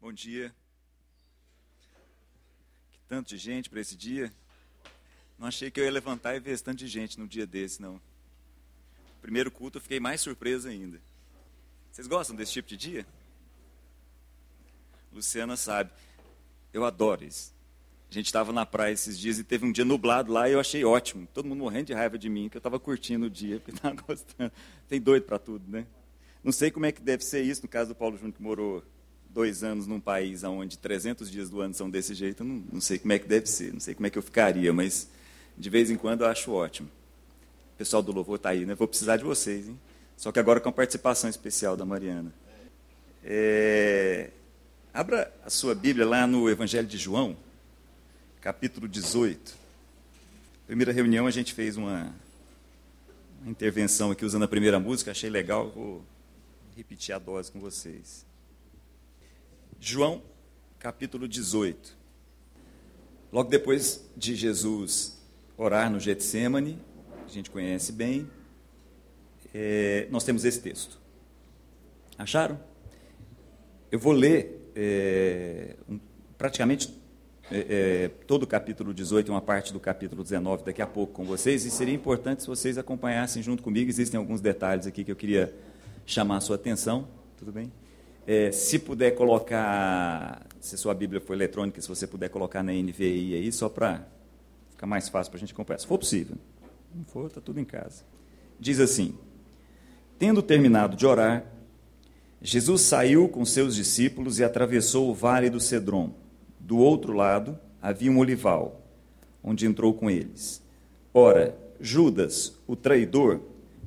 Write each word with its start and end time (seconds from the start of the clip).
Bom 0.00 0.12
dia. 0.12 0.54
Que 2.92 2.98
tanto 3.08 3.28
de 3.30 3.36
gente 3.36 3.68
para 3.68 3.80
esse 3.80 3.96
dia. 3.96 4.32
Não 5.36 5.48
achei 5.48 5.72
que 5.72 5.80
eu 5.80 5.84
ia 5.84 5.90
levantar 5.90 6.36
e 6.36 6.40
ver 6.40 6.52
esse 6.52 6.62
tanto 6.62 6.78
de 6.78 6.86
gente 6.86 7.18
no 7.18 7.26
dia 7.26 7.44
desse, 7.44 7.82
não. 7.82 8.00
Primeiro 9.20 9.50
culto 9.50 9.78
eu 9.78 9.82
fiquei 9.82 9.98
mais 9.98 10.20
surpreso 10.20 10.68
ainda. 10.68 11.00
Vocês 11.90 12.06
gostam 12.06 12.36
desse 12.36 12.52
tipo 12.52 12.68
de 12.68 12.76
dia? 12.76 13.06
Luciana 15.12 15.56
sabe. 15.56 15.90
Eu 16.72 16.84
adoro 16.84 17.24
isso. 17.24 17.52
A 18.08 18.14
gente 18.14 18.26
estava 18.26 18.52
na 18.52 18.64
praia 18.64 18.92
esses 18.92 19.18
dias 19.18 19.40
e 19.40 19.44
teve 19.44 19.66
um 19.66 19.72
dia 19.72 19.84
nublado 19.84 20.32
lá 20.32 20.48
e 20.48 20.52
eu 20.52 20.60
achei 20.60 20.84
ótimo. 20.84 21.26
Todo 21.34 21.48
mundo 21.48 21.58
morrendo 21.58 21.86
de 21.86 21.92
raiva 21.92 22.16
de 22.16 22.28
mim, 22.28 22.48
que 22.48 22.56
eu 22.56 22.60
estava 22.60 22.78
curtindo 22.78 23.26
o 23.26 23.30
dia, 23.30 23.58
porque 23.60 23.72
estava 23.72 24.00
gostando. 24.00 24.52
Tem 24.88 25.00
doido 25.00 25.24
para 25.24 25.40
tudo, 25.40 25.68
né? 25.68 25.88
Não 26.42 26.52
sei 26.52 26.70
como 26.70 26.86
é 26.86 26.92
que 26.92 27.02
deve 27.02 27.24
ser 27.24 27.42
isso 27.42 27.62
no 27.62 27.68
caso 27.68 27.88
do 27.88 27.94
Paulo 27.96 28.16
Júnior, 28.16 28.36
que 28.36 28.42
morou 28.42 28.84
dois 29.30 29.62
anos 29.62 29.86
num 29.86 30.00
país 30.00 30.42
onde 30.44 30.78
300 30.78 31.30
dias 31.30 31.50
do 31.50 31.60
ano 31.60 31.74
são 31.74 31.88
desse 31.88 32.14
jeito. 32.14 32.44
Não, 32.44 32.62
não 32.72 32.80
sei 32.80 32.98
como 32.98 33.12
é 33.12 33.18
que 33.18 33.26
deve 33.26 33.46
ser, 33.46 33.72
não 33.72 33.80
sei 33.80 33.94
como 33.94 34.06
é 34.06 34.10
que 34.10 34.18
eu 34.18 34.22
ficaria, 34.22 34.72
mas 34.72 35.08
de 35.56 35.70
vez 35.70 35.90
em 35.90 35.96
quando 35.96 36.22
eu 36.22 36.26
acho 36.28 36.52
ótimo. 36.52 36.88
O 37.74 37.78
pessoal 37.78 38.02
do 38.02 38.12
louvor 38.12 38.36
está 38.36 38.50
aí, 38.50 38.66
né? 38.66 38.74
Vou 38.74 38.88
precisar 38.88 39.16
de 39.16 39.24
vocês, 39.24 39.68
hein? 39.68 39.78
Só 40.16 40.32
que 40.32 40.38
agora 40.38 40.60
com 40.60 40.68
a 40.68 40.72
participação 40.72 41.30
especial 41.30 41.76
da 41.76 41.84
Mariana. 41.84 42.32
É... 43.22 44.30
Abra 44.92 45.32
a 45.44 45.50
sua 45.50 45.74
Bíblia 45.74 46.06
lá 46.06 46.26
no 46.26 46.50
Evangelho 46.50 46.88
de 46.88 46.98
João 46.98 47.36
capítulo 48.40 48.88
18. 48.88 49.56
Primeira 50.66 50.92
reunião 50.92 51.26
a 51.26 51.30
gente 51.30 51.52
fez 51.54 51.76
uma, 51.76 52.14
uma 53.42 53.50
intervenção 53.50 54.10
aqui 54.10 54.24
usando 54.24 54.44
a 54.44 54.48
primeira 54.48 54.78
música, 54.78 55.10
achei 55.10 55.28
legal, 55.28 55.70
vou 55.70 56.04
repetir 56.76 57.14
a 57.14 57.18
dose 57.18 57.50
com 57.50 57.60
vocês. 57.60 58.27
João, 59.80 60.22
capítulo 60.78 61.28
18. 61.28 61.96
Logo 63.32 63.48
depois 63.48 64.04
de 64.16 64.34
Jesus 64.34 65.18
orar 65.56 65.90
no 65.90 66.00
Getsemane, 66.00 66.78
a 67.24 67.28
gente 67.28 67.50
conhece 67.50 67.92
bem, 67.92 68.28
é, 69.54 70.08
nós 70.10 70.24
temos 70.24 70.44
esse 70.44 70.60
texto. 70.60 70.98
Acharam? 72.16 72.58
Eu 73.90 73.98
vou 73.98 74.12
ler 74.12 74.70
é, 74.74 75.76
um, 75.88 75.98
praticamente 76.36 76.92
é, 77.50 77.58
é, 78.04 78.08
todo 78.26 78.42
o 78.42 78.46
capítulo 78.46 78.92
18 78.92 79.28
e 79.28 79.30
uma 79.30 79.40
parte 79.40 79.72
do 79.72 79.80
capítulo 79.80 80.22
19 80.22 80.64
daqui 80.64 80.82
a 80.82 80.86
pouco 80.86 81.12
com 81.12 81.24
vocês, 81.24 81.64
e 81.64 81.70
seria 81.70 81.94
importante 81.94 82.42
se 82.42 82.48
vocês 82.48 82.76
acompanhassem 82.78 83.42
junto 83.42 83.62
comigo. 83.62 83.88
Existem 83.88 84.18
alguns 84.18 84.40
detalhes 84.40 84.86
aqui 84.86 85.04
que 85.04 85.12
eu 85.12 85.16
queria 85.16 85.54
chamar 86.04 86.38
a 86.38 86.40
sua 86.40 86.56
atenção. 86.56 87.06
Tudo 87.36 87.52
bem? 87.52 87.72
É, 88.30 88.52
se 88.52 88.78
puder 88.78 89.12
colocar, 89.12 90.46
se 90.60 90.76
sua 90.76 90.92
Bíblia 90.92 91.18
for 91.18 91.32
eletrônica, 91.32 91.80
se 91.80 91.88
você 91.88 92.06
puder 92.06 92.28
colocar 92.28 92.62
na 92.62 92.72
NVI 92.72 93.32
aí, 93.32 93.50
só 93.50 93.70
para 93.70 94.06
ficar 94.70 94.86
mais 94.86 95.08
fácil 95.08 95.30
para 95.30 95.38
a 95.38 95.40
gente 95.40 95.54
acompanhar. 95.54 95.78
Se 95.78 95.86
for 95.86 95.96
possível. 95.96 96.36
Não 96.94 97.06
for, 97.06 97.28
está 97.28 97.40
tudo 97.40 97.58
em 97.58 97.64
casa. 97.64 98.04
Diz 98.60 98.80
assim: 98.80 99.14
Tendo 100.18 100.42
terminado 100.42 100.94
de 100.94 101.06
orar, 101.06 101.42
Jesus 102.42 102.82
saiu 102.82 103.30
com 103.30 103.46
seus 103.46 103.74
discípulos 103.74 104.38
e 104.38 104.44
atravessou 104.44 105.08
o 105.08 105.14
vale 105.14 105.48
do 105.48 105.58
Cedron 105.58 106.12
do 106.60 106.76
outro 106.76 107.14
lado 107.14 107.58
havia 107.80 108.12
um 108.12 108.18
olival, 108.18 108.86
onde 109.42 109.64
entrou 109.64 109.94
com 109.94 110.10
eles. 110.10 110.62
Ora, 111.14 111.56
Judas, 111.80 112.52
o 112.66 112.76
traidor, 112.76 113.40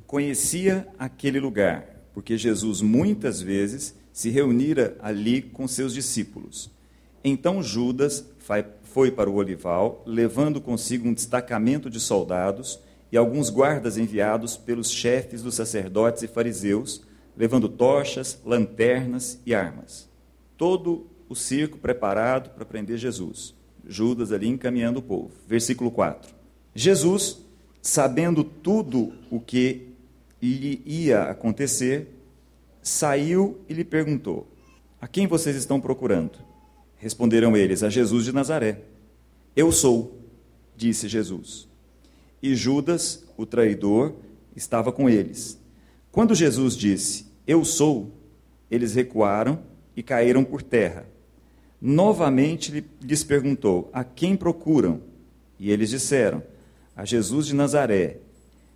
conhecia 0.07 0.87
aquele 0.97 1.39
lugar, 1.39 1.85
porque 2.11 2.39
Jesus 2.39 2.81
muitas 2.81 3.39
vezes 3.39 4.00
se 4.11 4.29
reunira 4.29 4.97
ali 4.99 5.41
com 5.41 5.67
seus 5.67 5.93
discípulos. 5.93 6.69
Então 7.23 7.61
Judas 7.61 8.25
foi 8.83 9.11
para 9.11 9.29
o 9.29 9.35
olival, 9.35 10.03
levando 10.05 10.59
consigo 10.59 11.07
um 11.07 11.13
destacamento 11.13 11.89
de 11.89 11.99
soldados 11.99 12.79
e 13.11 13.17
alguns 13.17 13.49
guardas 13.49 13.97
enviados 13.97 14.57
pelos 14.57 14.89
chefes 14.89 15.41
dos 15.41 15.55
sacerdotes 15.55 16.23
e 16.23 16.27
fariseus, 16.27 17.01
levando 17.37 17.69
tochas, 17.69 18.39
lanternas 18.45 19.39
e 19.45 19.53
armas. 19.53 20.09
Todo 20.57 21.07
o 21.29 21.35
circo 21.35 21.77
preparado 21.77 22.49
para 22.49 22.65
prender 22.65 22.97
Jesus. 22.97 23.53
Judas 23.87 24.31
ali 24.31 24.47
encaminhando 24.47 24.99
o 24.99 25.03
povo. 25.03 25.31
Versículo 25.47 25.91
4. 25.91 26.33
Jesus, 26.73 27.39
sabendo 27.81 28.43
tudo 28.43 29.13
o 29.29 29.39
que 29.39 29.89
lhe 30.41 30.81
ia 30.85 31.23
acontecer, 31.23 32.09
saiu 32.81 33.59
e 33.67 33.73
lhe 33.73 33.83
perguntou: 33.83 34.47
A 34.99 35.07
quem 35.07 35.27
vocês 35.27 35.55
estão 35.55 35.79
procurando? 35.79 36.39
Responderam 36.97 37.55
eles: 37.55 37.83
A 37.83 37.89
Jesus 37.89 38.25
de 38.25 38.31
Nazaré. 38.31 38.81
Eu 39.55 39.71
sou, 39.71 40.19
disse 40.75 41.07
Jesus. 41.07 41.67
E 42.41 42.55
Judas, 42.55 43.25
o 43.37 43.45
traidor, 43.45 44.15
estava 44.55 44.91
com 44.91 45.09
eles. 45.09 45.59
Quando 46.11 46.35
Jesus 46.35 46.75
disse: 46.75 47.25
Eu 47.45 47.63
sou, 47.63 48.11
eles 48.69 48.95
recuaram 48.95 49.59
e 49.95 50.01
caíram 50.01 50.43
por 50.43 50.61
terra. 50.61 51.05
Novamente 51.81 52.85
lhes 53.01 53.23
perguntou: 53.23 53.89
A 53.93 54.03
quem 54.03 54.35
procuram? 54.35 55.01
E 55.59 55.71
eles 55.71 55.89
disseram: 55.89 56.43
A 56.95 57.05
Jesus 57.05 57.47
de 57.47 57.55
Nazaré. 57.55 58.17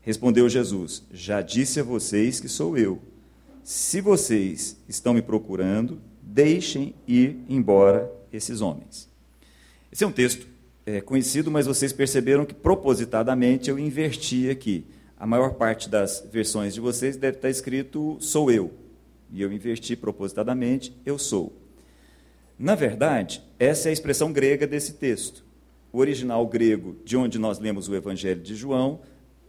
Respondeu 0.02 0.48
Jesus: 0.48 1.04
Já 1.12 1.42
disse 1.42 1.80
a 1.80 1.84
vocês 1.84 2.40
que 2.40 2.48
sou 2.48 2.78
eu. 2.78 3.02
Se 3.66 4.00
vocês 4.00 4.80
estão 4.88 5.12
me 5.12 5.24
procurando, 5.24 6.00
deixem 6.22 6.94
ir 7.08 7.40
embora 7.50 8.12
esses 8.32 8.62
homens. 8.62 9.10
Esse 9.92 10.04
é 10.04 10.08
um 10.08 10.12
texto 10.12 10.46
é, 10.86 11.02
conhecido, 11.02 11.50
mas 11.50 11.66
vocês 11.66 11.92
perceberam 11.92 12.46
que 12.46 12.54
propositadamente 12.54 13.68
eu 13.68 13.80
inverti 13.80 14.52
aqui. 14.52 14.86
A 15.18 15.26
maior 15.26 15.56
parte 15.56 15.90
das 15.90 16.24
versões 16.32 16.76
de 16.76 16.80
vocês 16.80 17.18
deve 17.18 17.38
estar 17.38 17.50
escrito 17.50 18.18
sou 18.20 18.52
eu. 18.52 18.72
E 19.32 19.42
eu 19.42 19.52
inverti 19.52 19.96
propositadamente, 19.96 20.96
eu 21.04 21.18
sou. 21.18 21.52
Na 22.60 22.76
verdade, 22.76 23.42
essa 23.58 23.88
é 23.88 23.90
a 23.90 23.94
expressão 23.94 24.32
grega 24.32 24.68
desse 24.68 24.94
texto. 24.94 25.44
O 25.92 25.98
original 25.98 26.46
grego, 26.46 26.98
de 27.04 27.18
onde 27.18 27.40
nós 27.40 27.58
lemos 27.58 27.90
o 27.90 27.96
Evangelho 27.96 28.42
de 28.42 28.54
João, 28.54 29.00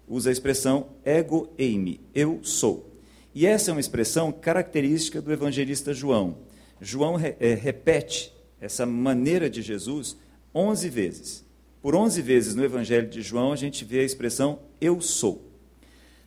usa 0.08 0.30
a 0.30 0.32
expressão 0.32 0.86
ego 1.04 1.52
eimi, 1.58 2.00
eu 2.14 2.40
sou. 2.42 2.95
E 3.36 3.44
essa 3.44 3.70
é 3.70 3.72
uma 3.72 3.80
expressão 3.80 4.32
característica 4.32 5.20
do 5.20 5.30
evangelista 5.30 5.92
João. 5.92 6.38
João 6.80 7.20
é, 7.20 7.52
repete 7.52 8.34
essa 8.58 8.86
maneira 8.86 9.50
de 9.50 9.60
Jesus 9.60 10.16
11 10.54 10.88
vezes. 10.88 11.44
Por 11.82 11.94
11 11.94 12.22
vezes 12.22 12.54
no 12.54 12.64
Evangelho 12.64 13.06
de 13.06 13.20
João 13.20 13.52
a 13.52 13.56
gente 13.56 13.84
vê 13.84 14.00
a 14.00 14.04
expressão 14.04 14.60
eu 14.80 15.02
sou. 15.02 15.52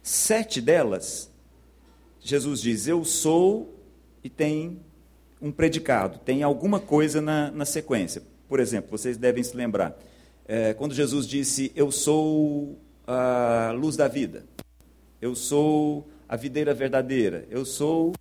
Sete 0.03 0.61
delas, 0.61 1.31
Jesus 2.19 2.61
diz 2.61 2.87
eu 2.87 3.03
sou 3.03 3.73
e 4.23 4.29
tem 4.29 4.79
um 5.41 5.51
predicado, 5.51 6.19
tem 6.19 6.43
alguma 6.43 6.79
coisa 6.79 7.19
na, 7.19 7.49
na 7.49 7.65
sequência. 7.65 8.21
Por 8.47 8.59
exemplo, 8.59 8.91
vocês 8.91 9.17
devem 9.17 9.41
se 9.41 9.57
lembrar, 9.57 9.97
é, 10.47 10.75
quando 10.75 10.93
Jesus 10.93 11.25
disse: 11.25 11.71
Eu 11.75 11.91
sou 11.91 12.77
a 13.07 13.73
luz 13.75 13.95
da 13.95 14.07
vida, 14.07 14.45
eu 15.19 15.33
sou 15.33 16.07
a 16.29 16.35
videira 16.35 16.75
verdadeira, 16.75 17.47
eu 17.49 17.65
sou 17.65 18.13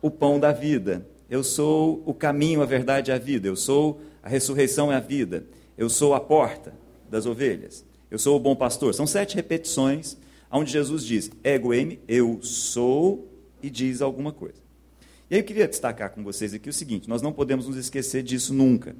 o 0.00 0.08
pão 0.08 0.38
da 0.38 0.52
vida, 0.52 1.04
eu 1.28 1.42
sou 1.42 2.00
o 2.06 2.14
caminho, 2.14 2.62
a 2.62 2.64
verdade 2.64 3.10
e 3.10 3.12
a 3.12 3.18
vida, 3.18 3.48
eu 3.48 3.56
sou 3.56 4.00
a 4.22 4.28
ressurreição 4.28 4.92
e 4.92 4.94
a 4.94 5.00
vida, 5.00 5.44
eu 5.76 5.90
sou 5.90 6.14
a 6.14 6.20
porta 6.20 6.72
das 7.10 7.26
ovelhas, 7.26 7.84
eu 8.08 8.20
sou 8.20 8.36
o 8.36 8.40
bom 8.40 8.54
pastor. 8.54 8.94
São 8.94 9.04
sete 9.04 9.34
repetições 9.34 10.16
onde 10.50 10.70
Jesus 10.70 11.04
diz: 11.04 11.28
Ego 11.42 11.74
eme, 11.74 11.98
eu 12.06 12.38
sou, 12.40 13.28
e 13.60 13.68
diz 13.68 14.00
alguma 14.00 14.32
coisa. 14.32 14.62
E 15.28 15.34
aí 15.34 15.40
eu 15.40 15.44
queria 15.44 15.66
destacar 15.66 16.10
com 16.10 16.22
vocês 16.22 16.54
aqui 16.54 16.68
o 16.68 16.72
seguinte: 16.72 17.08
nós 17.08 17.20
não 17.20 17.32
podemos 17.32 17.66
nos 17.66 17.76
esquecer 17.76 18.22
disso 18.22 18.54
nunca. 18.54 18.94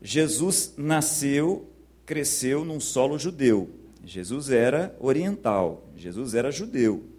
Jesus 0.00 0.72
nasceu, 0.76 1.68
cresceu 2.06 2.64
num 2.64 2.80
solo 2.80 3.18
judeu. 3.18 3.68
Jesus 4.04 4.50
era 4.50 4.94
oriental, 5.00 5.88
Jesus 5.96 6.34
era 6.34 6.50
judeu. 6.50 7.13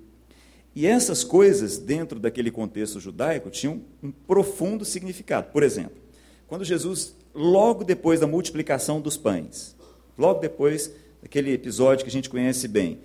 E 0.76 0.86
essas 0.86 1.24
coisas, 1.24 1.78
dentro 1.78 2.20
daquele 2.20 2.52
contexto 2.52 3.00
judaico, 3.00 3.50
tinham 3.50 3.82
um 4.04 4.12
profundo 4.12 4.84
significado. 4.84 5.52
Por 5.52 5.64
exemplo, 5.64 5.96
quando 6.48 6.66
Jesus, 6.66 7.16
logo 7.34 7.86
depois 7.86 8.20
da 8.20 8.28
multiplicação 8.28 9.00
dos 9.00 9.16
pães, 9.16 9.74
logo 10.18 10.42
depois 10.42 10.92
daquele 11.22 11.54
episódio 11.54 12.04
que 12.04 12.10
a 12.10 12.14
gente 12.14 12.30
conhece 12.30 12.68
bem, 12.68 13.00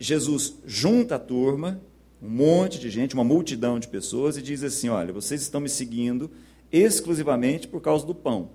Jesus 0.00 0.54
junta 0.66 1.14
a 1.14 1.18
turma 1.18 1.80
um 2.22 2.28
monte 2.28 2.78
de 2.78 2.90
gente, 2.90 3.14
uma 3.14 3.24
multidão 3.24 3.78
de 3.78 3.88
pessoas, 3.88 4.36
e 4.36 4.42
diz 4.42 4.62
assim: 4.62 4.88
Olha, 4.88 5.12
vocês 5.12 5.40
estão 5.40 5.60
me 5.60 5.68
seguindo 5.68 6.30
exclusivamente 6.70 7.66
por 7.66 7.80
causa 7.80 8.06
do 8.06 8.14
pão. 8.14 8.50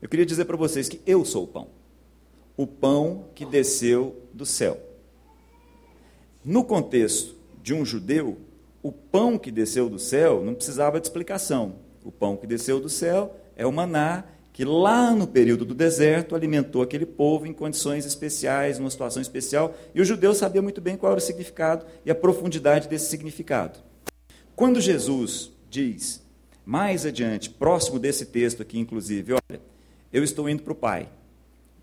Eu 0.00 0.08
queria 0.08 0.24
dizer 0.24 0.44
para 0.44 0.56
vocês 0.56 0.88
que 0.88 1.00
eu 1.06 1.24
sou 1.24 1.44
o 1.44 1.48
pão. 1.48 1.68
O 2.56 2.66
pão 2.66 3.26
que 3.34 3.44
desceu 3.44 4.22
do 4.32 4.46
céu. 4.46 4.80
No 6.44 6.64
contexto 6.64 7.37
de 7.68 7.74
um 7.74 7.84
judeu, 7.84 8.38
o 8.82 8.90
pão 8.90 9.36
que 9.36 9.50
desceu 9.50 9.90
do 9.90 9.98
céu 9.98 10.42
não 10.42 10.54
precisava 10.54 10.98
de 10.98 11.06
explicação. 11.06 11.74
O 12.02 12.10
pão 12.10 12.34
que 12.34 12.46
desceu 12.46 12.80
do 12.80 12.88
céu 12.88 13.36
é 13.54 13.66
o 13.66 13.72
maná 13.72 14.24
que 14.54 14.64
lá 14.64 15.14
no 15.14 15.26
período 15.26 15.66
do 15.66 15.74
deserto 15.74 16.34
alimentou 16.34 16.80
aquele 16.80 17.04
povo 17.04 17.46
em 17.46 17.52
condições 17.52 18.06
especiais, 18.06 18.78
numa 18.78 18.88
situação 18.88 19.20
especial, 19.20 19.74
e 19.94 20.00
o 20.00 20.04
judeu 20.04 20.32
sabia 20.32 20.62
muito 20.62 20.80
bem 20.80 20.96
qual 20.96 21.12
era 21.12 21.18
o 21.18 21.22
significado 21.22 21.84
e 22.06 22.10
a 22.10 22.14
profundidade 22.14 22.88
desse 22.88 23.10
significado. 23.10 23.80
Quando 24.56 24.80
Jesus 24.80 25.52
diz, 25.68 26.22
mais 26.64 27.04
adiante, 27.04 27.50
próximo 27.50 27.98
desse 27.98 28.24
texto 28.24 28.62
aqui, 28.62 28.78
inclusive, 28.78 29.34
olha, 29.34 29.60
eu 30.10 30.24
estou 30.24 30.48
indo 30.48 30.62
para 30.62 30.72
o 30.72 30.76
Pai, 30.76 31.10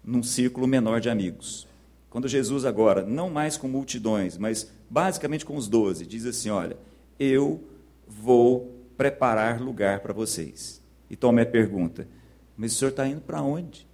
num 0.03 0.23
círculo 0.23 0.65
menor 0.65 0.99
de 0.99 1.11
amigos. 1.11 1.67
Quando 2.09 2.27
Jesus 2.27 2.65
agora, 2.65 3.05
não 3.05 3.29
mais 3.29 3.55
com 3.55 3.67
multidões, 3.67 4.35
mas 4.35 4.73
basicamente 4.89 5.45
com 5.45 5.55
os 5.55 5.67
doze, 5.67 6.05
diz 6.05 6.25
assim: 6.25 6.49
Olha, 6.49 6.77
eu 7.19 7.63
vou 8.07 8.75
preparar 8.97 9.61
lugar 9.61 9.99
para 9.99 10.13
vocês. 10.13 10.81
E 11.09 11.15
Tomé 11.15 11.45
pergunta: 11.45 12.07
Mas 12.55 12.73
o 12.73 12.75
senhor 12.75 12.91
está 12.91 13.07
indo 13.07 13.21
para 13.21 13.41
onde? 13.41 13.87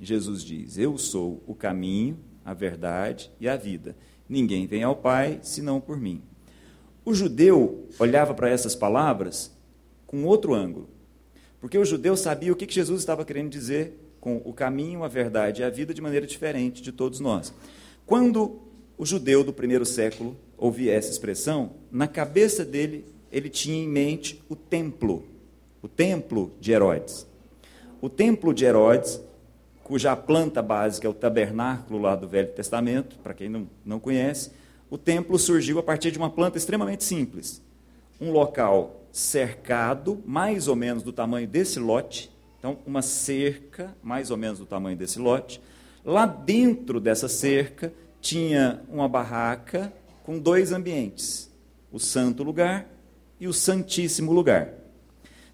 Jesus 0.00 0.42
diz: 0.42 0.78
Eu 0.78 0.98
sou 0.98 1.42
o 1.46 1.54
caminho, 1.54 2.18
a 2.44 2.54
verdade 2.54 3.30
e 3.40 3.48
a 3.48 3.56
vida. 3.56 3.96
Ninguém 4.28 4.66
vem 4.66 4.82
ao 4.82 4.96
Pai 4.96 5.38
senão 5.42 5.80
por 5.80 5.96
mim. 5.96 6.22
O 7.04 7.14
judeu 7.14 7.88
olhava 7.98 8.34
para 8.34 8.50
essas 8.50 8.74
palavras 8.74 9.56
com 10.06 10.24
outro 10.24 10.54
ângulo. 10.54 10.88
Porque 11.60 11.78
o 11.78 11.84
judeu 11.84 12.16
sabia 12.16 12.52
o 12.52 12.56
que 12.56 12.72
Jesus 12.72 13.00
estava 13.00 13.24
querendo 13.24 13.50
dizer 13.50 14.16
com 14.20 14.42
o 14.44 14.52
caminho, 14.52 15.04
a 15.04 15.08
verdade 15.08 15.62
e 15.62 15.64
a 15.64 15.70
vida 15.70 15.94
de 15.94 16.02
maneira 16.02 16.26
diferente 16.26 16.82
de 16.82 16.90
todos 16.90 17.20
nós. 17.20 17.54
Quando 18.04 18.60
o 18.98 19.04
judeu 19.04 19.44
do 19.44 19.52
primeiro 19.52 19.84
século 19.84 20.36
ouvia 20.56 20.94
essa 20.94 21.10
expressão, 21.10 21.72
na 21.90 22.08
cabeça 22.08 22.64
dele 22.64 23.04
ele 23.30 23.50
tinha 23.50 23.76
em 23.76 23.88
mente 23.88 24.42
o 24.48 24.56
templo, 24.56 25.24
o 25.82 25.88
templo 25.88 26.52
de 26.60 26.72
Herodes. 26.72 27.26
O 28.00 28.08
templo 28.08 28.54
de 28.54 28.64
Herodes, 28.64 29.20
cuja 29.82 30.16
planta 30.16 30.62
básica 30.62 31.06
é 31.06 31.10
o 31.10 31.14
tabernáculo 31.14 32.00
lá 32.00 32.14
do 32.16 32.26
Velho 32.28 32.52
Testamento, 32.52 33.16
para 33.18 33.34
quem 33.34 33.48
não, 33.48 33.68
não 33.84 34.00
conhece, 34.00 34.50
o 34.88 34.96
templo 34.96 35.38
surgiu 35.38 35.78
a 35.78 35.82
partir 35.82 36.10
de 36.10 36.18
uma 36.18 36.30
planta 36.30 36.56
extremamente 36.56 37.04
simples. 37.04 37.62
Um 38.20 38.30
local 38.30 39.02
cercado, 39.12 40.22
mais 40.24 40.68
ou 40.68 40.76
menos 40.76 41.02
do 41.02 41.12
tamanho 41.12 41.46
desse 41.46 41.78
lote, 41.78 42.30
então, 42.58 42.78
uma 42.86 43.02
cerca, 43.02 43.94
mais 44.02 44.30
ou 44.30 44.36
menos 44.36 44.58
do 44.58 44.66
tamanho 44.66 44.96
desse 44.96 45.18
lote. 45.18 45.60
Lá 46.04 46.26
dentro 46.26 46.98
dessa 46.98 47.28
cerca 47.28 47.92
tinha 48.20 48.80
uma 48.88 49.08
barraca 49.08 49.92
com 50.24 50.38
dois 50.38 50.72
ambientes: 50.72 51.50
o 51.92 51.98
santo 51.98 52.42
lugar 52.42 52.86
e 53.40 53.46
o 53.46 53.52
santíssimo 53.52 54.32
lugar. 54.32 54.72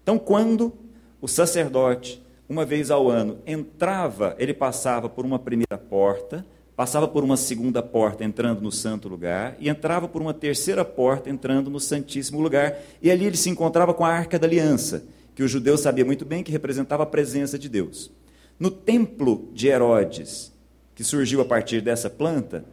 Então, 0.01 0.17
quando 0.17 0.73
o 1.21 1.27
sacerdote, 1.27 2.21
uma 2.47 2.65
vez 2.65 2.91
ao 2.91 3.09
ano, 3.09 3.39
entrava, 3.45 4.35
ele 4.37 4.53
passava 4.53 5.07
por 5.07 5.25
uma 5.25 5.39
primeira 5.39 5.77
porta, 5.77 6.45
passava 6.75 7.07
por 7.07 7.23
uma 7.23 7.37
segunda 7.37 7.81
porta 7.81 8.23
entrando 8.23 8.61
no 8.61 8.71
santo 8.71 9.07
lugar 9.07 9.55
e 9.59 9.69
entrava 9.69 10.07
por 10.07 10.21
uma 10.21 10.33
terceira 10.33 10.83
porta 10.83 11.29
entrando 11.29 11.69
no 11.69 11.79
santíssimo 11.79 12.41
lugar, 12.41 12.77
e 13.01 13.09
ali 13.09 13.25
ele 13.25 13.37
se 13.37 13.49
encontrava 13.49 13.93
com 13.93 14.03
a 14.03 14.09
arca 14.09 14.37
da 14.37 14.47
aliança 14.47 15.05
que 15.35 15.43
o 15.43 15.47
judeu 15.47 15.77
sabia 15.77 16.05
muito 16.05 16.25
bem 16.25 16.43
que 16.43 16.51
representava 16.51 17.03
a 17.03 17.07
presença 17.07 17.57
de 17.57 17.67
Deus. 17.67 18.11
No 18.59 18.69
templo 18.69 19.49
de 19.53 19.67
Herodes, 19.67 20.52
que 20.95 21.03
surgiu 21.03 21.41
a 21.41 21.45
partir 21.45 21.81
dessa 21.81 22.09
planta, 22.09 22.65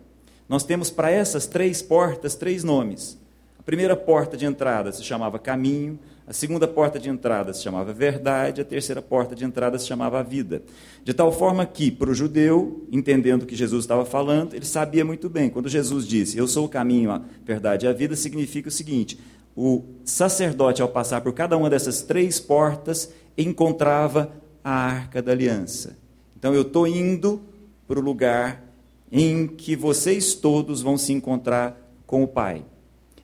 nós 0.49 0.65
temos 0.65 0.91
para 0.91 1.11
essas 1.11 1.47
três 1.47 1.81
portas 1.81 2.35
três 2.35 2.65
nomes. 2.65 3.19
A 3.59 3.63
primeira 3.63 3.95
porta 3.95 4.37
de 4.37 4.47
entrada 4.47 4.91
se 4.91 5.05
chamava 5.05 5.39
Caminho, 5.39 5.99
a 6.27 6.33
segunda 6.33 6.67
porta 6.67 6.99
de 6.99 7.11
entrada 7.11 7.53
se 7.53 7.63
chamava 7.63 7.93
Verdade, 7.93 8.61
a 8.61 8.65
terceira 8.65 9.03
porta 9.03 9.35
de 9.35 9.45
entrada 9.45 9.79
se 9.79 9.87
chamava 9.87 10.23
Vida. 10.23 10.63
De 11.05 11.13
tal 11.13 11.33
forma 11.33 11.67
que, 11.67 11.91
para 11.91 12.11
o 12.11 12.15
judeu, 12.15 12.87
entendendo 12.91 13.43
o 13.43 13.47
que 13.47 13.57
Jesus 13.57 13.85
estava 13.85 14.05
falando, 14.05 14.55
ele 14.55 14.65
sabia 14.65 15.05
muito 15.05 15.29
bem. 15.29 15.51
Quando 15.51 15.69
Jesus 15.69 16.07
disse, 16.07 16.39
Eu 16.39 16.47
sou 16.47 16.67
o 16.67 16.69
caminho, 16.69 17.11
a 17.11 17.21
verdade 17.45 17.85
e 17.85 17.89
a 17.89 17.93
vida, 17.93 18.17
significa 18.17 18.69
o 18.69 18.73
seguinte: 18.73 19.19
o 19.57 19.85
sacerdote, 20.05 20.81
ao 20.81 20.89
passar 20.89 21.21
por 21.21 21.33
cada 21.33 21.57
uma 21.57 21.69
dessas 21.69 22.03
três 22.03 22.41
portas, 22.41 23.13
encontrava 23.37 24.33
a 24.63 24.71
arca 24.71 25.21
da 25.21 25.33
aliança. 25.33 25.97
Então 26.39 26.55
eu 26.55 26.63
estou 26.63 26.87
indo 26.87 27.43
para 27.91 27.99
o 27.99 28.03
lugar 28.03 28.73
em 29.11 29.49
que 29.49 29.75
vocês 29.75 30.35
todos 30.35 30.81
vão 30.81 30.97
se 30.97 31.13
encontrar 31.13 31.93
com 32.07 32.23
o 32.23 32.29
Pai. 32.29 32.65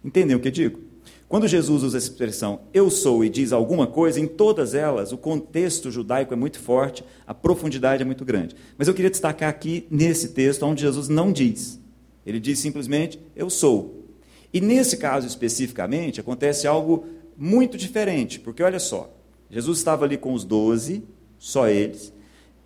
Entendem 0.04 0.34
o 0.34 0.40
que 0.40 0.48
eu 0.48 0.52
digo? 0.52 0.80
Quando 1.28 1.46
Jesus 1.46 1.84
usa 1.84 1.98
essa 1.98 2.08
expressão 2.08 2.62
eu 2.74 2.90
sou 2.90 3.24
e 3.24 3.28
diz 3.28 3.52
alguma 3.52 3.86
coisa, 3.86 4.18
em 4.18 4.26
todas 4.26 4.74
elas 4.74 5.12
o 5.12 5.16
contexto 5.16 5.88
judaico 5.88 6.34
é 6.34 6.36
muito 6.36 6.58
forte, 6.58 7.04
a 7.24 7.32
profundidade 7.32 8.02
é 8.02 8.04
muito 8.04 8.24
grande. 8.24 8.56
Mas 8.76 8.88
eu 8.88 8.94
queria 8.94 9.08
destacar 9.08 9.48
aqui 9.48 9.86
nesse 9.88 10.30
texto 10.30 10.64
onde 10.64 10.80
Jesus 10.80 11.08
não 11.08 11.30
diz. 11.30 11.80
Ele 12.26 12.40
diz 12.40 12.58
simplesmente 12.58 13.20
eu 13.36 13.48
sou. 13.48 14.04
E 14.52 14.60
nesse 14.60 14.96
caso 14.96 15.28
especificamente, 15.28 16.18
acontece 16.18 16.66
algo 16.66 17.06
muito 17.36 17.78
diferente, 17.78 18.40
porque 18.40 18.64
olha 18.64 18.80
só, 18.80 19.16
Jesus 19.48 19.78
estava 19.78 20.04
ali 20.04 20.16
com 20.16 20.32
os 20.32 20.42
doze, 20.42 21.04
só 21.38 21.68
eles, 21.68 22.12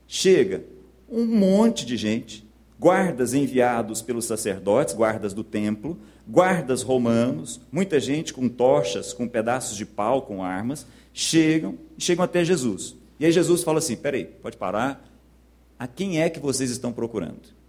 chega 0.06 0.64
um 1.10 1.26
monte 1.26 1.84
de 1.84 1.96
gente, 1.96 2.46
guardas 2.78 3.34
enviados 3.34 4.00
pelos 4.00 4.24
sacerdotes, 4.24 4.94
guardas 4.94 5.32
do 5.34 5.42
templo, 5.42 5.98
guardas 6.28 6.82
romanos, 6.82 7.60
muita 7.72 7.98
gente 7.98 8.32
com 8.32 8.48
tochas, 8.48 9.12
com 9.12 9.26
pedaços 9.26 9.76
de 9.76 9.84
pau, 9.84 10.22
com 10.22 10.42
armas, 10.42 10.86
chegam 11.12 11.76
chegam 11.98 12.24
até 12.24 12.44
Jesus. 12.44 12.94
E 13.18 13.26
aí 13.26 13.32
Jesus 13.32 13.62
fala 13.62 13.78
assim: 13.78 13.96
peraí, 13.96 14.24
pode 14.24 14.56
parar. 14.56 15.06
A 15.78 15.86
quem 15.86 16.20
é 16.20 16.28
que 16.28 16.38
vocês 16.38 16.70
estão 16.70 16.92
procurando? 16.92 17.60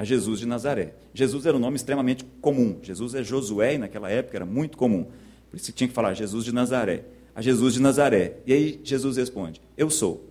a 0.00 0.04
Jesus 0.04 0.40
de 0.40 0.46
Nazaré. 0.46 0.94
Jesus 1.12 1.44
era 1.44 1.54
um 1.54 1.60
nome 1.60 1.76
extremamente 1.76 2.24
comum. 2.40 2.78
Jesus 2.82 3.14
é 3.14 3.22
Josué, 3.22 3.74
e 3.74 3.78
naquela 3.78 4.10
época 4.10 4.38
era 4.38 4.46
muito 4.46 4.78
comum. 4.78 5.04
Por 5.50 5.58
isso 5.58 5.66
que 5.66 5.72
tinha 5.72 5.88
que 5.88 5.92
falar 5.92 6.14
Jesus 6.14 6.42
de 6.42 6.54
Nazaré. 6.54 7.04
A 7.34 7.42
Jesus 7.42 7.74
de 7.74 7.82
Nazaré. 7.82 8.38
E 8.46 8.52
aí 8.54 8.80
Jesus 8.82 9.18
responde: 9.18 9.60
Eu 9.76 9.90
sou. 9.90 10.24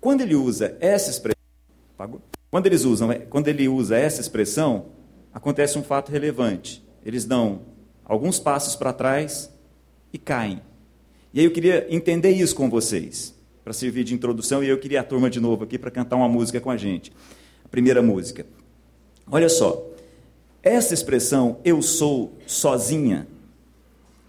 Quando 0.00 0.22
ele 0.22 0.34
usa 0.34 0.76
essa 0.80 1.10
expressão, 1.10 1.41
quando 2.50 2.66
eles 2.66 2.84
usam, 2.84 3.08
quando 3.30 3.48
ele 3.48 3.68
usa 3.68 3.96
essa 3.96 4.20
expressão, 4.20 4.86
acontece 5.32 5.78
um 5.78 5.82
fato 5.82 6.10
relevante. 6.10 6.84
Eles 7.04 7.24
dão 7.24 7.62
alguns 8.04 8.38
passos 8.38 8.76
para 8.76 8.92
trás 8.92 9.50
e 10.12 10.18
caem. 10.18 10.60
E 11.32 11.40
aí 11.40 11.46
eu 11.46 11.50
queria 11.50 11.86
entender 11.88 12.30
isso 12.30 12.54
com 12.54 12.68
vocês, 12.68 13.34
para 13.64 13.72
servir 13.72 14.04
de 14.04 14.14
introdução, 14.14 14.62
e 14.62 14.68
eu 14.68 14.78
queria 14.78 15.00
a 15.00 15.04
turma 15.04 15.30
de 15.30 15.40
novo 15.40 15.64
aqui 15.64 15.78
para 15.78 15.90
cantar 15.90 16.16
uma 16.16 16.28
música 16.28 16.60
com 16.60 16.70
a 16.70 16.76
gente. 16.76 17.12
A 17.64 17.68
primeira 17.68 18.02
música. 18.02 18.44
Olha 19.30 19.48
só, 19.48 19.86
essa 20.62 20.92
expressão 20.92 21.58
eu 21.64 21.80
sou 21.80 22.36
sozinha 22.46 23.26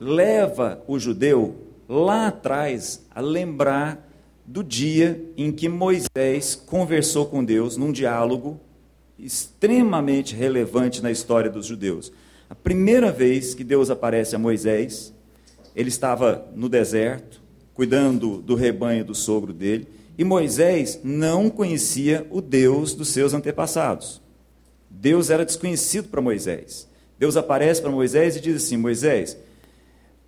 leva 0.03 0.83
o 0.85 0.99
judeu 0.99 1.55
lá 1.87 2.27
atrás 2.27 3.05
a 3.13 3.21
lembrar 3.21 4.09
do 4.45 4.63
dia 4.63 5.23
em 5.37 5.51
que 5.51 5.69
Moisés 5.69 6.55
conversou 6.55 7.25
com 7.25 7.43
Deus 7.43 7.77
num 7.77 7.91
diálogo 7.91 8.59
extremamente 9.17 10.35
relevante 10.35 11.01
na 11.01 11.11
história 11.11 11.49
dos 11.49 11.65
judeus. 11.65 12.11
A 12.49 12.55
primeira 12.55 13.11
vez 13.11 13.53
que 13.53 13.63
Deus 13.63 13.89
aparece 13.89 14.35
a 14.35 14.39
Moisés, 14.39 15.13
ele 15.75 15.89
estava 15.89 16.47
no 16.55 16.67
deserto, 16.67 17.41
cuidando 17.73 18.41
do 18.41 18.55
rebanho 18.55 19.05
do 19.05 19.15
sogro 19.15 19.53
dele, 19.53 19.87
e 20.17 20.23
Moisés 20.23 20.99
não 21.03 21.49
conhecia 21.49 22.27
o 22.29 22.41
Deus 22.41 22.93
dos 22.93 23.09
seus 23.09 23.33
antepassados. 23.33 24.21
Deus 24.89 25.29
era 25.29 25.45
desconhecido 25.45 26.09
para 26.09 26.21
Moisés. 26.21 26.87
Deus 27.17 27.35
aparece 27.35 27.81
para 27.81 27.89
Moisés 27.89 28.35
e 28.35 28.41
diz 28.41 28.57
assim: 28.57 28.77
Moisés, 28.77 29.35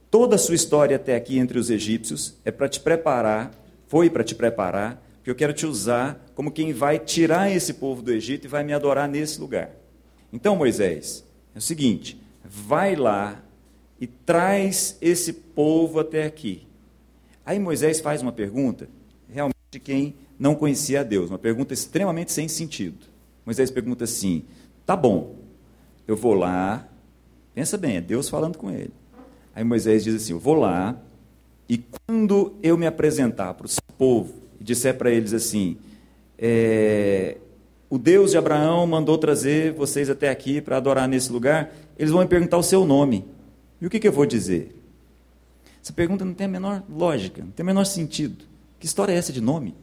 toda 0.09 0.35
a 0.35 0.39
sua 0.39 0.55
história 0.55 0.95
até 0.95 1.15
aqui 1.15 1.37
entre 1.37 1.59
os 1.59 1.69
egípcios 1.69 2.35
é 2.43 2.49
para 2.49 2.67
te 2.67 2.79
preparar, 2.79 3.51
foi 3.87 4.09
para 4.09 4.23
te 4.23 4.35
preparar, 4.35 5.01
porque 5.17 5.29
eu 5.29 5.35
quero 5.35 5.53
te 5.53 5.65
usar 5.65 6.23
como 6.35 6.51
quem 6.51 6.73
vai 6.73 6.99
tirar 6.99 7.49
esse 7.51 7.73
povo 7.73 8.01
do 8.01 8.11
Egito 8.11 8.45
e 8.45 8.47
vai 8.47 8.63
me 8.63 8.73
adorar 8.73 9.07
nesse 9.07 9.39
lugar. 9.39 9.71
Então, 10.31 10.55
Moisés, 10.55 11.25
é 11.53 11.57
o 11.57 11.61
seguinte: 11.61 12.21
vai 12.43 12.95
lá 12.95 13.43
e 13.99 14.07
traz 14.07 14.97
esse 15.01 15.33
povo 15.33 15.99
até 15.99 16.25
aqui. 16.25 16.67
Aí 17.45 17.59
Moisés 17.59 17.99
faz 17.99 18.21
uma 18.21 18.31
pergunta, 18.31 18.89
realmente 19.29 19.55
quem 19.83 20.15
não 20.37 20.55
conhecia 20.55 21.01
a 21.01 21.03
Deus, 21.03 21.29
uma 21.29 21.39
pergunta 21.39 21.73
extremamente 21.73 22.31
sem 22.31 22.47
sentido. 22.47 23.05
Moisés 23.45 23.71
pergunta 23.71 24.03
assim: 24.03 24.43
tá 24.85 24.95
bom, 24.95 25.37
eu 26.07 26.15
vou 26.15 26.33
lá, 26.33 26.87
pensa 27.53 27.77
bem, 27.77 27.97
é 27.97 28.01
Deus 28.01 28.27
falando 28.27 28.57
com 28.57 28.69
ele. 28.71 28.93
Aí 29.53 29.63
Moisés 29.63 30.03
diz 30.03 30.15
assim: 30.15 30.33
eu 30.33 30.39
vou 30.39 30.55
lá, 30.55 30.99
e 31.67 31.77
quando 31.77 32.53
eu 32.61 32.77
me 32.77 32.85
apresentar 32.85 33.53
para 33.53 33.65
o 33.65 33.69
seu 33.69 33.83
povo 33.97 34.33
e 34.59 34.63
disser 34.63 34.97
para 34.97 35.09
eles 35.09 35.33
assim: 35.33 35.77
é, 36.37 37.37
o 37.89 37.97
Deus 37.97 38.31
de 38.31 38.37
Abraão 38.37 38.85
mandou 38.85 39.17
trazer 39.17 39.73
vocês 39.73 40.09
até 40.09 40.29
aqui 40.29 40.61
para 40.61 40.77
adorar 40.77 41.07
nesse 41.07 41.31
lugar, 41.31 41.73
eles 41.97 42.11
vão 42.11 42.21
me 42.21 42.27
perguntar 42.27 42.57
o 42.57 42.63
seu 42.63 42.85
nome. 42.85 43.25
E 43.81 43.87
o 43.87 43.89
que, 43.89 43.99
que 43.99 44.07
eu 44.07 44.11
vou 44.11 44.25
dizer? 44.25 44.81
Essa 45.81 45.93
pergunta 45.93 46.25
não 46.25 46.33
tem 46.33 46.45
a 46.45 46.49
menor 46.49 46.83
lógica, 46.89 47.43
não 47.43 47.51
tem 47.51 47.63
o 47.63 47.67
menor 47.67 47.85
sentido. 47.85 48.45
Que 48.79 48.85
história 48.85 49.13
é 49.13 49.15
essa 49.15 49.31
de 49.31 49.41
nome? 49.41 49.75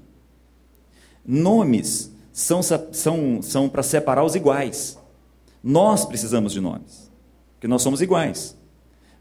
Nomes 1.25 2.13
são, 2.33 2.61
são, 2.63 3.41
são 3.43 3.69
para 3.69 3.83
separar 3.83 4.25
os 4.25 4.35
iguais. 4.35 4.99
Nós 5.63 6.05
precisamos 6.05 6.53
de 6.53 6.61
nomes, 6.61 7.11
porque 7.55 7.69
nós 7.69 7.83
somos 7.83 8.01
iguais. 8.01 8.57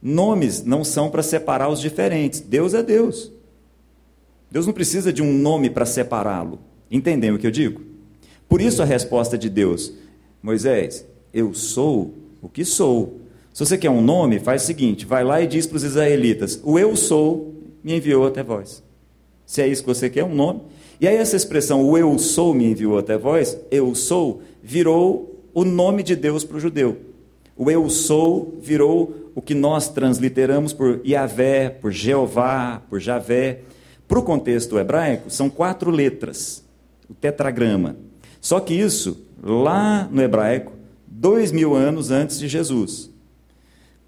Nomes 0.01 0.63
não 0.63 0.83
são 0.83 1.09
para 1.09 1.21
separar 1.21 1.69
os 1.69 1.79
diferentes. 1.79 2.39
Deus 2.39 2.73
é 2.73 2.81
Deus. 2.81 3.31
Deus 4.49 4.65
não 4.65 4.73
precisa 4.73 5.13
de 5.13 5.21
um 5.21 5.31
nome 5.31 5.69
para 5.69 5.85
separá-lo. 5.85 6.59
Entendem 6.89 7.31
o 7.31 7.37
que 7.37 7.47
eu 7.47 7.51
digo? 7.51 7.81
Por 8.49 8.59
isso 8.59 8.81
a 8.81 8.85
resposta 8.85 9.37
de 9.37 9.49
Deus: 9.49 9.93
Moisés, 10.41 11.05
eu 11.33 11.53
sou 11.53 12.13
o 12.41 12.49
que 12.49 12.65
sou. 12.65 13.21
Se 13.53 13.65
você 13.65 13.77
quer 13.77 13.89
um 13.89 14.01
nome, 14.01 14.39
faz 14.39 14.63
o 14.63 14.65
seguinte: 14.65 15.05
vai 15.05 15.23
lá 15.23 15.41
e 15.41 15.47
diz 15.47 15.67
para 15.67 15.77
os 15.77 15.83
israelitas: 15.83 16.59
O 16.63 16.79
eu 16.79 16.95
sou 16.95 17.53
me 17.83 17.95
enviou 17.95 18.25
até 18.25 18.43
vós. 18.43 18.83
Se 19.45 19.61
é 19.61 19.67
isso 19.67 19.83
que 19.83 19.89
você 19.89 20.09
quer, 20.09 20.23
um 20.23 20.33
nome. 20.33 20.61
E 20.99 21.07
aí, 21.07 21.15
essa 21.15 21.35
expressão, 21.35 21.83
o 21.83 21.97
eu 21.97 22.17
sou 22.17 22.53
me 22.53 22.65
enviou 22.65 22.97
até 22.97 23.17
vós, 23.17 23.57
eu 23.69 23.93
sou, 23.95 24.41
virou 24.61 25.43
o 25.53 25.65
nome 25.65 26.03
de 26.03 26.15
Deus 26.15 26.43
para 26.43 26.57
o 26.57 26.59
judeu. 26.59 26.97
O 27.63 27.69
eu 27.69 27.87
sou 27.91 28.57
virou 28.59 29.29
o 29.35 29.41
que 29.41 29.53
nós 29.53 29.87
transliteramos 29.87 30.73
por 30.73 30.99
Yahvé, 31.05 31.69
por 31.69 31.91
Jeová, 31.91 32.81
por 32.89 32.99
Javé. 32.99 33.59
Para 34.07 34.17
o 34.17 34.23
contexto 34.23 34.79
hebraico, 34.79 35.29
são 35.29 35.47
quatro 35.47 35.91
letras, 35.91 36.65
o 37.07 37.13
tetragrama. 37.13 37.97
Só 38.41 38.59
que 38.59 38.73
isso, 38.73 39.27
lá 39.43 40.09
no 40.11 40.23
hebraico, 40.23 40.73
dois 41.05 41.51
mil 41.51 41.75
anos 41.75 42.09
antes 42.09 42.39
de 42.39 42.47
Jesus. 42.47 43.11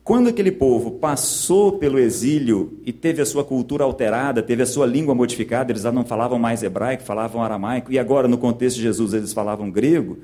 Quando 0.03 0.29
aquele 0.29 0.51
povo 0.51 0.89
passou 0.93 1.73
pelo 1.73 1.99
exílio 1.99 2.79
e 2.83 2.91
teve 2.91 3.21
a 3.21 3.25
sua 3.25 3.43
cultura 3.43 3.83
alterada, 3.83 4.41
teve 4.41 4.63
a 4.63 4.65
sua 4.65 4.87
língua 4.87 5.13
modificada, 5.13 5.71
eles 5.71 5.83
já 5.83 5.91
não 5.91 6.03
falavam 6.03 6.39
mais 6.39 6.63
hebraico, 6.63 7.03
falavam 7.03 7.43
aramaico, 7.43 7.91
e 7.91 7.99
agora, 7.99 8.27
no 8.27 8.39
contexto 8.39 8.77
de 8.77 8.81
Jesus, 8.81 9.13
eles 9.13 9.31
falavam 9.31 9.69
grego, 9.69 10.17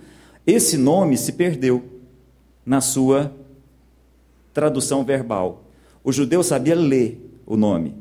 esse 0.48 0.80
nome 0.80 1.16
se 1.16 1.34
perdeu 1.34 1.99
na 2.70 2.82
sua 2.82 3.34
tradução 4.54 5.04
verbal. 5.04 5.64
O 6.04 6.12
judeu 6.12 6.44
sabia 6.44 6.76
ler 6.76 7.42
o 7.44 7.58
nome, 7.58 7.96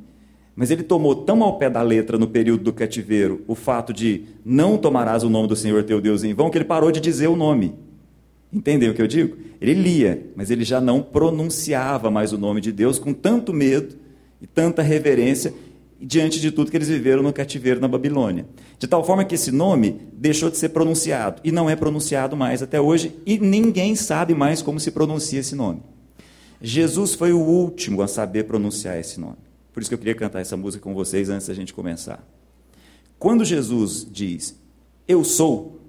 mas 0.54 0.70
ele 0.70 0.82
tomou 0.82 1.14
tão 1.14 1.42
ao 1.42 1.56
pé 1.56 1.70
da 1.70 1.80
letra 1.80 2.18
no 2.18 2.28
período 2.28 2.64
do 2.64 2.72
cativeiro 2.74 3.42
o 3.48 3.54
fato 3.54 3.94
de 3.94 4.26
não 4.44 4.76
tomarás 4.76 5.24
o 5.24 5.30
nome 5.30 5.48
do 5.48 5.56
Senhor 5.56 5.84
teu 5.84 6.02
Deus 6.02 6.22
em 6.22 6.34
vão, 6.34 6.50
que 6.50 6.58
ele 6.58 6.66
parou 6.66 6.92
de 6.92 7.00
dizer 7.00 7.28
o 7.28 7.34
nome. 7.34 7.76
Entendeu 8.52 8.92
o 8.92 8.94
que 8.94 9.00
eu 9.00 9.06
digo? 9.06 9.38
Ele 9.58 9.72
lia, 9.72 10.26
mas 10.36 10.50
ele 10.50 10.64
já 10.64 10.82
não 10.82 11.00
pronunciava 11.00 12.10
mais 12.10 12.34
o 12.34 12.38
nome 12.38 12.60
de 12.60 12.70
Deus 12.70 12.98
com 12.98 13.14
tanto 13.14 13.54
medo 13.54 13.96
e 14.38 14.46
tanta 14.46 14.82
reverência 14.82 15.54
diante 16.00 16.40
de 16.40 16.52
tudo 16.52 16.70
que 16.70 16.76
eles 16.76 16.88
viveram 16.88 17.22
no 17.22 17.32
cativeiro 17.32 17.80
na 17.80 17.88
Babilônia. 17.88 18.46
De 18.78 18.86
tal 18.86 19.04
forma 19.04 19.24
que 19.24 19.34
esse 19.34 19.50
nome 19.50 20.00
deixou 20.12 20.50
de 20.50 20.56
ser 20.56 20.68
pronunciado 20.68 21.40
e 21.42 21.50
não 21.50 21.68
é 21.68 21.74
pronunciado 21.74 22.36
mais 22.36 22.62
até 22.62 22.80
hoje 22.80 23.16
e 23.26 23.38
ninguém 23.38 23.96
sabe 23.96 24.34
mais 24.34 24.62
como 24.62 24.78
se 24.78 24.90
pronuncia 24.90 25.40
esse 25.40 25.54
nome. 25.54 25.82
Jesus 26.60 27.14
foi 27.14 27.32
o 27.32 27.40
último 27.40 28.02
a 28.02 28.08
saber 28.08 28.44
pronunciar 28.44 28.98
esse 28.98 29.18
nome. 29.18 29.36
Por 29.72 29.80
isso 29.80 29.90
que 29.90 29.94
eu 29.94 29.98
queria 29.98 30.14
cantar 30.14 30.40
essa 30.40 30.56
música 30.56 30.82
com 30.82 30.94
vocês 30.94 31.28
antes 31.28 31.46
da 31.46 31.54
gente 31.54 31.74
começar. 31.74 32.24
Quando 33.18 33.44
Jesus 33.44 34.06
diz, 34.10 34.56
Eu 35.06 35.24
sou, 35.24 35.80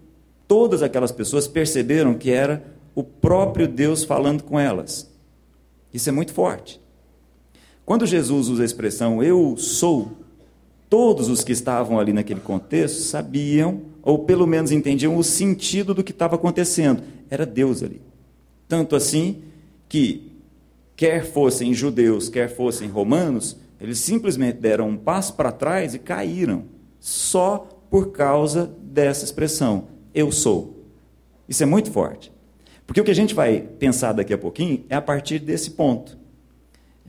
todas 0.47 0.81
aquelas 0.81 1.11
pessoas 1.11 1.47
perceberam 1.47 2.15
que 2.15 2.31
era 2.31 2.63
o 2.95 3.03
próprio 3.03 3.67
Deus 3.67 4.03
falando 4.03 4.43
com 4.43 4.59
elas. 4.59 5.09
Isso 5.93 6.09
é 6.09 6.11
muito 6.11 6.33
forte. 6.33 6.81
Quando 7.89 8.05
Jesus 8.05 8.49
usa 8.49 8.61
a 8.61 8.65
expressão 8.67 9.23
eu 9.23 9.57
sou, 9.57 10.11
todos 10.87 11.27
os 11.27 11.43
que 11.43 11.51
estavam 11.51 11.99
ali 11.99 12.13
naquele 12.13 12.39
contexto 12.39 12.99
sabiam, 12.99 13.81
ou 14.03 14.25
pelo 14.25 14.45
menos 14.45 14.71
entendiam 14.71 15.17
o 15.17 15.23
sentido 15.23 15.91
do 15.91 16.03
que 16.03 16.11
estava 16.11 16.35
acontecendo. 16.35 17.01
Era 17.31 17.47
Deus 17.47 17.81
ali. 17.81 17.99
Tanto 18.67 18.95
assim 18.95 19.41
que, 19.87 20.31
quer 20.95 21.25
fossem 21.25 21.73
judeus, 21.73 22.29
quer 22.29 22.55
fossem 22.55 22.87
romanos, 22.87 23.57
eles 23.81 23.97
simplesmente 23.97 24.59
deram 24.59 24.89
um 24.89 24.95
passo 24.95 25.33
para 25.33 25.51
trás 25.51 25.95
e 25.95 25.97
caíram, 25.97 26.65
só 26.99 27.67
por 27.89 28.11
causa 28.11 28.71
dessa 28.83 29.25
expressão 29.25 29.87
eu 30.13 30.31
sou. 30.31 30.85
Isso 31.47 31.63
é 31.63 31.65
muito 31.65 31.89
forte. 31.89 32.31
Porque 32.85 33.01
o 33.01 33.03
que 33.03 33.09
a 33.09 33.15
gente 33.15 33.33
vai 33.33 33.61
pensar 33.79 34.13
daqui 34.13 34.31
a 34.31 34.37
pouquinho 34.37 34.85
é 34.89 34.95
a 34.95 35.01
partir 35.01 35.39
desse 35.39 35.71
ponto. 35.71 36.19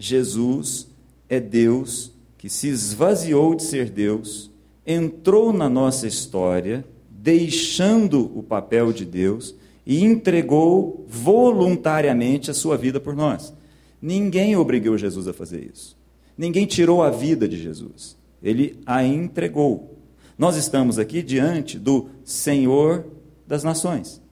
Jesus 0.01 0.89
é 1.29 1.39
Deus 1.39 2.13
que 2.39 2.49
se 2.49 2.69
esvaziou 2.69 3.55
de 3.55 3.63
ser 3.63 3.91
Deus, 3.91 4.51
entrou 4.87 5.53
na 5.53 5.69
nossa 5.69 6.07
história, 6.07 6.85
deixando 7.11 8.37
o 8.37 8.43
papel 8.43 8.95
de 8.95 9.05
Deus 9.05 9.55
e 9.85 10.03
entregou 10.03 11.05
voluntariamente 11.07 12.51
a 12.51 12.55
sua 12.55 12.79
vida 12.79 12.99
por 12.99 13.15
nós. 13.15 13.53
Ninguém 14.01 14.57
obrigou 14.57 14.97
Jesus 14.97 15.29
a 15.29 15.35
fazer 15.35 15.71
isso. 15.71 15.97
Ninguém 16.37 16.65
tirou 16.65 17.03
a 17.03 17.11
vida 17.11 17.47
de 17.47 17.63
Jesus. 17.63 18.17
Ele 18.43 18.81
a 18.87 19.05
entregou. 19.05 19.99
Nós 20.39 20.57
estamos 20.57 20.99
aqui 20.99 21.23
diante 21.23 21.79
do 21.79 22.09
Senhor 22.25 23.05
das 23.47 23.63
nações. 23.63 24.23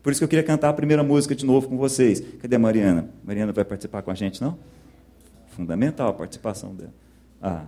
Por 0.00 0.12
isso 0.12 0.20
que 0.20 0.24
eu 0.24 0.28
queria 0.28 0.44
cantar 0.44 0.68
a 0.68 0.72
primeira 0.72 1.02
música 1.02 1.34
de 1.34 1.44
novo 1.44 1.68
com 1.68 1.76
vocês. 1.76 2.22
Cadê 2.40 2.54
a 2.54 2.58
Mariana? 2.60 3.10
Mariana 3.24 3.52
vai 3.52 3.64
participar 3.64 4.02
com 4.02 4.12
a 4.12 4.14
gente, 4.14 4.40
não? 4.40 4.56
Fundamental 5.60 6.08
a 6.08 6.12
participação 6.14 6.74
dela. 6.74 6.94
Ah. 7.42 7.66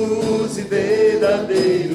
Teu 0.00 0.08
nome 0.08 1.89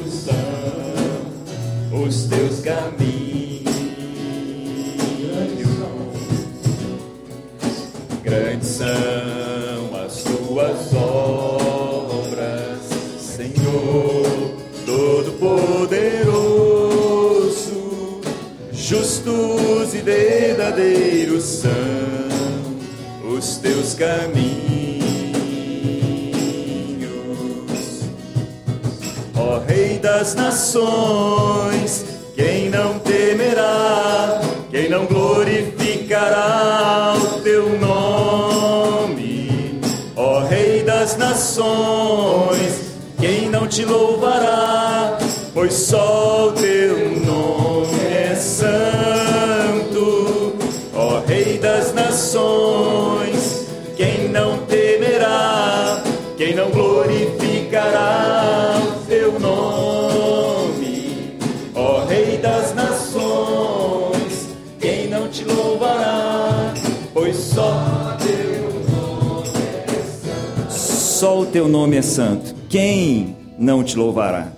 santo. 72.05 72.55
Quem 72.69 73.35
não 73.57 73.83
te 73.83 73.97
louvará? 73.97 74.51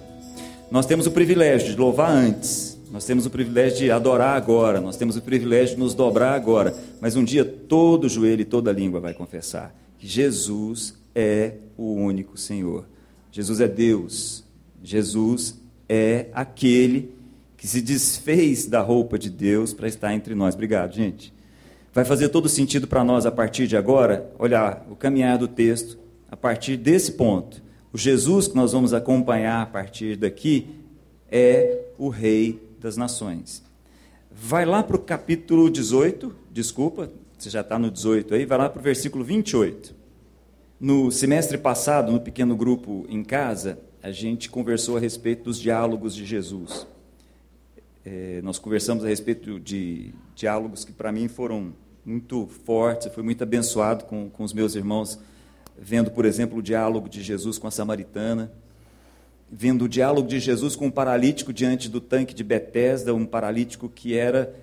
Nós 0.69 0.85
temos 0.85 1.07
o 1.07 1.11
privilégio 1.11 1.71
de 1.71 1.79
louvar 1.79 2.11
antes 2.11 2.77
Nós 2.91 3.05
temos 3.05 3.25
o 3.25 3.29
privilégio 3.29 3.77
de 3.77 3.91
adorar 3.91 4.35
agora, 4.35 4.79
nós 4.79 4.95
temos 4.95 5.17
o 5.17 5.21
privilégio 5.21 5.75
de 5.75 5.81
nos 5.81 5.93
dobrar 5.93 6.33
agora, 6.33 6.73
mas 7.01 7.15
um 7.15 7.23
dia 7.23 7.43
todo 7.43 8.07
joelho 8.07 8.41
e 8.41 8.45
toda 8.45 8.71
língua 8.71 8.99
vai 8.99 9.13
confessar 9.13 9.75
que 9.97 10.07
Jesus 10.07 10.95
é 11.13 11.55
o 11.77 11.93
único 11.93 12.37
Senhor. 12.37 12.85
Jesus 13.31 13.59
é 13.59 13.67
Deus. 13.67 14.43
Jesus 14.81 15.59
é 15.89 16.27
aquele 16.33 17.11
que 17.57 17.67
se 17.67 17.81
desfez 17.81 18.67
da 18.67 18.81
roupa 18.81 19.17
de 19.17 19.29
Deus 19.29 19.73
para 19.73 19.87
estar 19.87 20.13
entre 20.13 20.33
nós. 20.33 20.53
Obrigado, 20.53 20.93
gente. 20.93 21.33
Vai 21.93 22.05
fazer 22.05 22.29
todo 22.29 22.47
sentido 22.47 22.87
para 22.87 23.03
nós 23.03 23.25
a 23.25 23.31
partir 23.31 23.67
de 23.67 23.75
agora 23.75 24.31
olhar 24.37 24.85
o 24.89 24.95
caminhar 24.95 25.37
do 25.37 25.47
texto 25.47 25.97
a 26.29 26.36
partir 26.36 26.77
desse 26.77 27.13
ponto. 27.13 27.62
O 27.91 27.98
Jesus 27.98 28.48
que 28.48 28.55
nós 28.55 28.74
vamos 28.74 28.93
acompanhar 28.93 29.62
a 29.62 29.65
partir 29.65 30.15
daqui 30.15 30.67
é 31.31 31.86
o 31.98 32.10
Rei 32.10 32.62
das 32.79 32.98
Nações. 32.98 33.63
Vai 34.31 34.65
lá 34.65 34.84
para 34.84 34.96
o 34.96 35.00
capítulo 35.00 35.69
18, 35.69 36.36
desculpa, 36.51 37.10
você 37.38 37.50
já 37.50 37.62
está 37.62 37.79
no 37.79 37.89
18 37.89 38.34
aí, 38.34 38.46
vai 38.46 38.57
lá 38.57 38.69
para 38.69 38.79
o 38.79 38.84
versículo 38.84 39.24
28. 39.24 39.96
No 40.79 41.12
semestre 41.12 41.57
passado, 41.57 42.12
no 42.12 42.19
pequeno 42.19 42.55
grupo 42.55 43.05
em 43.10 43.24
casa, 43.24 43.79
a 44.01 44.12
gente 44.12 44.50
conversou 44.50 44.98
a 44.98 45.00
respeito 45.00 45.46
dos 45.46 45.60
diálogos 45.60 46.15
de 46.15 46.24
Jesus. 46.24 46.86
É, 48.05 48.41
nós 48.43 48.60
conversamos 48.60 49.03
a 49.03 49.07
respeito 49.07 49.60
de 49.60 50.13
diálogos 50.36 50.86
que 50.86 50.91
para 50.91 51.12
mim 51.12 51.27
foram 51.27 51.74
muito 52.05 52.48
fortes, 52.63 53.12
fui 53.13 53.24
muito 53.24 53.43
abençoado 53.43 54.05
com, 54.05 54.29
com 54.29 54.43
os 54.43 54.53
meus 54.53 54.75
irmãos, 54.75 55.19
vendo, 55.79 56.12
por 56.12 56.25
exemplo, 56.25 56.60
o 56.60 56.62
diálogo 56.62 57.07
de 57.07 57.22
Jesus 57.22 57.57
com 57.57 57.67
a 57.67 57.72
samaritana, 57.72 58.51
vendo 59.51 59.86
o 59.86 59.89
diálogo 59.89 60.27
de 60.27 60.39
Jesus 60.39 60.75
com 60.75 60.88
um 60.88 60.91
paralítico 60.91 61.53
diante 61.53 61.89
do 61.89 62.01
tanque 62.01 62.34
de 62.34 62.43
Betesda, 62.43 63.13
um 63.13 63.25
paralítico 63.25 63.88
que 63.88 64.17
era 64.17 64.53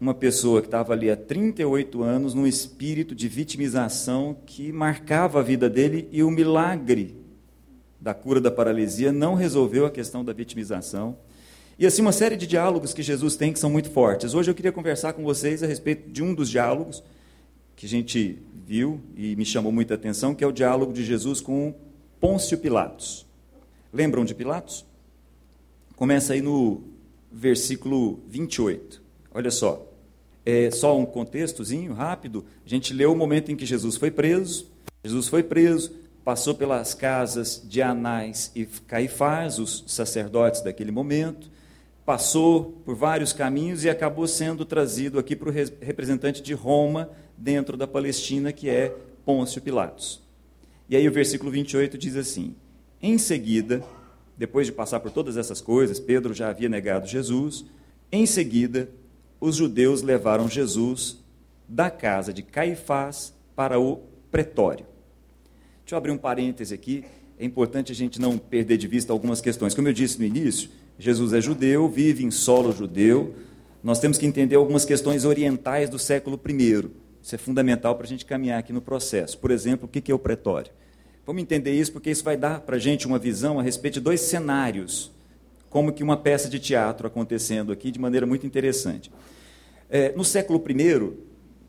uma 0.00 0.14
pessoa 0.14 0.60
que 0.60 0.66
estava 0.66 0.92
ali 0.92 1.10
há 1.10 1.16
38 1.16 2.02
anos 2.02 2.34
num 2.34 2.46
espírito 2.46 3.14
de 3.14 3.28
vitimização 3.28 4.36
que 4.46 4.72
marcava 4.72 5.40
a 5.40 5.42
vida 5.42 5.68
dele 5.68 6.08
e 6.10 6.22
o 6.22 6.30
milagre 6.30 7.16
da 8.00 8.12
cura 8.12 8.40
da 8.40 8.50
paralisia 8.50 9.12
não 9.12 9.34
resolveu 9.34 9.86
a 9.86 9.90
questão 9.90 10.24
da 10.24 10.32
vitimização. 10.32 11.16
E 11.78 11.86
assim 11.86 12.02
uma 12.02 12.12
série 12.12 12.36
de 12.36 12.46
diálogos 12.46 12.92
que 12.92 13.02
Jesus 13.02 13.34
tem 13.34 13.52
que 13.52 13.58
são 13.58 13.70
muito 13.70 13.90
fortes. 13.90 14.34
Hoje 14.34 14.50
eu 14.50 14.54
queria 14.54 14.72
conversar 14.72 15.12
com 15.14 15.24
vocês 15.24 15.62
a 15.62 15.66
respeito 15.66 16.10
de 16.10 16.22
um 16.22 16.34
dos 16.34 16.50
diálogos 16.50 17.02
que 17.74 17.86
a 17.86 17.88
gente 17.88 18.42
viu 18.66 19.00
e 19.14 19.36
me 19.36 19.44
chamou 19.44 19.70
muita 19.70 19.94
atenção, 19.94 20.34
que 20.34 20.42
é 20.42 20.46
o 20.46 20.52
diálogo 20.52 20.92
de 20.92 21.04
Jesus 21.04 21.40
com 21.40 21.74
Pôncio 22.20 22.56
Pilatos. 22.58 23.26
Lembram 23.92 24.24
de 24.24 24.34
Pilatos? 24.34 24.84
Começa 25.96 26.32
aí 26.32 26.40
no 26.40 26.82
versículo 27.30 28.20
28. 28.28 29.02
Olha 29.32 29.50
só. 29.50 29.86
É 30.46 30.70
só 30.70 30.98
um 30.98 31.06
contextozinho 31.06 31.92
rápido. 31.92 32.44
A 32.64 32.68
gente 32.68 32.92
leu 32.92 33.12
o 33.12 33.16
momento 33.16 33.52
em 33.52 33.56
que 33.56 33.66
Jesus 33.66 33.96
foi 33.96 34.10
preso. 34.10 34.70
Jesus 35.02 35.28
foi 35.28 35.42
preso, 35.42 35.92
passou 36.24 36.54
pelas 36.54 36.94
casas 36.94 37.62
de 37.64 37.82
Anás 37.82 38.50
e 38.54 38.64
Caifás, 38.64 39.58
os 39.58 39.84
sacerdotes 39.86 40.62
daquele 40.62 40.90
momento, 40.90 41.50
passou 42.06 42.80
por 42.84 42.94
vários 42.94 43.32
caminhos 43.32 43.84
e 43.84 43.90
acabou 43.90 44.26
sendo 44.26 44.64
trazido 44.64 45.18
aqui 45.18 45.36
para 45.36 45.50
o 45.50 45.52
representante 45.52 46.42
de 46.42 46.54
Roma 46.54 47.10
dentro 47.36 47.76
da 47.76 47.86
Palestina, 47.86 48.52
que 48.52 48.68
é 48.68 48.94
Pôncio 49.24 49.60
Pilatos. 49.60 50.22
E 50.88 50.96
aí 50.96 51.08
o 51.08 51.12
versículo 51.12 51.50
28 51.50 51.96
diz 51.96 52.16
assim: 52.16 52.54
em 53.06 53.18
seguida, 53.18 53.84
depois 54.34 54.66
de 54.66 54.72
passar 54.72 54.98
por 54.98 55.10
todas 55.10 55.36
essas 55.36 55.60
coisas, 55.60 56.00
Pedro 56.00 56.32
já 56.32 56.48
havia 56.48 56.70
negado 56.70 57.06
Jesus. 57.06 57.66
Em 58.10 58.24
seguida, 58.24 58.88
os 59.38 59.56
judeus 59.56 60.00
levaram 60.00 60.48
Jesus 60.48 61.22
da 61.68 61.90
casa 61.90 62.32
de 62.32 62.42
Caifás 62.42 63.34
para 63.54 63.78
o 63.78 64.00
pretório. 64.30 64.86
Deixa 65.82 65.94
eu 65.94 65.98
abrir 65.98 66.12
um 66.12 66.16
parêntese 66.16 66.72
aqui. 66.72 67.04
É 67.38 67.44
importante 67.44 67.92
a 67.92 67.94
gente 67.94 68.18
não 68.18 68.38
perder 68.38 68.78
de 68.78 68.88
vista 68.88 69.12
algumas 69.12 69.40
questões. 69.40 69.74
Como 69.74 69.86
eu 69.86 69.92
disse 69.92 70.18
no 70.18 70.24
início, 70.24 70.70
Jesus 70.98 71.34
é 71.34 71.42
judeu, 71.42 71.86
vive 71.90 72.24
em 72.24 72.30
solo 72.30 72.72
judeu. 72.72 73.34
Nós 73.82 73.98
temos 73.98 74.16
que 74.16 74.24
entender 74.24 74.56
algumas 74.56 74.86
questões 74.86 75.26
orientais 75.26 75.90
do 75.90 75.98
século 75.98 76.40
I. 76.48 76.88
Isso 77.24 77.34
é 77.34 77.38
fundamental 77.38 77.94
para 77.94 78.04
a 78.04 78.06
gente 78.06 78.26
caminhar 78.26 78.58
aqui 78.58 78.70
no 78.70 78.82
processo. 78.82 79.38
Por 79.38 79.50
exemplo, 79.50 79.86
o 79.86 79.88
que 79.88 80.12
é 80.12 80.14
o 80.14 80.18
pretório? 80.18 80.70
Vamos 81.24 81.40
entender 81.40 81.72
isso 81.72 81.90
porque 81.90 82.10
isso 82.10 82.22
vai 82.22 82.36
dar 82.36 82.60
para 82.60 82.76
a 82.76 82.78
gente 82.78 83.06
uma 83.06 83.18
visão 83.18 83.58
a 83.58 83.62
respeito 83.62 83.94
de 83.94 84.00
dois 84.00 84.20
cenários, 84.20 85.10
como 85.70 85.90
que 85.90 86.02
uma 86.02 86.18
peça 86.18 86.50
de 86.50 86.58
teatro 86.58 87.06
acontecendo 87.06 87.72
aqui 87.72 87.90
de 87.90 87.98
maneira 87.98 88.26
muito 88.26 88.46
interessante. 88.46 89.10
É, 89.88 90.12
no 90.12 90.22
século 90.22 90.62
I, 90.68 90.98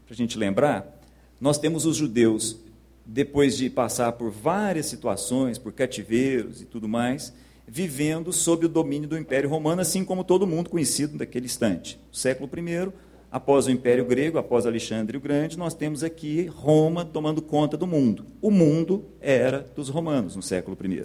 para 0.05 0.11
a 0.11 0.13
gente 0.13 0.37
lembrar, 0.37 0.99
nós 1.39 1.57
temos 1.57 1.85
os 1.85 1.95
judeus, 1.95 2.57
depois 3.05 3.55
de 3.55 3.69
passar 3.69 4.11
por 4.11 4.31
várias 4.31 4.87
situações, 4.87 5.57
por 5.57 5.71
cativeiros 5.71 6.61
e 6.61 6.65
tudo 6.65 6.89
mais, 6.89 7.33
vivendo 7.65 8.33
sob 8.33 8.65
o 8.65 8.69
domínio 8.69 9.07
do 9.07 9.17
Império 9.17 9.49
Romano, 9.49 9.81
assim 9.81 10.03
como 10.03 10.21
todo 10.21 10.45
mundo 10.45 10.69
conhecido 10.69 11.17
naquele 11.17 11.45
instante. 11.45 11.97
século 12.11 12.49
I, 12.53 12.91
após 13.35 13.65
o 13.65 13.69
Império 13.69 14.05
Grego, 14.05 14.37
após 14.37 14.65
Alexandre 14.65 15.17
o 15.17 15.19
Grande, 15.19 15.57
nós 15.57 15.73
temos 15.73 16.05
aqui 16.05 16.45
Roma 16.45 17.03
tomando 17.03 17.41
conta 17.41 17.75
do 17.75 17.85
mundo. 17.85 18.25
O 18.41 18.49
mundo 18.49 19.03
era 19.19 19.59
dos 19.75 19.89
romanos 19.89 20.37
no 20.37 20.41
século 20.41 20.77
I. 20.81 21.03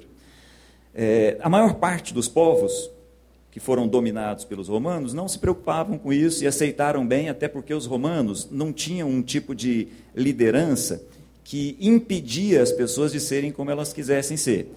É, 0.95 1.37
a 1.41 1.49
maior 1.49 1.75
parte 1.75 2.15
dos 2.15 2.29
povos 2.29 2.89
que 3.51 3.59
foram 3.59 3.89
dominados 3.89 4.45
pelos 4.45 4.69
romanos 4.69 5.13
não 5.13 5.27
se 5.27 5.41
preocupavam 5.41 5.99
com 5.99 6.13
isso 6.13 6.45
e 6.45 6.47
aceitaram 6.47 7.05
bem, 7.05 7.29
até 7.29 7.49
porque 7.49 7.75
os 7.75 7.85
romanos 7.85 8.49
não 8.49 8.73
tinham 8.73 9.09
um 9.09 9.23
tipo 9.23 9.53
de 9.53 9.89
liderança 10.15 11.03
que 11.43 11.77
impedia 11.81 12.63
as 12.63 12.71
pessoas 12.71 13.11
de 13.11 13.19
serem 13.19 13.51
como 13.51 13.73
elas 13.73 13.93
quisessem 13.93 14.37
ser. 14.37 14.73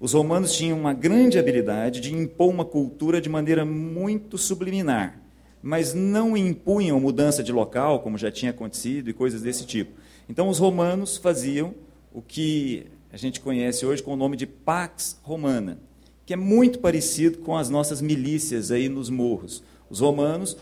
Os 0.00 0.14
romanos 0.14 0.56
tinham 0.56 0.80
uma 0.80 0.94
grande 0.94 1.38
habilidade 1.38 2.00
de 2.00 2.14
impor 2.14 2.48
uma 2.48 2.64
cultura 2.64 3.20
de 3.20 3.28
maneira 3.28 3.66
muito 3.66 4.38
subliminar 4.38 5.25
mas 5.66 5.92
não 5.92 6.36
impunham 6.36 7.00
mudança 7.00 7.42
de 7.42 7.50
local, 7.50 7.98
como 7.98 8.16
já 8.16 8.30
tinha 8.30 8.52
acontecido, 8.52 9.10
e 9.10 9.12
coisas 9.12 9.42
desse 9.42 9.66
tipo. 9.66 9.98
Então, 10.28 10.48
os 10.48 10.60
romanos 10.60 11.16
faziam 11.16 11.74
o 12.14 12.22
que 12.22 12.86
a 13.12 13.16
gente 13.16 13.40
conhece 13.40 13.84
hoje 13.84 14.00
com 14.00 14.12
o 14.12 14.16
nome 14.16 14.36
de 14.36 14.46
Pax 14.46 15.18
Romana, 15.24 15.80
que 16.24 16.32
é 16.32 16.36
muito 16.36 16.78
parecido 16.78 17.38
com 17.38 17.56
as 17.56 17.68
nossas 17.68 18.00
milícias 18.00 18.70
aí 18.70 18.88
nos 18.88 19.10
morros. 19.10 19.60
Os 19.90 19.98
romanos 19.98 20.56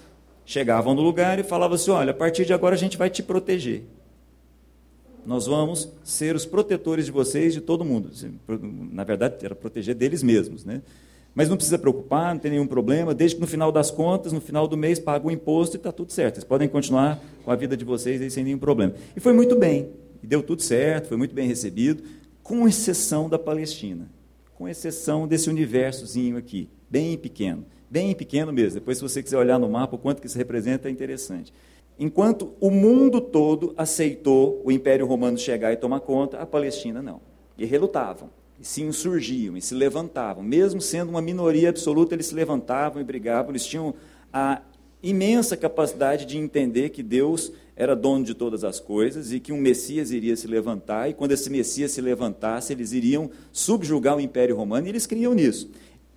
chegavam 0.47 0.95
no 0.95 1.03
lugar 1.03 1.39
e 1.39 1.43
falavam 1.43 1.75
assim: 1.75 1.91
olha, 1.91 2.13
a 2.13 2.15
partir 2.15 2.47
de 2.47 2.55
agora 2.55 2.75
a 2.75 2.79
gente 2.79 2.97
vai 2.97 3.11
te 3.11 3.23
proteger. 3.23 3.83
Nós 5.27 5.47
vamos 5.47 5.87
ser 6.03 6.35
os 6.35 6.47
protetores 6.47 7.05
de 7.05 7.13
vocês, 7.13 7.53
de 7.53 7.61
todo 7.61 7.85
mundo. 7.85 8.11
Na 8.91 9.05
verdade, 9.05 9.45
era 9.45 9.55
proteger 9.55 9.95
deles 9.95 10.23
mesmos, 10.23 10.65
né? 10.65 10.81
Mas 11.35 11.49
não 11.49 11.57
precisa 11.57 11.79
preocupar, 11.79 12.33
não 12.33 12.41
tem 12.41 12.53
nenhum 12.53 12.67
problema, 12.67 13.13
desde 13.13 13.35
que 13.35 13.41
no 13.41 13.47
final 13.47 13.73
das 13.73 13.91
contas, 13.91 14.33
no 14.33 14.41
final 14.41 14.69
do 14.69 14.77
mês, 14.77 15.01
paga 15.01 15.27
o 15.27 15.31
imposto 15.31 15.77
e 15.77 15.79
está 15.79 15.91
tudo 15.91 16.13
certo. 16.13 16.37
Vocês 16.37 16.45
podem 16.45 16.69
continuar 16.69 17.21
com 17.45 17.51
a 17.51 17.57
vida 17.57 17.77
de 17.77 17.85
vocês 17.85 18.23
aí 18.23 18.31
sem 18.31 18.45
nenhum 18.45 18.59
problema. 18.59 18.95
E 19.17 19.21
foi 19.21 19.33
muito 19.33 19.57
bem, 19.57 19.91
e 20.23 20.27
deu 20.27 20.43
tudo 20.43 20.63
certo, 20.63 21.09
foi 21.09 21.17
muito 21.17 21.35
bem 21.35 21.49
recebido, 21.49 22.05
com 22.43 22.69
exceção 22.69 23.29
da 23.29 23.39
Palestina, 23.39 24.09
com 24.55 24.69
exceção 24.69 25.27
desse 25.27 25.51
universozinho 25.51 26.37
aqui, 26.37 26.69
bem 26.89 27.19
pequeno, 27.19 27.65
bem 27.91 28.15
pequeno 28.15 28.53
mesmo. 28.53 28.79
Depois, 28.79 28.99
se 28.99 29.03
você 29.03 29.21
quiser 29.21 29.39
olhar 29.39 29.59
no 29.59 29.69
mapa 29.69 29.97
o 29.97 29.99
quanto 29.99 30.21
que 30.21 30.29
isso 30.29 30.39
representa, 30.39 30.89
é 30.89 30.91
interessante. 30.93 31.53
Enquanto 31.99 32.53
o 32.61 32.71
mundo 32.71 33.21
todo 33.21 33.75
aceitou 33.77 34.61
o 34.65 34.71
Império 34.71 35.07
Romano 35.07 35.37
chegar 35.39 35.73
e 35.73 35.77
tomar 35.77 36.01
conta, 36.01 36.39
a 36.39 36.47
Palestina 36.47 37.03
não. 37.03 37.21
E 37.57 37.65
relutavam 37.65 38.31
se 38.65 38.83
insurgiam 38.83 39.59
e 39.59 39.61
se 39.61 39.75
levantavam, 39.75 40.43
mesmo 40.43 40.81
sendo 40.81 41.11
uma 41.11 41.21
minoria 41.21 41.69
absoluta, 41.69 42.15
eles 42.15 42.27
se 42.27 42.35
levantavam 42.35 43.01
e 43.01 43.05
brigavam, 43.05 43.51
eles 43.51 43.67
tinham 43.67 43.95
a 44.33 44.63
imensa 45.03 45.55
capacidade 45.55 46.25
de 46.25 46.39
entender 46.39 46.89
que 46.89 47.03
Deus 47.03 47.53
era 47.77 47.95
dono 47.95 48.25
de 48.25 48.33
todas 48.33 48.65
as 48.65 48.81
coisas 48.81 49.33
e 49.33 49.39
que 49.39 49.53
um 49.53 49.59
Messias 49.59 50.11
iria 50.11 50.35
se 50.35 50.47
levantar, 50.47 51.11
e 51.11 51.13
quando 51.13 51.33
esse 51.33 51.51
Messias 51.51 51.91
se 51.91 52.01
levantasse, 52.01 52.73
eles 52.73 52.93
iriam 52.93 53.31
subjugar 53.53 54.17
o 54.17 54.21
Império 54.21 54.57
Romano, 54.57 54.87
e 54.87 54.91
eles 54.91 55.07
criam 55.07 55.35
nisso. 55.35 55.71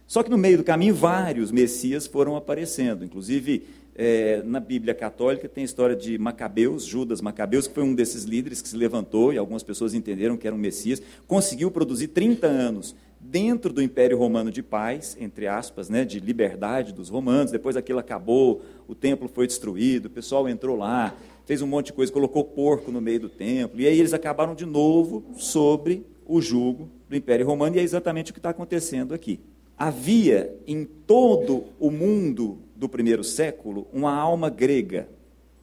Só 0.08 0.24
que 0.24 0.30
no 0.30 0.38
meio 0.38 0.60
do 0.60 0.64
caminho, 0.64 0.96
vários 0.96 1.52
Messias 1.52 2.08
foram 2.08 2.38
aparecendo, 2.38 3.04
inclusive 3.04 3.66
é, 3.98 4.44
na 4.46 4.60
Bíblia 4.60 4.94
católica 4.94 5.50
tem 5.50 5.64
a 5.64 5.66
história 5.66 5.96
de 5.96 6.18
Macabeus, 6.20 6.86
Judas 6.86 7.20
Macabeus, 7.20 7.68
que 7.68 7.74
foi 7.74 7.84
um 7.84 7.96
desses 7.96 8.24
líderes 8.24 8.62
que 8.62 8.70
se 8.70 8.78
levantou 8.78 9.34
e 9.34 9.38
algumas 9.38 9.64
pessoas 9.64 9.96
entenderam 9.96 10.38
que 10.38 10.46
era 10.46 10.56
um 10.56 10.60
Messias, 10.60 11.02
conseguiu 11.28 11.72
produzir 11.72 12.10
30 12.10 12.46
anos 12.46 12.96
dentro 13.20 13.74
do 13.74 13.82
Império 13.82 14.18
Romano 14.18 14.52
de 14.52 14.62
paz, 14.62 15.18
entre 15.20 15.48
aspas, 15.48 15.90
né, 15.90 16.06
de 16.06 16.20
liberdade 16.20 16.94
dos 16.94 17.10
romanos. 17.10 17.52
Depois 17.52 17.76
aquilo 17.76 17.98
acabou, 17.98 18.62
o 18.88 18.94
templo 18.94 19.28
foi 19.28 19.48
destruído, 19.48 20.06
o 20.06 20.12
pessoal 20.12 20.48
entrou 20.48 20.78
lá, 20.78 21.16
fez 21.46 21.64
um 21.64 21.68
monte 21.68 21.88
de 21.88 21.94
coisa, 21.94 22.12
colocou 22.12 22.44
porco 22.44 22.92
no 22.92 23.02
meio 23.02 23.22
do 23.22 23.30
templo, 23.30 23.82
e 23.82 23.88
aí 23.88 24.00
eles 24.00 24.14
acabaram 24.14 24.54
de 24.54 24.66
novo 24.66 25.24
sobre 25.38 26.06
o 26.26 26.40
jugo 26.40 26.90
do 27.10 27.16
Império 27.16 27.48
Romano, 27.48 27.76
e 27.76 27.80
é 27.80 27.82
exatamente 27.82 28.30
o 28.30 28.34
que 28.34 28.40
está 28.40 28.52
acontecendo 28.52 29.14
aqui. 29.14 29.40
Havia 29.78 30.56
em 30.68 30.86
todo 30.86 31.66
o 31.80 31.90
mundo 31.90 32.60
do 32.78 32.88
primeiro 32.88 33.24
século 33.24 33.88
uma 33.92 34.14
alma 34.14 34.50
grega. 34.50 35.10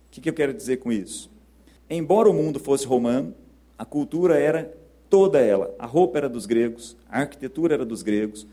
O 0.08 0.10
que, 0.10 0.20
que 0.20 0.28
eu 0.28 0.34
quero 0.34 0.52
dizer 0.52 0.78
com 0.78 0.90
isso? 0.90 1.30
Embora 1.88 2.28
o 2.28 2.34
mundo 2.34 2.58
fosse 2.58 2.86
romano, 2.86 3.34
a 3.78 3.84
cultura 3.84 4.38
era 4.38 4.74
toda 5.08 5.40
ela. 5.40 5.74
A 5.78 5.86
roupa 5.86 6.18
era 6.18 6.28
dos 6.28 6.44
gregos, 6.44 6.96
a 7.08 7.20
arquitetura 7.20 7.74
era 7.74 7.84
dos 7.84 8.02
gregos, 8.02 8.46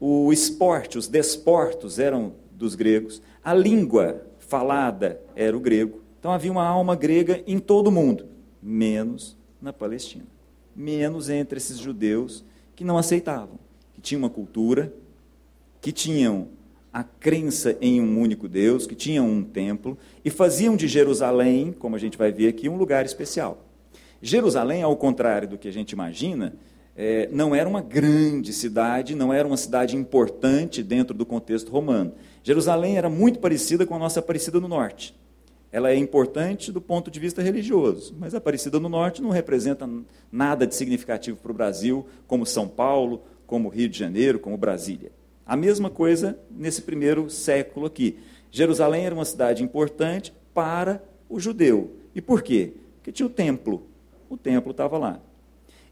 o 0.00 0.32
esporte, 0.32 0.96
os 0.96 1.08
desportos 1.08 1.98
eram 1.98 2.34
dos 2.50 2.74
gregos, 2.74 3.20
a 3.44 3.52
língua 3.52 4.26
falada 4.38 5.20
era 5.34 5.56
o 5.56 5.60
grego. 5.60 6.00
Então 6.18 6.32
havia 6.32 6.50
uma 6.50 6.66
alma 6.66 6.96
grega 6.96 7.42
em 7.46 7.58
todo 7.58 7.88
o 7.88 7.92
mundo, 7.92 8.26
menos 8.62 9.36
na 9.60 9.72
Palestina. 9.72 10.24
Menos 10.74 11.28
entre 11.28 11.58
esses 11.58 11.78
judeus 11.78 12.44
que 12.74 12.84
não 12.84 12.98
aceitavam, 12.98 13.58
que 13.94 14.00
tinham 14.00 14.22
uma 14.22 14.30
cultura, 14.30 14.92
que 15.80 15.92
tinham 15.92 16.48
a 16.96 17.04
crença 17.04 17.76
em 17.78 18.00
um 18.00 18.18
único 18.18 18.48
Deus, 18.48 18.86
que 18.86 18.94
tinham 18.94 19.28
um 19.28 19.44
templo 19.44 19.98
e 20.24 20.30
faziam 20.30 20.74
de 20.74 20.88
Jerusalém, 20.88 21.70
como 21.78 21.94
a 21.94 21.98
gente 21.98 22.16
vai 22.16 22.32
ver 22.32 22.48
aqui, 22.48 22.70
um 22.70 22.78
lugar 22.78 23.04
especial. 23.04 23.66
Jerusalém, 24.22 24.82
ao 24.82 24.96
contrário 24.96 25.46
do 25.46 25.58
que 25.58 25.68
a 25.68 25.72
gente 25.72 25.90
imagina, 25.90 26.54
é, 26.96 27.28
não 27.30 27.54
era 27.54 27.68
uma 27.68 27.82
grande 27.82 28.50
cidade, 28.50 29.14
não 29.14 29.30
era 29.30 29.46
uma 29.46 29.58
cidade 29.58 29.94
importante 29.94 30.82
dentro 30.82 31.12
do 31.12 31.26
contexto 31.26 31.70
romano. 31.70 32.14
Jerusalém 32.42 32.96
era 32.96 33.10
muito 33.10 33.40
parecida 33.40 33.84
com 33.84 33.94
a 33.94 33.98
nossa 33.98 34.20
Aparecida 34.20 34.58
no 34.58 34.66
Norte. 34.66 35.14
Ela 35.70 35.90
é 35.90 35.96
importante 35.96 36.72
do 36.72 36.80
ponto 36.80 37.10
de 37.10 37.20
vista 37.20 37.42
religioso, 37.42 38.16
mas 38.18 38.34
a 38.34 38.38
Aparecida 38.38 38.80
no 38.80 38.88
Norte 38.88 39.20
não 39.20 39.28
representa 39.28 39.86
nada 40.32 40.66
de 40.66 40.74
significativo 40.74 41.36
para 41.36 41.52
o 41.52 41.54
Brasil, 41.54 42.06
como 42.26 42.46
São 42.46 42.66
Paulo, 42.66 43.20
como 43.46 43.68
Rio 43.68 43.86
de 43.86 43.98
Janeiro, 43.98 44.38
como 44.38 44.56
Brasília. 44.56 45.12
A 45.46 45.56
mesma 45.56 45.88
coisa 45.88 46.36
nesse 46.50 46.82
primeiro 46.82 47.30
século 47.30 47.86
aqui. 47.86 48.18
Jerusalém 48.50 49.06
era 49.06 49.14
uma 49.14 49.24
cidade 49.24 49.62
importante 49.62 50.34
para 50.52 51.00
o 51.28 51.38
judeu. 51.38 51.92
E 52.14 52.20
por 52.20 52.42
quê? 52.42 52.72
Porque 52.96 53.12
tinha 53.12 53.26
o 53.26 53.30
templo. 53.30 53.86
O 54.28 54.36
templo 54.36 54.72
estava 54.72 54.98
lá. 54.98 55.20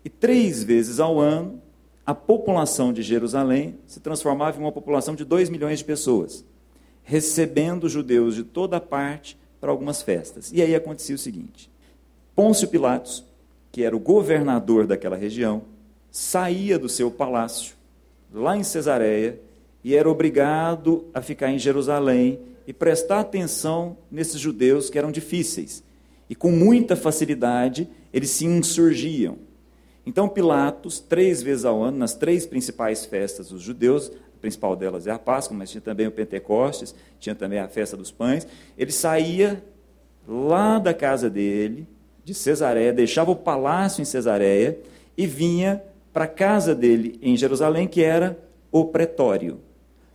E 0.05 0.09
três 0.11 0.64
vezes 0.64 0.99
ao 0.99 1.21
ano, 1.21 1.62
a 2.05 2.14
população 2.14 2.93
de 2.93 3.03
Jerusalém 3.03 3.79
se 3.87 4.01
transformava 4.01 4.59
em 4.59 4.61
uma 4.61 4.73
população 4.73 5.14
de 5.14 5.25
2 5.25 5.49
milhões 5.49 5.79
de 5.79 5.85
pessoas, 5.85 6.45
recebendo 7.03 7.88
judeus 7.88 8.35
de 8.35 8.43
toda 8.43 8.81
parte 8.81 9.38
para 9.61 9.71
algumas 9.71 10.03
festas. 10.03 10.51
E 10.53 10.61
aí 10.61 10.75
acontecia 10.75 11.14
o 11.14 11.19
seguinte: 11.19 11.71
Pôncio 12.35 12.69
Pilatos, 12.69 13.25
que 13.73 13.83
era 13.83 13.97
o 13.97 14.01
governador 14.01 14.87
daquela 14.87 15.17
região, 15.17 15.62
saía 16.11 16.79
do 16.79 16.88
seu 16.88 17.11
palácio, 17.11 17.75
lá 18.35 18.57
em 18.57 18.64
Cesareia, 18.64 19.40
e 19.83 19.94
era 19.94 20.11
obrigado 20.11 21.07
a 21.14 21.23
ficar 21.23 21.51
em 21.51 21.59
Jerusalém 21.59 22.40
e 22.66 22.73
prestar 22.73 23.20
atenção 23.20 23.97
nesses 24.11 24.40
judeus 24.40 24.90
que 24.90 24.99
eram 24.99 25.12
difíceis. 25.12 25.85
E 26.29 26.35
com 26.35 26.51
muita 26.51 26.97
facilidade 26.97 27.88
eles 28.12 28.31
se 28.31 28.44
insurgiam. 28.44 29.38
Então, 30.07 30.29
Pilatos, 30.29 30.99
três 30.99 31.42
vezes 31.42 31.64
ao 31.64 31.83
ano, 31.83 31.99
nas 31.99 32.14
três 32.14 32.44
principais 32.47 33.05
festas 33.05 33.49
dos 33.49 33.62
judeus, 33.62 34.11
a 34.37 34.40
principal 34.40 34.75
delas 34.75 35.07
é 35.07 35.11
a 35.11 35.18
Páscoa, 35.18 35.57
mas 35.57 35.70
tinha 35.70 35.81
também 35.81 36.07
o 36.07 36.11
Pentecostes, 36.11 36.94
tinha 37.18 37.35
também 37.35 37.59
a 37.59 37.68
festa 37.68 37.97
dos 37.97 38.11
pães, 38.11 38.47
ele 38.77 38.92
saía 38.92 39.62
lá 40.27 40.79
da 40.79 40.92
casa 40.92 41.31
dele, 41.31 41.87
de 42.25 42.35
Cesareia, 42.35 42.92
deixava 42.92 43.31
o 43.31 43.37
palácio 43.37 44.03
em 44.03 44.05
Cesareia 44.05 44.79
e 45.16 45.27
vinha 45.27 45.83
para 46.14 46.24
a 46.27 46.29
casa 46.29 46.77
dele 46.77 47.18
em 47.20 47.37
Jerusalém, 47.37 47.88
que 47.88 48.00
era 48.00 48.38
o 48.70 48.85
pretório. 48.85 49.59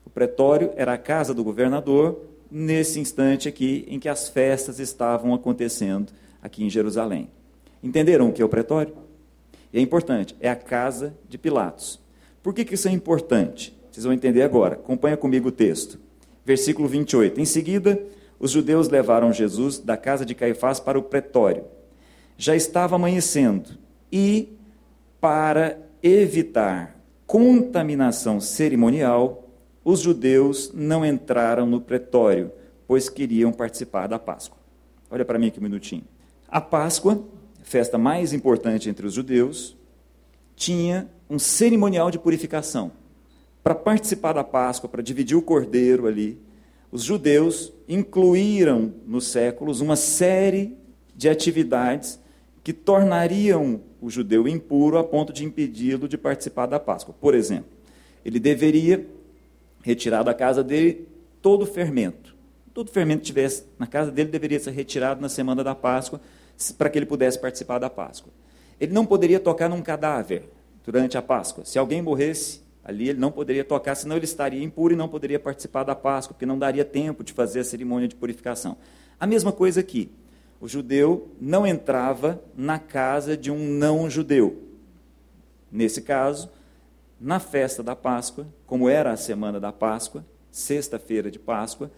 O 0.06 0.10
pretório 0.10 0.72
era 0.78 0.94
a 0.94 0.98
casa 0.98 1.34
do 1.34 1.44
governador, 1.44 2.22
nesse 2.50 3.02
instante 3.02 3.50
aqui 3.50 3.86
em 3.90 4.00
que 4.00 4.08
as 4.08 4.30
festas 4.30 4.80
estavam 4.80 5.34
acontecendo 5.34 6.14
aqui 6.42 6.64
em 6.64 6.70
Jerusalém. 6.70 7.30
Entenderam 7.84 8.30
o 8.30 8.32
que 8.32 8.42
é 8.42 8.46
o 8.46 8.50
pretório? 8.50 8.96
E 9.74 9.78
é 9.78 9.82
importante, 9.82 10.38
é 10.40 10.50
a 10.50 10.56
casa 10.56 11.14
de 11.28 11.38
Pilatos. 11.38 12.00
Por 12.42 12.54
que, 12.54 12.64
que 12.64 12.76
isso 12.76 12.88
é 12.88 12.92
importante? 12.92 13.78
Vocês 13.92 14.06
vão 14.06 14.14
entender 14.14 14.42
agora. 14.42 14.76
Acompanha 14.76 15.18
comigo 15.18 15.50
o 15.50 15.52
texto. 15.52 16.00
Versículo 16.46 16.88
28. 16.88 17.42
Em 17.42 17.46
seguida, 17.46 18.02
os 18.40 18.52
judeus 18.52 18.88
levaram 18.88 19.34
Jesus 19.34 19.78
da 19.78 19.98
casa 19.98 20.26
de 20.26 20.34
Caifás 20.34 20.80
para 20.80 20.98
o 20.98 21.04
pretório. 21.04 21.66
Já 22.38 22.56
estava 22.56 22.96
amanhecendo 22.96 23.72
e, 24.10 24.58
para 25.20 25.89
evitar 26.02 27.00
contaminação 27.26 28.40
cerimonial, 28.40 29.50
os 29.84 30.00
judeus 30.00 30.72
não 30.74 31.06
entraram 31.06 31.66
no 31.66 31.80
pretório, 31.82 32.52
pois 32.88 33.10
queriam 33.10 33.52
participar 33.52 34.08
da 34.08 34.18
Páscoa. 34.20 34.58
Olha 35.12 35.26
para 35.26 35.40
mim 35.40 35.48
aqui 35.48 35.60
um 35.60 35.64
minutinho. 35.64 36.04
A 36.48 36.60
Páscoa 36.60 37.24
festa 37.70 38.00
mais 38.00 38.34
importante 38.34 38.90
entre 38.90 39.06
os 39.06 39.14
judeus, 39.14 39.78
tinha 40.56 41.08
um 41.30 41.38
cerimonial 41.38 42.10
de 42.10 42.18
purificação. 42.18 42.92
Para 43.64 43.76
participar 43.76 44.34
da 44.34 44.44
Páscoa, 44.44 44.90
para 44.90 45.04
dividir 45.04 45.38
o 45.38 45.42
cordeiro 45.42 46.08
ali, 46.08 46.40
os 46.92 47.04
judeus 47.04 47.72
incluíram 47.88 48.92
nos 49.06 49.28
séculos 49.28 49.82
uma 49.82 49.96
série 49.96 50.76
de 51.16 51.30
atividades 51.30 52.20
que 52.70 52.74
tornariam 52.74 53.82
o 54.00 54.12
judeu 54.12 54.48
impuro 54.48 55.00
a 55.00 55.04
ponto 55.04 55.34
de 55.34 55.44
impedi-lo 55.44 56.08
de 56.08 56.20
participar 56.20 56.68
da 56.68 56.80
Páscoa. 56.80 57.16
Por 57.20 57.34
exemplo, 57.34 57.72
ele 58.24 58.40
deveria 58.40 59.08
retirar 59.82 60.22
da 60.22 60.36
casa 60.36 60.64
dele 60.64 61.08
todo 61.42 61.64
o 61.64 61.66
fermento. 61.66 62.36
Todo 62.72 62.90
o 62.90 62.92
fermento 62.92 63.22
que 63.22 63.26
tivesse 63.26 63.64
na 63.80 63.88
casa 63.88 64.12
dele 64.12 64.30
deveria 64.30 64.60
ser 64.60 64.70
retirado 64.70 65.20
na 65.20 65.30
semana 65.30 65.64
da 65.64 65.74
Páscoa 65.74 66.22
para 66.78 66.92
que 66.92 67.00
ele 67.00 67.08
pudesse 67.08 67.40
participar 67.40 67.80
da 67.80 67.90
Páscoa. 67.90 68.32
Ele 68.80 68.94
não 68.94 69.04
poderia 69.04 69.40
tocar 69.40 69.68
num 69.68 69.82
cadáver 69.82 70.44
durante 70.86 71.18
a 71.18 71.24
Páscoa. 71.24 71.66
Se 71.66 71.80
alguém 71.80 72.04
morresse 72.04 72.62
ali, 72.84 73.10
ele 73.10 73.20
não 73.20 73.32
poderia 73.32 73.64
tocar, 73.64 73.96
senão 73.96 74.16
ele 74.16 74.26
estaria 74.26 74.64
impuro 74.64 74.94
e 74.94 74.96
não 74.96 75.10
poderia 75.10 75.40
participar 75.40 75.86
da 75.86 75.96
Páscoa, 75.96 76.36
porque 76.36 76.46
não 76.46 76.60
daria 76.60 76.86
tempo 76.86 77.24
de 77.24 77.34
fazer 77.34 77.62
a 77.62 77.64
cerimônia 77.64 78.08
de 78.08 78.14
purificação. 78.14 78.78
A 79.20 79.26
mesma 79.26 79.52
coisa 79.52 79.80
aqui. 79.80 80.12
O 80.62 80.68
judeu 80.68 81.32
não 81.40 81.66
entrava 81.66 82.42
na 82.56 82.78
casa 82.78 83.38
de 83.38 83.50
um 83.50 83.58
não-judeu. 83.58 84.62
Nesse 85.72 86.02
caso, 86.02 86.50
na 87.20 87.40
festa 87.40 87.82
da 87.82 87.96
Páscoa, 87.96 88.48
como 88.66 88.90
era 88.90 89.12
a 89.12 89.18
semana 89.18 89.60
da 89.60 89.72
Páscoa, 89.72 90.26
sexta-feira 90.52 91.32
de 91.32 91.40
Páscoa, 91.40 91.92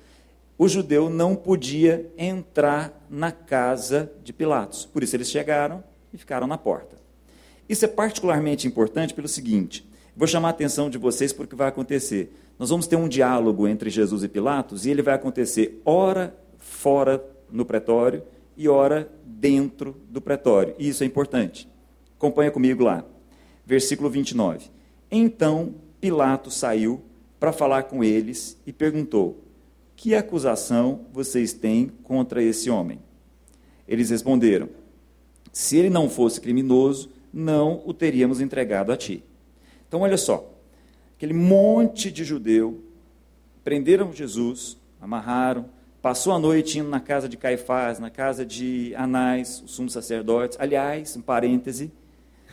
o 0.57 0.67
judeu 0.67 1.09
não 1.09 1.35
podia 1.35 2.11
entrar 2.15 3.05
na 3.09 3.31
casa 3.31 4.11
de 4.23 4.31
Pilatos. 4.31 4.85
Por 4.85 5.01
isso 5.01 5.15
eles 5.15 5.29
chegaram 5.29 5.83
e 6.13 6.17
ficaram 6.17 6.45
na 6.45 6.57
porta. 6.57 6.97
Isso 7.67 7.85
é 7.85 7.87
particularmente 7.87 8.67
importante 8.67 9.13
pelo 9.13 9.27
seguinte: 9.27 9.87
vou 10.15 10.27
chamar 10.27 10.49
a 10.49 10.51
atenção 10.51 10.87
de 10.87 10.99
vocês 10.99 11.33
para 11.33 11.45
o 11.45 11.47
que 11.47 11.55
vai 11.55 11.67
acontecer. 11.67 12.35
Nós 12.59 12.69
vamos 12.69 12.85
ter 12.85 12.95
um 12.95 13.07
diálogo 13.07 13.67
entre 13.67 13.89
Jesus 13.89 14.23
e 14.23 14.27
Pilatos 14.27 14.85
e 14.85 14.91
ele 14.91 15.01
vai 15.01 15.15
acontecer 15.15 15.81
ora 15.83 16.35
fora 16.59 17.23
no 17.49 17.65
pretório 17.65 18.21
e 18.55 18.67
ora 18.67 19.11
dentro 19.25 19.95
do 20.09 20.21
pretório. 20.21 20.75
E 20.77 20.87
isso 20.87 21.03
é 21.03 21.07
importante. 21.07 21.67
Acompanha 22.17 22.51
comigo 22.51 22.83
lá. 22.83 23.03
Versículo 23.65 24.09
29. 24.09 24.69
Então 25.09 25.75
Pilatos 25.99 26.55
saiu 26.55 27.01
para 27.39 27.51
falar 27.51 27.83
com 27.83 28.03
eles 28.03 28.57
e 28.65 28.73
perguntou: 28.73 29.41
que 30.01 30.15
acusação 30.15 31.05
vocês 31.13 31.53
têm 31.53 31.91
contra 32.01 32.41
esse 32.41 32.71
homem? 32.71 32.97
Eles 33.87 34.09
responderam: 34.09 34.67
Se 35.53 35.77
ele 35.77 35.91
não 35.91 36.09
fosse 36.09 36.41
criminoso, 36.41 37.11
não 37.31 37.83
o 37.85 37.93
teríamos 37.93 38.41
entregado 38.41 38.91
a 38.91 38.97
ti. 38.97 39.23
Então, 39.87 40.01
olha 40.01 40.17
só, 40.17 40.51
aquele 41.15 41.33
monte 41.33 42.09
de 42.09 42.23
judeu 42.23 42.83
prenderam 43.63 44.11
Jesus, 44.11 44.75
amarraram, 44.99 45.69
passou 46.01 46.33
a 46.33 46.39
noite 46.39 46.79
indo 46.79 46.89
na 46.89 46.99
casa 46.99 47.29
de 47.29 47.37
Caifás, 47.37 47.99
na 47.99 48.09
casa 48.09 48.45
de 48.45 48.93
Anás, 48.95 49.61
os 49.63 49.71
sumos 49.71 49.93
sacerdotes. 49.93 50.57
Aliás, 50.59 51.15
um 51.15 51.21
parêntese, 51.21 51.91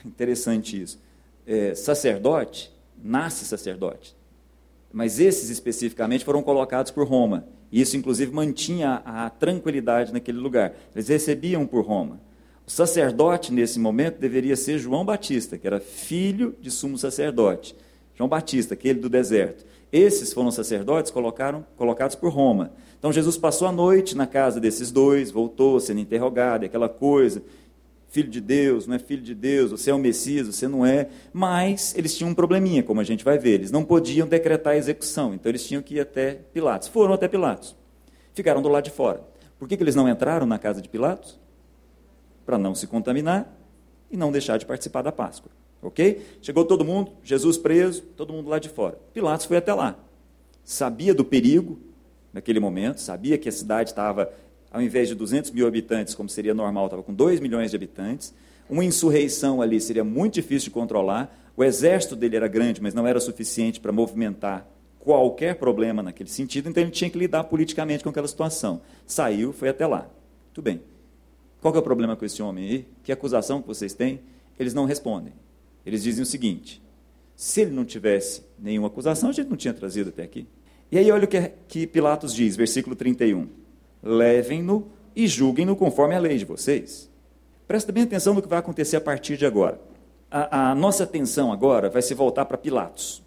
interessante 0.05 0.81
isso. 0.81 1.01
É, 1.47 1.75
sacerdote 1.75 2.71
nasce 3.03 3.45
sacerdote. 3.45 4.15
Mas 4.93 5.19
esses 5.21 5.51
especificamente 5.51 6.25
foram 6.25 6.43
colocados 6.43 6.91
por 6.91 7.07
Roma. 7.07 7.47
E 7.71 7.81
isso, 7.81 7.97
inclusive, 7.97 8.33
mantinha 8.33 9.03
a, 9.05 9.27
a 9.27 9.31
tranquilidade 9.31 10.13
naquele 10.13 10.39
lugar. 10.39 10.75
Eles 10.95 11.09
recebiam 11.09 11.67
por 11.67 11.85
Roma. 11.85 12.21
O 12.67 12.71
sacerdote, 12.71 13.53
nesse 13.53 13.79
momento, 13.79 14.19
deveria 14.19 14.57
ser 14.57 14.79
João 14.79 15.05
Batista, 15.05 15.57
que 15.57 15.67
era 15.67 15.81
filho 15.81 16.55
de 16.61 16.71
sumo 16.71 16.99
sacerdote. 16.99 17.75
João 18.15 18.29
Batista, 18.29 18.75
aquele 18.75 18.99
do 18.99 19.09
deserto. 19.09 19.65
Esses 19.93 20.33
foram 20.33 20.51
sacerdotes 20.51 21.11
colocaram, 21.11 21.65
colocados 21.77 22.15
por 22.15 22.31
Roma. 22.31 22.73
Então 22.99 23.13
Jesus 23.13 23.39
passou 23.39 23.67
a 23.67 23.73
noite 23.73 24.17
na 24.17 24.27
casa 24.27 24.61
desses 24.61 24.91
dois, 24.91 25.31
voltou 25.31 25.81
sendo 25.81 26.01
interrogado, 26.01 26.67
aquela 26.67 26.89
coisa. 26.89 27.43
filho 28.11 28.29
de 28.29 28.41
Deus, 28.41 28.87
não 28.87 28.97
é 28.97 28.99
filho 28.99 29.23
de 29.23 29.35
Deus, 29.35 29.71
você 29.71 29.91
é 29.91 29.95
o 29.95 29.99
Messias, 29.99 30.47
você 30.47 30.67
não 30.67 30.85
é. 30.85 31.09
Mas 31.33 31.95
eles 31.97 32.17
tinham 32.17 32.31
um 32.31 32.35
probleminha, 32.35 32.83
como 32.83 33.01
a 33.01 33.05
gente 33.05 33.25
vai 33.25 33.39
ver. 33.39 33.55
Eles 33.55 33.71
não 33.71 33.85
podiam 33.85 34.27
decretar 34.27 34.75
a 34.75 34.77
execução, 34.77 35.35
então 35.35 35.51
eles 35.51 35.67
tinham 35.67 35.83
que 35.83 35.95
ir 35.95 36.01
até 36.01 36.35
Pilatos. 36.53 36.89
Foram 36.89 37.15
até 37.15 37.29
Pilatos. 37.29 37.77
Ficaram 38.35 38.61
do 38.63 38.69
lado 38.69 38.85
de 38.85 38.91
fora. 38.91 39.23
Por 39.59 39.67
que, 39.69 39.77
que 39.77 39.83
eles 39.83 39.95
não 39.95 40.09
entraram 40.09 40.47
na 40.47 40.59
casa 40.59 40.81
de 40.81 40.89
Pilatos? 40.89 41.39
Para 42.45 42.59
não 42.59 42.75
se 42.75 42.87
contaminar 42.87 43.53
e 44.11 44.17
não 44.17 44.33
deixar 44.33 44.57
de 44.57 44.67
participar 44.67 45.03
da 45.03 45.13
Páscoa. 45.13 45.51
Ok? 45.83 46.23
Chegou 46.43 46.65
todo 46.65 46.85
mundo, 46.85 47.13
Jesus 47.23 47.57
preso, 47.57 48.03
todo 48.17 48.33
mundo 48.33 48.49
lá 48.49 48.59
de 48.59 48.69
fora. 48.69 48.99
Pilatos 49.13 49.47
foi 49.47 49.57
até 49.57 49.73
lá. 49.73 49.97
Sabia 50.65 51.15
do 51.15 51.25
perigo 51.25 51.79
naquele 52.33 52.61
momento, 52.61 53.01
sabia 53.01 53.39
que 53.39 53.49
a 53.49 53.53
cidade 53.53 53.91
estava 53.91 54.31
ao 54.71 54.83
invés 54.83 55.09
de 55.09 55.15
200 55.15 55.51
mil 55.51 55.67
habitantes, 55.67 56.15
como 56.15 56.29
seria 56.29 56.55
normal, 56.55 56.87
estava 56.87 57.03
com 57.03 57.15
2 57.15 57.41
milhões 57.41 57.71
de 57.71 57.77
habitantes. 57.77 58.35
Uma 58.69 58.85
insurreição 58.85 59.63
ali 59.63 59.81
seria 59.81 60.05
muito 60.05 60.35
difícil 60.35 60.67
de 60.67 60.71
controlar. 60.71 61.35
O 61.57 61.65
exército 61.65 62.15
dele 62.15 62.37
era 62.37 62.49
grande, 62.49 62.83
mas 62.83 62.95
não 62.95 63.07
era 63.07 63.19
suficiente 63.19 63.81
para 63.81 63.93
movimentar 63.93 64.69
qualquer 64.99 65.55
problema 65.55 66.03
naquele 66.03 66.29
sentido, 66.29 66.69
então 66.69 66.83
ele 66.83 66.91
tinha 66.91 67.09
que 67.09 67.19
lidar 67.19 67.45
politicamente 67.45 68.05
com 68.05 68.11
aquela 68.11 68.29
situação. 68.29 68.83
Saiu, 69.07 69.53
foi 69.53 69.71
até 69.71 69.87
lá. 69.87 70.07
Tudo 70.53 70.65
bem. 70.65 70.83
Qual 71.63 71.75
é 71.75 71.79
o 71.79 71.83
problema 71.83 72.15
com 72.15 72.25
esse 72.25 72.43
homem 72.43 72.69
aí? 72.69 72.87
Que 73.03 73.11
acusação 73.11 73.63
que 73.63 73.69
vocês 73.69 73.95
têm? 73.95 74.21
Eles 74.59 74.75
não 74.75 74.85
respondem. 74.85 75.33
Eles 75.89 76.03
dizem 76.03 76.23
o 76.23 76.27
seguinte: 76.27 76.83
se 77.35 77.63
ele 77.63 77.71
não 77.71 77.85
tivesse 77.85 78.43
nenhuma 78.59 78.89
acusação, 78.89 79.31
a 79.31 79.33
gente 79.33 79.49
não 79.49 79.57
tinha 79.57 79.73
trazido 79.73 80.11
até 80.11 80.23
aqui. 80.23 80.47
E 80.93 80.99
aí 80.99 81.11
olha 81.11 81.25
o 81.25 81.29
que, 81.29 81.53
que 81.67 81.87
Pilatos 81.87 82.35
diz, 82.35 82.57
versículo 82.57 82.95
31 82.95 83.49
levem-no 84.03 84.87
e 85.17 85.27
julguem-no 85.27 85.75
conforme 85.75 86.15
a 86.15 86.19
lei 86.19 86.39
de 86.39 86.45
vocês. 86.45 87.11
Presta 87.67 87.91
bem 87.91 88.05
atenção 88.05 88.35
no 88.35 88.43
que 88.43 88.49
vai 88.49 88.59
acontecer 88.59 88.97
a 88.97 89.01
partir 89.01 89.37
de 89.37 89.45
agora. 89.45 89.81
A, 90.31 90.71
a 90.71 90.75
nossa 90.75 91.05
atenção 91.05 91.53
agora 91.53 91.91
vai 91.91 92.03
se 92.03 92.15
voltar 92.15 92.45
para 92.45 92.57
Pilatos. 92.57 93.25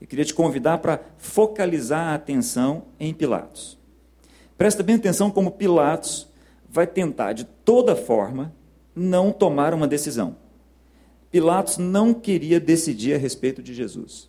Eu 0.00 0.06
queria 0.06 0.24
te 0.24 0.34
convidar 0.34 0.78
para 0.78 1.00
focalizar 1.16 2.08
a 2.08 2.14
atenção 2.14 2.84
em 2.98 3.14
Pilatos. 3.14 3.78
Presta 4.58 4.82
bem 4.82 4.96
atenção 4.96 5.30
como 5.30 5.52
Pilatos 5.52 6.28
vai 6.68 6.86
tentar, 6.86 7.32
de 7.32 7.44
toda 7.44 7.96
forma, 7.96 8.52
não 8.94 9.32
tomar 9.32 9.72
uma 9.72 9.88
decisão. 9.88 10.36
Pilatos 11.30 11.78
não 11.78 12.12
queria 12.12 12.58
decidir 12.58 13.14
a 13.14 13.18
respeito 13.18 13.62
de 13.62 13.72
Jesus. 13.72 14.28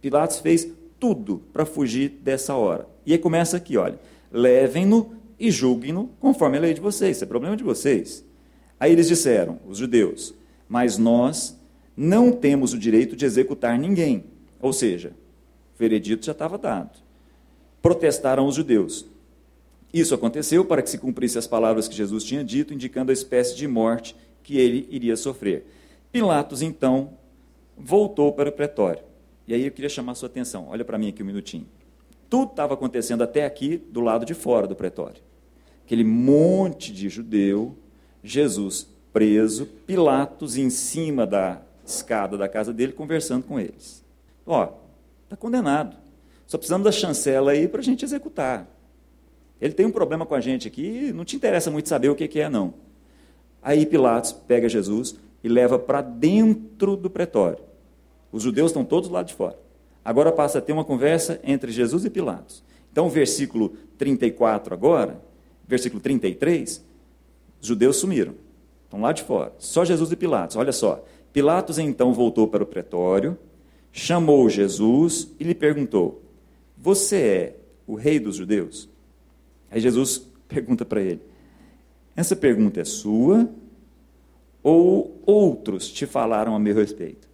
Pilatos 0.00 0.38
fez 0.38 0.68
tudo 0.98 1.42
para 1.52 1.64
fugir 1.64 2.08
dessa 2.08 2.54
hora. 2.54 2.88
E 3.04 3.12
aí 3.12 3.18
começa 3.18 3.56
aqui, 3.56 3.76
olha 3.76 3.98
levem-no 4.30 5.14
e 5.38 5.50
julguem-no 5.50 6.10
conforme 6.20 6.58
a 6.58 6.60
lei 6.60 6.74
de 6.74 6.80
vocês. 6.80 7.16
Isso 7.16 7.24
é 7.24 7.26
problema 7.26 7.56
de 7.56 7.64
vocês. 7.64 8.24
Aí 8.78 8.92
eles 8.92 9.08
disseram, 9.08 9.58
os 9.66 9.78
judeus, 9.78 10.34
mas 10.68 10.98
nós 10.98 11.58
não 11.96 12.30
temos 12.30 12.72
o 12.72 12.78
direito 12.78 13.16
de 13.16 13.24
executar 13.24 13.78
ninguém. 13.78 14.24
Ou 14.60 14.72
seja, 14.72 15.12
o 15.74 15.78
veredito 15.78 16.26
já 16.26 16.32
estava 16.32 16.58
dado. 16.58 16.98
Protestaram 17.80 18.46
os 18.46 18.54
judeus. 18.54 19.06
Isso 19.92 20.14
aconteceu 20.14 20.64
para 20.64 20.82
que 20.82 20.90
se 20.90 20.98
cumprisse 20.98 21.38
as 21.38 21.46
palavras 21.46 21.88
que 21.88 21.94
Jesus 21.94 22.24
tinha 22.24 22.44
dito, 22.44 22.74
indicando 22.74 23.10
a 23.10 23.14
espécie 23.14 23.56
de 23.56 23.66
morte 23.66 24.14
que 24.42 24.58
ele 24.58 24.86
iria 24.90 25.16
sofrer. 25.16 25.64
Pilatos, 26.12 26.62
então, 26.62 27.10
voltou 27.76 28.32
para 28.32 28.48
o 28.48 28.52
pretório. 28.52 29.02
E 29.46 29.54
aí 29.54 29.64
eu 29.64 29.70
queria 29.70 29.88
chamar 29.88 30.12
a 30.12 30.14
sua 30.14 30.28
atenção. 30.28 30.68
Olha 30.68 30.84
para 30.84 30.98
mim 30.98 31.08
aqui 31.08 31.22
um 31.22 31.26
minutinho. 31.26 31.66
Tudo 32.28 32.50
estava 32.50 32.74
acontecendo 32.74 33.22
até 33.22 33.44
aqui 33.44 33.76
do 33.76 34.00
lado 34.00 34.24
de 34.24 34.34
fora 34.34 34.66
do 34.66 34.74
pretório. 34.74 35.22
Aquele 35.84 36.02
monte 36.02 36.92
de 36.92 37.08
judeu, 37.08 37.76
Jesus 38.22 38.88
preso, 39.12 39.66
Pilatos 39.86 40.56
em 40.56 40.68
cima 40.68 41.26
da 41.26 41.62
escada 41.86 42.36
da 42.36 42.48
casa 42.48 42.72
dele 42.72 42.92
conversando 42.92 43.44
com 43.44 43.58
eles. 43.58 44.04
Ó, 44.44 44.72
está 45.24 45.36
condenado. 45.36 45.96
Só 46.46 46.58
precisamos 46.58 46.84
da 46.84 46.92
chancela 46.92 47.52
aí 47.52 47.68
para 47.68 47.80
a 47.80 47.84
gente 47.84 48.04
executar. 48.04 48.66
Ele 49.60 49.72
tem 49.72 49.86
um 49.86 49.90
problema 49.90 50.26
com 50.26 50.34
a 50.34 50.40
gente 50.40 50.68
aqui, 50.68 51.12
não 51.14 51.24
te 51.24 51.36
interessa 51.36 51.70
muito 51.70 51.88
saber 51.88 52.08
o 52.08 52.14
que, 52.14 52.28
que 52.28 52.40
é, 52.40 52.48
não. 52.48 52.74
Aí 53.62 53.86
Pilatos 53.86 54.32
pega 54.32 54.68
Jesus 54.68 55.16
e 55.46 55.48
leva 55.48 55.78
para 55.78 56.02
dentro 56.02 56.96
do 56.96 57.08
pretório. 57.08 57.62
Os 58.32 58.42
judeus 58.42 58.72
estão 58.72 58.84
todos 58.84 59.08
lá 59.08 59.22
de 59.22 59.32
fora. 59.32 59.56
Agora 60.04 60.32
passa 60.32 60.58
a 60.58 60.60
ter 60.60 60.72
uma 60.72 60.84
conversa 60.84 61.40
entre 61.44 61.70
Jesus 61.70 62.04
e 62.04 62.10
Pilatos. 62.10 62.64
Então, 62.90 63.08
versículo 63.08 63.68
34 63.96 64.74
agora, 64.74 65.22
versículo 65.64 66.02
33, 66.02 66.84
os 67.60 67.68
judeus 67.68 67.96
sumiram. 67.98 68.34
Estão 68.86 69.00
lá 69.00 69.12
de 69.12 69.22
fora. 69.22 69.52
Só 69.56 69.84
Jesus 69.84 70.10
e 70.10 70.16
Pilatos. 70.16 70.56
Olha 70.56 70.72
só. 70.72 71.04
Pilatos 71.32 71.78
então 71.78 72.12
voltou 72.12 72.48
para 72.48 72.64
o 72.64 72.66
pretório, 72.66 73.38
chamou 73.92 74.50
Jesus 74.50 75.28
e 75.38 75.44
lhe 75.44 75.54
perguntou: 75.54 76.22
Você 76.76 77.16
é 77.18 77.56
o 77.86 77.94
rei 77.94 78.18
dos 78.18 78.34
judeus? 78.34 78.88
Aí 79.70 79.80
Jesus 79.80 80.26
pergunta 80.48 80.84
para 80.84 81.00
ele: 81.00 81.20
Essa 82.16 82.34
pergunta 82.34 82.80
é 82.80 82.84
sua 82.84 83.48
ou 84.66 85.22
outros 85.24 85.88
te 85.88 86.06
falaram 86.06 86.52
a 86.52 86.58
meu 86.58 86.74
respeito? 86.74 87.28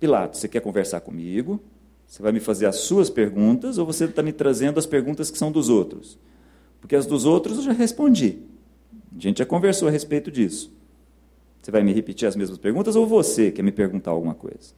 Pilatos, 0.00 0.40
você 0.40 0.48
quer 0.48 0.58
conversar 0.58 1.00
comigo? 1.00 1.60
Você 2.08 2.20
vai 2.20 2.32
me 2.32 2.40
fazer 2.40 2.66
as 2.66 2.74
suas 2.78 3.08
perguntas 3.08 3.78
ou 3.78 3.86
você 3.86 4.06
está 4.06 4.20
me 4.20 4.32
trazendo 4.32 4.76
as 4.76 4.84
perguntas 4.84 5.30
que 5.30 5.38
são 5.38 5.52
dos 5.52 5.68
outros? 5.68 6.18
Porque 6.80 6.96
as 6.96 7.06
dos 7.06 7.24
outros 7.24 7.58
eu 7.58 7.62
já 7.62 7.72
respondi. 7.72 8.40
A 9.16 9.20
gente 9.20 9.38
já 9.38 9.46
conversou 9.46 9.86
a 9.86 9.92
respeito 9.92 10.28
disso. 10.28 10.72
Você 11.62 11.70
vai 11.70 11.84
me 11.84 11.92
repetir 11.92 12.26
as 12.26 12.34
mesmas 12.34 12.58
perguntas 12.58 12.96
ou 12.96 13.06
você 13.06 13.52
quer 13.52 13.62
me 13.62 13.70
perguntar 13.70 14.10
alguma 14.10 14.34
coisa? 14.34 14.74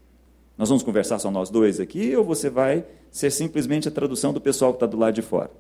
Nós 0.59 0.69
vamos 0.69 0.85
conversar 0.85 1.19
só 1.19 1.31
nós 1.31 1.49
dois 1.49 1.81
aqui 1.81 2.15
ou 2.15 2.23
você 2.23 2.51
vai 2.51 2.85
ser 3.11 3.31
simplesmente 3.31 3.89
a 3.89 3.91
tradução 3.91 4.31
do 4.31 4.43
pessoal 4.43 4.73
que 4.73 4.77
está 4.77 4.87
do 4.87 4.99
lado 4.99 5.15
de 5.15 5.23
fora? 5.23 5.51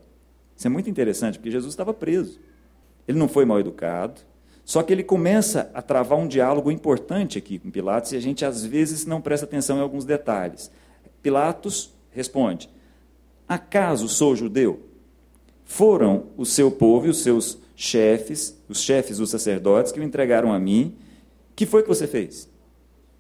Isso 0.54 0.66
é 0.66 0.70
muito 0.70 0.90
interessante, 0.90 1.38
porque 1.38 1.50
Jesus 1.50 1.72
estava 1.72 1.94
preso. 1.94 2.38
Ele 3.09 3.18
não 3.18 3.28
foi 3.28 3.46
mal 3.46 3.59
educado, 3.59 4.20
só 4.66 4.83
que 4.83 4.92
ele 4.92 5.05
começa 5.05 5.70
a 5.72 5.81
travar 5.81 6.18
um 6.18 6.26
diálogo 6.26 6.72
importante 6.72 7.38
aqui 7.38 7.57
com 7.57 7.70
Pilatos 7.70 8.11
e 8.11 8.16
a 8.16 8.20
gente 8.20 8.44
às 8.44 8.66
vezes 8.66 9.07
não 9.07 9.20
presta 9.20 9.46
atenção 9.46 9.79
em 9.79 9.81
alguns 9.81 10.05
detalhes. 10.05 10.72
Pilatos 11.22 11.94
responde: 12.11 12.68
Acaso 13.46 14.09
sou 14.09 14.35
judeu? 14.35 14.81
Foram 15.64 16.26
o 16.37 16.44
seu 16.44 16.68
povo 16.68 17.07
e 17.07 17.11
os 17.11 17.22
seus 17.22 17.59
chefes, 17.76 18.61
os 18.68 18.81
chefes 18.81 19.18
dos 19.18 19.31
sacerdotes, 19.31 19.92
que 19.92 20.00
o 20.00 20.02
entregaram 20.02 20.52
a 20.52 20.59
mim. 20.59 20.96
que 21.55 21.64
foi 21.64 21.85
que 21.85 21.88
você 21.88 22.09
fez? 22.09 22.48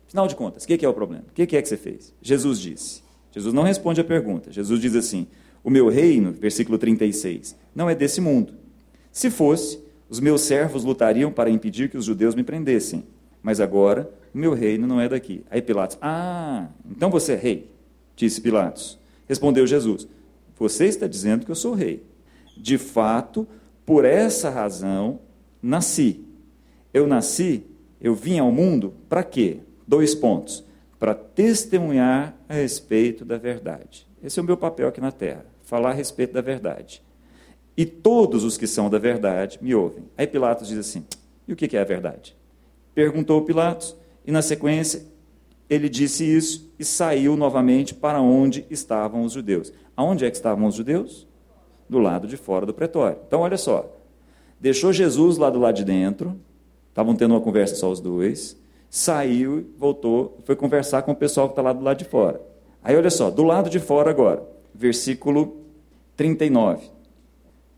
Afinal 0.08 0.26
de 0.26 0.34
contas, 0.34 0.64
o 0.64 0.66
que 0.66 0.84
é 0.84 0.88
o 0.88 0.94
problema? 0.94 1.26
O 1.28 1.32
que 1.32 1.42
é 1.42 1.62
que 1.62 1.68
você 1.68 1.76
fez? 1.76 2.12
Jesus 2.20 2.58
disse. 2.58 3.04
Jesus 3.30 3.54
não 3.54 3.62
responde 3.62 4.00
a 4.00 4.04
pergunta. 4.04 4.50
Jesus 4.50 4.80
diz 4.80 4.96
assim: 4.96 5.28
O 5.62 5.70
meu 5.70 5.88
reino, 5.88 6.32
versículo 6.32 6.76
36, 6.76 7.54
não 7.72 7.88
é 7.88 7.94
desse 7.94 8.20
mundo. 8.20 8.54
Se 9.12 9.30
fosse, 9.30 9.85
os 10.08 10.20
meus 10.20 10.42
servos 10.42 10.84
lutariam 10.84 11.32
para 11.32 11.50
impedir 11.50 11.90
que 11.90 11.96
os 11.96 12.04
judeus 12.04 12.34
me 12.34 12.44
prendessem. 12.44 13.04
Mas 13.42 13.60
agora, 13.60 14.10
o 14.34 14.38
meu 14.38 14.54
reino 14.54 14.86
não 14.86 15.00
é 15.00 15.08
daqui. 15.08 15.44
Aí 15.50 15.62
Pilatos, 15.62 15.98
ah, 16.00 16.68
então 16.90 17.10
você 17.10 17.32
é 17.32 17.36
rei? 17.36 17.70
Disse 18.14 18.40
Pilatos. 18.40 18.98
Respondeu 19.28 19.66
Jesus, 19.66 20.06
você 20.56 20.86
está 20.86 21.06
dizendo 21.06 21.44
que 21.44 21.50
eu 21.50 21.56
sou 21.56 21.74
rei. 21.74 22.04
De 22.56 22.78
fato, 22.78 23.46
por 23.84 24.04
essa 24.04 24.48
razão, 24.48 25.20
nasci. 25.62 26.24
Eu 26.94 27.06
nasci, 27.06 27.64
eu 28.00 28.14
vim 28.14 28.38
ao 28.38 28.50
mundo 28.50 28.94
para 29.08 29.22
quê? 29.22 29.58
Dois 29.86 30.14
pontos. 30.14 30.64
Para 30.98 31.14
testemunhar 31.14 32.34
a 32.48 32.54
respeito 32.54 33.24
da 33.24 33.36
verdade. 33.36 34.06
Esse 34.22 34.38
é 34.38 34.42
o 34.42 34.46
meu 34.46 34.56
papel 34.56 34.88
aqui 34.88 35.00
na 35.00 35.12
terra, 35.12 35.44
falar 35.62 35.90
a 35.90 35.94
respeito 35.94 36.32
da 36.32 36.40
verdade. 36.40 37.02
E 37.76 37.84
todos 37.84 38.42
os 38.42 38.56
que 38.56 38.66
são 38.66 38.88
da 38.88 38.98
verdade 38.98 39.58
me 39.60 39.74
ouvem. 39.74 40.04
Aí 40.16 40.26
Pilatos 40.26 40.68
diz 40.68 40.78
assim: 40.78 41.04
e 41.46 41.52
o 41.52 41.56
que 41.56 41.76
é 41.76 41.80
a 41.80 41.84
verdade? 41.84 42.36
Perguntou 42.94 43.42
Pilatos, 43.42 43.94
e 44.26 44.32
na 44.32 44.42
sequência 44.42 45.04
ele 45.68 45.88
disse 45.88 46.24
isso 46.24 46.72
e 46.78 46.84
saiu 46.84 47.36
novamente 47.36 47.94
para 47.94 48.20
onde 48.20 48.64
estavam 48.70 49.22
os 49.22 49.32
judeus. 49.32 49.72
Aonde 49.96 50.24
é 50.24 50.30
que 50.30 50.36
estavam 50.36 50.66
os 50.66 50.74
judeus? 50.74 51.26
Do 51.88 51.98
lado 51.98 52.26
de 52.26 52.36
fora 52.36 52.66
do 52.66 52.74
pretório. 52.74 53.18
Então, 53.26 53.40
olha 53.40 53.56
só. 53.56 53.92
Deixou 54.60 54.92
Jesus 54.92 55.36
lá 55.36 55.50
do 55.50 55.58
lado 55.58 55.76
de 55.76 55.84
dentro, 55.84 56.36
estavam 56.88 57.14
tendo 57.14 57.34
uma 57.34 57.40
conversa 57.40 57.74
só 57.74 57.90
os 57.90 58.00
dois, 58.00 58.56
saiu, 58.88 59.70
voltou, 59.76 60.38
foi 60.44 60.56
conversar 60.56 61.02
com 61.02 61.12
o 61.12 61.16
pessoal 61.16 61.48
que 61.48 61.52
está 61.52 61.62
lá 61.62 61.72
do 61.72 61.84
lado 61.84 61.98
de 61.98 62.04
fora. 62.04 62.40
Aí, 62.82 62.96
olha 62.96 63.10
só, 63.10 63.30
do 63.30 63.42
lado 63.42 63.68
de 63.68 63.78
fora 63.78 64.10
agora, 64.10 64.42
versículo 64.74 65.58
39 66.16 66.95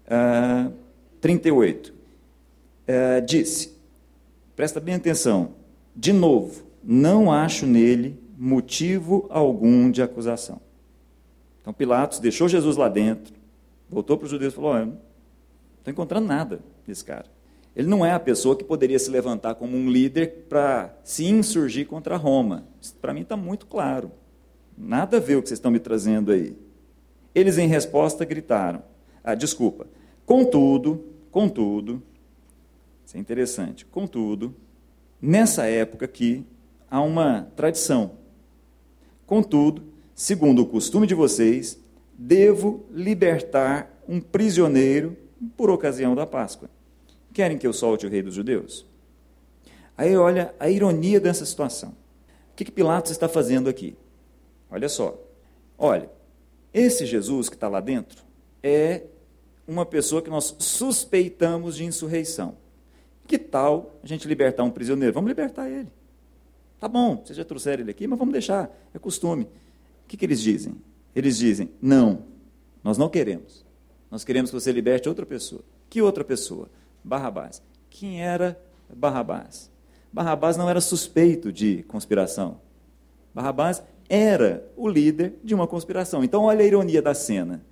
uh, 0.09 0.73
38. 1.21 1.93
Uh, 1.93 3.27
disse: 3.27 3.79
presta 4.57 4.81
bem 4.81 4.95
atenção, 4.95 5.53
de 5.95 6.13
novo, 6.13 6.65
não 6.83 7.31
acho 7.33 7.67
nele 7.67 8.19
motivo 8.37 9.27
algum 9.31 9.91
de 9.91 10.03
acusação. 10.03 10.61
Então 11.61 11.73
Pilatos 11.73 12.19
deixou 12.19 12.49
Jesus 12.49 12.77
lá 12.77 12.89
dentro, 12.89 13.35
voltou 13.91 14.17
para 14.17 14.25
os 14.25 14.31
judeus 14.31 14.53
e 14.53 14.57
falou: 14.57 14.75
não 14.75 14.99
estou 15.79 15.93
encontrando 15.93 16.27
nada 16.27 16.61
desse 16.87 17.05
cara. 17.05 17.27
Ele 17.77 17.87
não 17.87 18.05
é 18.05 18.11
a 18.11 18.19
pessoa 18.19 18.57
que 18.57 18.65
poderia 18.65 18.99
se 18.99 19.11
levantar 19.11 19.55
como 19.55 19.77
um 19.77 19.89
líder 19.89 20.47
para 20.49 20.93
se 21.05 21.27
insurgir 21.27 21.87
contra 21.87 22.17
Roma. 22.17 22.65
Para 23.01 23.15
mim 23.15 23.21
está 23.21 23.37
muito 23.37 23.67
claro. 23.67 24.11
Nada 24.77 25.19
a 25.19 25.21
ver 25.21 25.37
o 25.37 25.43
que 25.43 25.49
vocês 25.49 25.59
estão 25.59 25.71
me 25.71 25.79
trazendo 25.79 26.33
aí. 26.33 26.57
Eles, 27.35 27.59
em 27.59 27.69
resposta, 27.69 28.25
gritaram: 28.25 28.83
ah, 29.23 29.35
desculpa. 29.35 29.87
Contudo, 30.29 31.07
contudo, 31.31 32.03
isso 33.03 33.17
é 33.17 33.19
interessante. 33.19 33.87
Contudo, 33.87 34.55
nessa 35.23 35.65
época 35.65 36.05
aqui, 36.05 36.45
há 36.91 37.01
uma 37.01 37.51
tradição. 37.57 38.11
Contudo, 39.27 39.85
segundo 40.15 40.61
o 40.61 40.67
costume 40.67 41.07
de 41.07 41.15
vocês, 41.15 41.79
devo 42.13 42.85
libertar 42.91 43.91
um 44.07 44.21
prisioneiro 44.21 45.17
por 45.57 45.71
ocasião 45.71 46.15
da 46.15 46.27
Páscoa. 46.27 46.69
Querem 47.33 47.57
que 47.57 47.67
eu 47.67 47.73
solte 47.73 48.05
o 48.05 48.11
rei 48.11 48.21
dos 48.21 48.35
judeus? 48.35 48.85
Aí 49.97 50.15
olha 50.15 50.55
a 50.61 50.69
ironia 50.69 51.19
dessa 51.19 51.47
situação. 51.47 51.97
O 52.53 52.55
que, 52.55 52.67
que 52.67 52.71
Pilatos 52.71 53.13
está 53.13 53.31
fazendo 53.31 53.71
aqui? 53.71 53.97
Olha 54.71 54.91
só. 54.91 55.19
Olha, 55.79 56.11
esse 56.75 57.07
Jesus 57.07 57.49
que 57.49 57.55
está 57.55 57.67
lá 57.67 57.81
dentro 57.81 58.23
é 58.63 59.05
uma 59.69 59.85
pessoa 59.85 60.23
que 60.23 60.31
nós 60.31 60.57
suspeitamos 60.59 61.77
de 61.77 61.85
insurreição. 61.85 62.57
Que 63.27 63.39
tal 63.39 63.95
a 64.03 64.07
gente 64.07 64.27
libertar 64.27 64.65
um 64.65 64.71
prisioneiro? 64.71 65.13
Vamos 65.13 65.29
libertar 65.29 65.69
ele. 65.69 65.89
Tá 66.81 66.89
bom, 66.89 67.23
vocês 67.23 67.37
já 67.37 67.45
trouxeram 67.45 67.83
ele 67.83 67.91
aqui, 67.91 68.07
mas 68.07 68.19
vamos 68.19 68.33
deixar, 68.33 68.71
é 68.95 68.99
costume. 68.99 69.45
O 69.45 70.09
que, 70.09 70.17
que 70.17 70.25
eles 70.25 70.41
dizem? 70.41 70.77
Eles 71.15 71.37
dizem: 71.37 71.71
não, 71.83 72.23
nós 72.83 72.97
não 72.97 73.11
queremos. 73.11 73.67
Nós 74.11 74.25
queremos 74.25 74.51
que 74.51 74.59
você 74.59 74.73
liberte 74.73 75.09
outra 75.09 75.27
pessoa. 75.27 75.63
Que 75.91 76.01
outra 76.01 76.25
pessoa? 76.25 76.71
Barrabás. 77.05 77.63
Quem 77.91 78.23
era 78.23 78.59
Barrabás? 78.89 79.71
Barrabás 80.11 80.57
não 80.57 80.71
era 80.71 80.81
suspeito 80.81 81.53
de 81.53 81.83
conspiração. 81.83 82.61
Barrabás 83.35 83.83
era 84.09 84.67
o 84.75 84.89
líder 84.89 85.35
de 85.45 85.55
uma 85.55 85.67
conspiração. 85.67 86.25
Então, 86.25 86.45
olha 86.45 86.63
a 86.63 86.67
ironia 86.67 87.03
da 87.03 87.13
cena. 87.13 87.63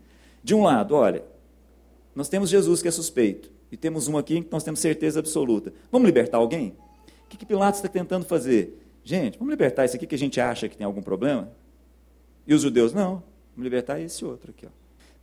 De 0.45 0.55
um 0.55 0.63
lado, 0.63 0.95
olha, 0.95 1.25
nós 2.17 2.29
temos 2.29 2.49
Jesus 2.49 2.83
que 2.83 2.89
é 2.89 2.91
suspeito, 2.91 3.51
e 3.71 3.77
temos 3.77 4.09
um 4.09 4.17
aqui 4.17 4.43
que 4.43 4.51
nós 4.51 4.65
temos 4.65 4.81
certeza 4.81 5.21
absoluta. 5.21 5.73
Vamos 5.93 6.07
libertar 6.07 6.39
alguém? 6.39 6.75
O 7.25 7.29
que, 7.29 7.37
que 7.37 7.45
Pilatos 7.47 7.79
está 7.79 7.89
tentando 7.89 8.25
fazer? 8.25 8.83
Gente, 9.05 9.39
vamos 9.39 9.53
libertar 9.53 9.85
esse 9.85 9.97
aqui 9.97 10.07
que 10.07 10.15
a 10.15 10.19
gente 10.19 10.41
acha 10.41 10.69
que 10.69 10.77
tem 10.77 10.85
algum 10.85 11.03
problema? 11.03 11.53
E 12.47 12.55
os 12.55 12.63
judeus, 12.63 12.93
não, 12.93 13.23
vamos 13.55 13.65
libertar 13.65 14.01
esse 14.01 14.25
outro 14.25 14.51
aqui. 14.51 14.67
Ó. 14.67 14.71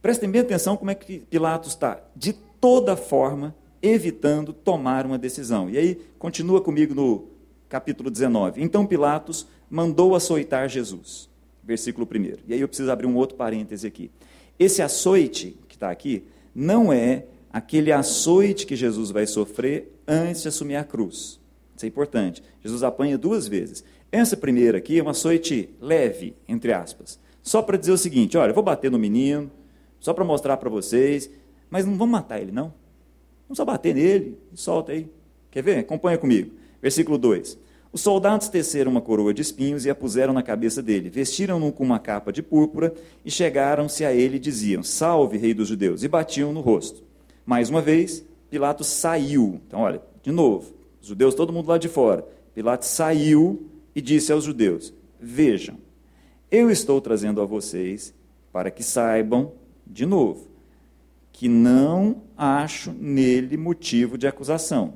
Prestem 0.01 0.29
bem 0.29 0.41
atenção 0.41 0.77
como 0.77 0.91
é 0.91 0.95
que 0.95 1.19
Pilatos 1.19 1.69
está, 1.69 2.01
de 2.15 2.33
toda 2.33 2.95
forma, 2.95 3.55
evitando 3.81 4.53
tomar 4.53 5.05
uma 5.05 5.17
decisão. 5.17 5.69
E 5.69 5.77
aí, 5.77 5.95
continua 6.19 6.61
comigo 6.61 6.93
no 6.93 7.27
capítulo 7.67 8.11
19. 8.11 8.61
Então 8.61 8.85
Pilatos 8.85 9.47
mandou 9.67 10.15
açoitar 10.15 10.69
Jesus. 10.69 11.27
Versículo 11.63 12.07
1. 12.07 12.49
E 12.49 12.53
aí 12.53 12.61
eu 12.61 12.67
preciso 12.67 12.91
abrir 12.91 13.07
um 13.07 13.15
outro 13.15 13.35
parêntese 13.35 13.87
aqui. 13.87 14.11
Esse 14.59 14.83
açoite 14.83 15.57
que 15.67 15.75
está 15.75 15.89
aqui 15.89 16.27
não 16.53 16.91
é 16.91 17.25
aquele 17.51 17.91
açoite 17.91 18.65
que 18.65 18.75
Jesus 18.75 19.11
vai 19.11 19.25
sofrer 19.27 19.91
antes 20.07 20.41
de 20.41 20.47
assumir 20.47 20.75
a 20.75 20.83
cruz. 20.83 21.39
Isso 21.75 21.85
é 21.85 21.87
importante. 21.87 22.43
Jesus 22.61 22.83
apanha 22.83 23.17
duas 23.17 23.47
vezes. 23.47 23.83
Essa 24.11 24.37
primeira 24.37 24.77
aqui 24.77 24.99
é 24.99 25.03
um 25.03 25.09
açoite 25.09 25.69
leve, 25.81 26.35
entre 26.47 26.71
aspas. 26.71 27.19
Só 27.41 27.61
para 27.61 27.77
dizer 27.77 27.91
o 27.91 27.97
seguinte: 27.97 28.37
olha, 28.37 28.51
eu 28.51 28.55
vou 28.55 28.63
bater 28.63 28.91
no 28.91 28.99
menino, 28.99 29.51
só 29.99 30.13
para 30.13 30.23
mostrar 30.23 30.57
para 30.57 30.69
vocês, 30.69 31.29
mas 31.69 31.85
não 31.85 31.97
vamos 31.97 32.11
matar 32.11 32.39
ele, 32.39 32.51
não. 32.51 32.73
Vamos 33.47 33.57
só 33.57 33.65
bater 33.65 33.95
nele 33.95 34.37
solta 34.53 34.91
aí. 34.91 35.09
Quer 35.49 35.63
ver? 35.63 35.79
Acompanha 35.79 36.17
comigo. 36.17 36.51
Versículo 36.81 37.17
2. 37.17 37.57
Os 37.93 38.01
soldados 38.01 38.49
teceram 38.49 38.89
uma 38.89 39.01
coroa 39.01 39.31
de 39.31 39.43
espinhos 39.43 39.85
e 39.85 39.89
a 39.89 39.93
puseram 39.93 40.33
na 40.33 40.41
cabeça 40.41 40.81
dele. 40.81 41.11
Vestiram-no 41.11 41.71
com 41.71 41.83
uma 41.83 41.99
capa 41.99 42.33
de 42.33 42.41
púrpura 42.41 42.91
e 43.23 43.29
chegaram-se 43.29 44.03
a 44.03 44.11
ele 44.11 44.37
e 44.37 44.39
diziam: 44.39 44.81
Salve, 44.81 45.37
rei 45.37 45.53
dos 45.53 45.67
judeus! 45.67 46.03
E 46.03 46.07
batiam 46.07 46.51
no 46.51 46.59
rosto. 46.59 47.03
Mais 47.45 47.69
uma 47.69 47.83
vez, 47.83 48.25
Pilatos 48.49 48.87
saiu. 48.87 49.61
Então, 49.67 49.81
olha, 49.81 50.01
de 50.23 50.31
novo, 50.31 50.73
os 50.99 51.07
judeus, 51.07 51.35
todo 51.35 51.53
mundo 51.53 51.69
lá 51.69 51.77
de 51.77 51.87
fora. 51.87 52.25
Pilatos 52.55 52.87
saiu 52.87 53.69
e 53.95 54.01
disse 54.01 54.31
aos 54.31 54.43
judeus: 54.43 54.91
Vejam, 55.19 55.77
eu 56.49 56.71
estou 56.71 56.99
trazendo 56.99 57.41
a 57.41 57.45
vocês 57.45 58.11
para 58.51 58.71
que 58.71 58.81
saibam 58.81 59.51
de 59.85 60.07
novo, 60.07 60.47
que 61.31 61.47
não 61.47 62.23
acho 62.35 62.91
nele 62.91 63.55
motivo 63.55 64.17
de 64.17 64.25
acusação. 64.25 64.95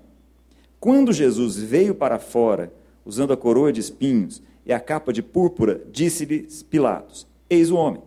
Quando 0.80 1.14
Jesus 1.14 1.58
veio 1.58 1.94
para 1.94 2.18
fora, 2.18 2.72
usando 3.08 3.34
a 3.34 3.38
coroa 3.38 3.72
de 3.72 3.80
espinhos 3.80 4.44
e 4.66 4.74
a 4.74 4.80
capa 4.80 5.14
de 5.14 5.24
púrpura, 5.24 5.82
disse-lhes 5.92 6.62
Pilatos: 6.62 7.26
Eis 7.50 7.72
o 7.72 7.76
homem. 7.76 8.02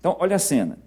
Então, 0.00 0.16
olha 0.18 0.36
a 0.36 0.38
cena. 0.38 0.78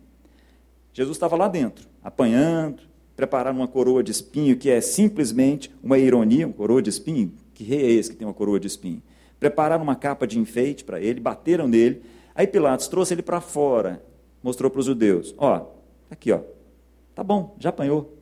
Jesus 0.93 1.15
estava 1.15 1.35
lá 1.35 1.47
dentro, 1.47 1.87
apanhando, 2.03 2.83
prepararam 3.15 3.57
uma 3.57 3.67
coroa 3.67 4.03
de 4.03 4.11
espinho, 4.11 4.57
que 4.57 4.69
é 4.69 4.79
simplesmente 4.81 5.71
uma 5.81 5.97
ironia, 5.97 6.45
uma 6.45 6.53
coroa 6.53 6.81
de 6.81 6.89
espinho. 6.89 7.31
Que 7.53 7.63
rei 7.63 7.81
é 7.81 7.91
esse 7.91 8.11
que 8.11 8.17
tem 8.17 8.27
uma 8.27 8.33
coroa 8.33 8.59
de 8.59 8.67
espinho? 8.67 9.01
Prepararam 9.39 9.83
uma 9.83 9.95
capa 9.95 10.27
de 10.27 10.37
enfeite 10.37 10.83
para 10.83 10.99
ele, 10.99 11.19
bateram 11.19 11.67
nele. 11.67 12.01
Aí 12.35 12.45
Pilatos 12.45 12.87
trouxe 12.87 13.13
ele 13.13 13.21
para 13.21 13.41
fora 13.41 14.01
mostrou 14.45 14.69
para 14.69 14.79
os 14.79 14.85
judeus: 14.85 15.33
Ó, 15.39 15.57
tá 15.57 15.65
aqui, 16.11 16.31
ó, 16.31 16.41
tá 17.15 17.23
bom, 17.23 17.55
já 17.57 17.69
apanhou. 17.69 18.15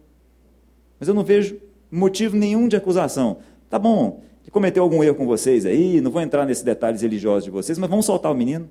Mas 0.98 1.10
eu 1.10 1.14
não 1.14 1.24
vejo 1.24 1.60
motivo 1.92 2.38
nenhum 2.38 2.70
de 2.70 2.78
acusação. 2.78 3.40
Tá 3.70 3.78
bom, 3.78 4.24
ele 4.44 4.52
cometeu 4.52 4.84
algum 4.84 5.04
erro 5.04 5.16
com 5.16 5.26
vocês 5.26 5.66
aí, 5.66 6.02
não 6.02 6.12
vou 6.12 6.22
entrar 6.22 6.46
nesses 6.46 6.64
detalhes 6.64 7.02
religiosos 7.02 7.46
de 7.46 7.52
vocês, 7.52 7.78
mas 7.78 7.90
vamos 7.90 8.06
soltar 8.06 8.32
o 8.32 8.36
menino. 8.36 8.70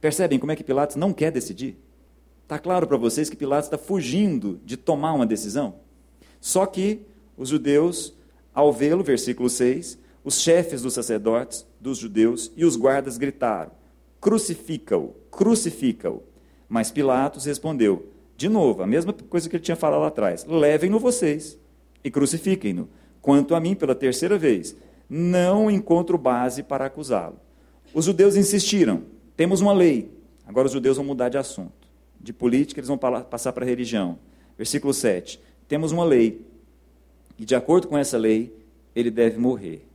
Percebem 0.00 0.38
como 0.38 0.50
é 0.50 0.56
que 0.56 0.64
Pilatos 0.64 0.96
não 0.96 1.12
quer 1.12 1.30
decidir? 1.30 1.78
Está 2.42 2.58
claro 2.58 2.86
para 2.86 2.96
vocês 2.96 3.30
que 3.30 3.36
Pilatos 3.36 3.66
está 3.66 3.78
fugindo 3.78 4.60
de 4.64 4.76
tomar 4.76 5.12
uma 5.12 5.26
decisão? 5.26 5.76
Só 6.40 6.66
que 6.66 7.06
os 7.36 7.48
judeus, 7.48 8.14
ao 8.52 8.72
vê-lo, 8.72 9.02
versículo 9.02 9.48
6, 9.48 9.98
os 10.22 10.40
chefes 10.40 10.82
dos 10.82 10.94
sacerdotes, 10.94 11.66
dos 11.78 11.98
judeus 11.98 12.50
e 12.56 12.64
os 12.64 12.76
guardas 12.76 13.18
gritaram: 13.18 13.72
crucifica-o, 14.20 15.14
crucifica-o. 15.30 16.22
Mas 16.68 16.90
Pilatos 16.90 17.44
respondeu, 17.44 18.08
de 18.36 18.48
novo, 18.48 18.82
a 18.82 18.86
mesma 18.86 19.12
coisa 19.12 19.48
que 19.48 19.56
ele 19.56 19.62
tinha 19.62 19.76
falado 19.76 20.00
lá 20.00 20.08
atrás: 20.08 20.44
levem-no 20.46 20.98
vocês 20.98 21.58
e 22.02 22.10
crucifiquem-no. 22.10 22.88
Quanto 23.20 23.54
a 23.54 23.60
mim, 23.60 23.74
pela 23.74 23.94
terceira 23.94 24.36
vez, 24.36 24.76
não 25.14 25.70
encontro 25.70 26.18
base 26.18 26.60
para 26.64 26.86
acusá-lo. 26.86 27.38
Os 27.94 28.06
judeus 28.06 28.34
insistiram: 28.34 29.04
temos 29.36 29.60
uma 29.60 29.72
lei. 29.72 30.10
Agora 30.44 30.66
os 30.66 30.72
judeus 30.72 30.96
vão 30.96 31.06
mudar 31.06 31.28
de 31.28 31.38
assunto. 31.38 31.88
De 32.20 32.32
política, 32.32 32.80
eles 32.80 32.88
vão 32.88 32.98
passar 32.98 33.52
para 33.52 33.64
a 33.64 33.68
religião. 33.68 34.18
Versículo 34.58 34.92
7. 34.92 35.40
Temos 35.68 35.92
uma 35.92 36.04
lei. 36.04 36.44
E 37.38 37.44
de 37.44 37.54
acordo 37.54 37.86
com 37.86 37.96
essa 37.96 38.18
lei, 38.18 38.52
ele 38.94 39.10
deve 39.10 39.38
morrer. 39.38 39.86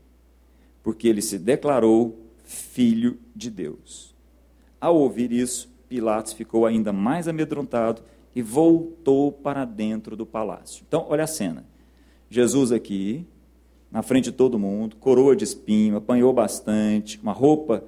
Porque 0.81 1.07
ele 1.07 1.21
se 1.21 1.37
declarou 1.37 2.17
filho 2.45 3.19
de 3.35 3.49
Deus. 3.49 4.15
Ao 4.79 4.95
ouvir 4.95 5.31
isso, 5.31 5.69
Pilatos 5.89 6.33
ficou 6.33 6.65
ainda 6.65 6.93
mais 6.93 7.27
amedrontado 7.27 8.01
e 8.33 8.41
voltou 8.41 9.31
para 9.31 9.65
dentro 9.65 10.15
do 10.15 10.25
palácio. 10.25 10.83
Então, 10.87 11.05
olha 11.09 11.25
a 11.25 11.27
cena. 11.27 11.65
Jesus 12.29 12.71
aqui, 12.71 13.25
na 13.91 14.01
frente 14.01 14.25
de 14.25 14.31
todo 14.31 14.59
mundo, 14.59 14.95
coroa 14.97 15.35
de 15.35 15.43
espinho, 15.43 15.97
apanhou 15.97 16.31
bastante, 16.31 17.19
uma 17.21 17.31
roupa 17.31 17.83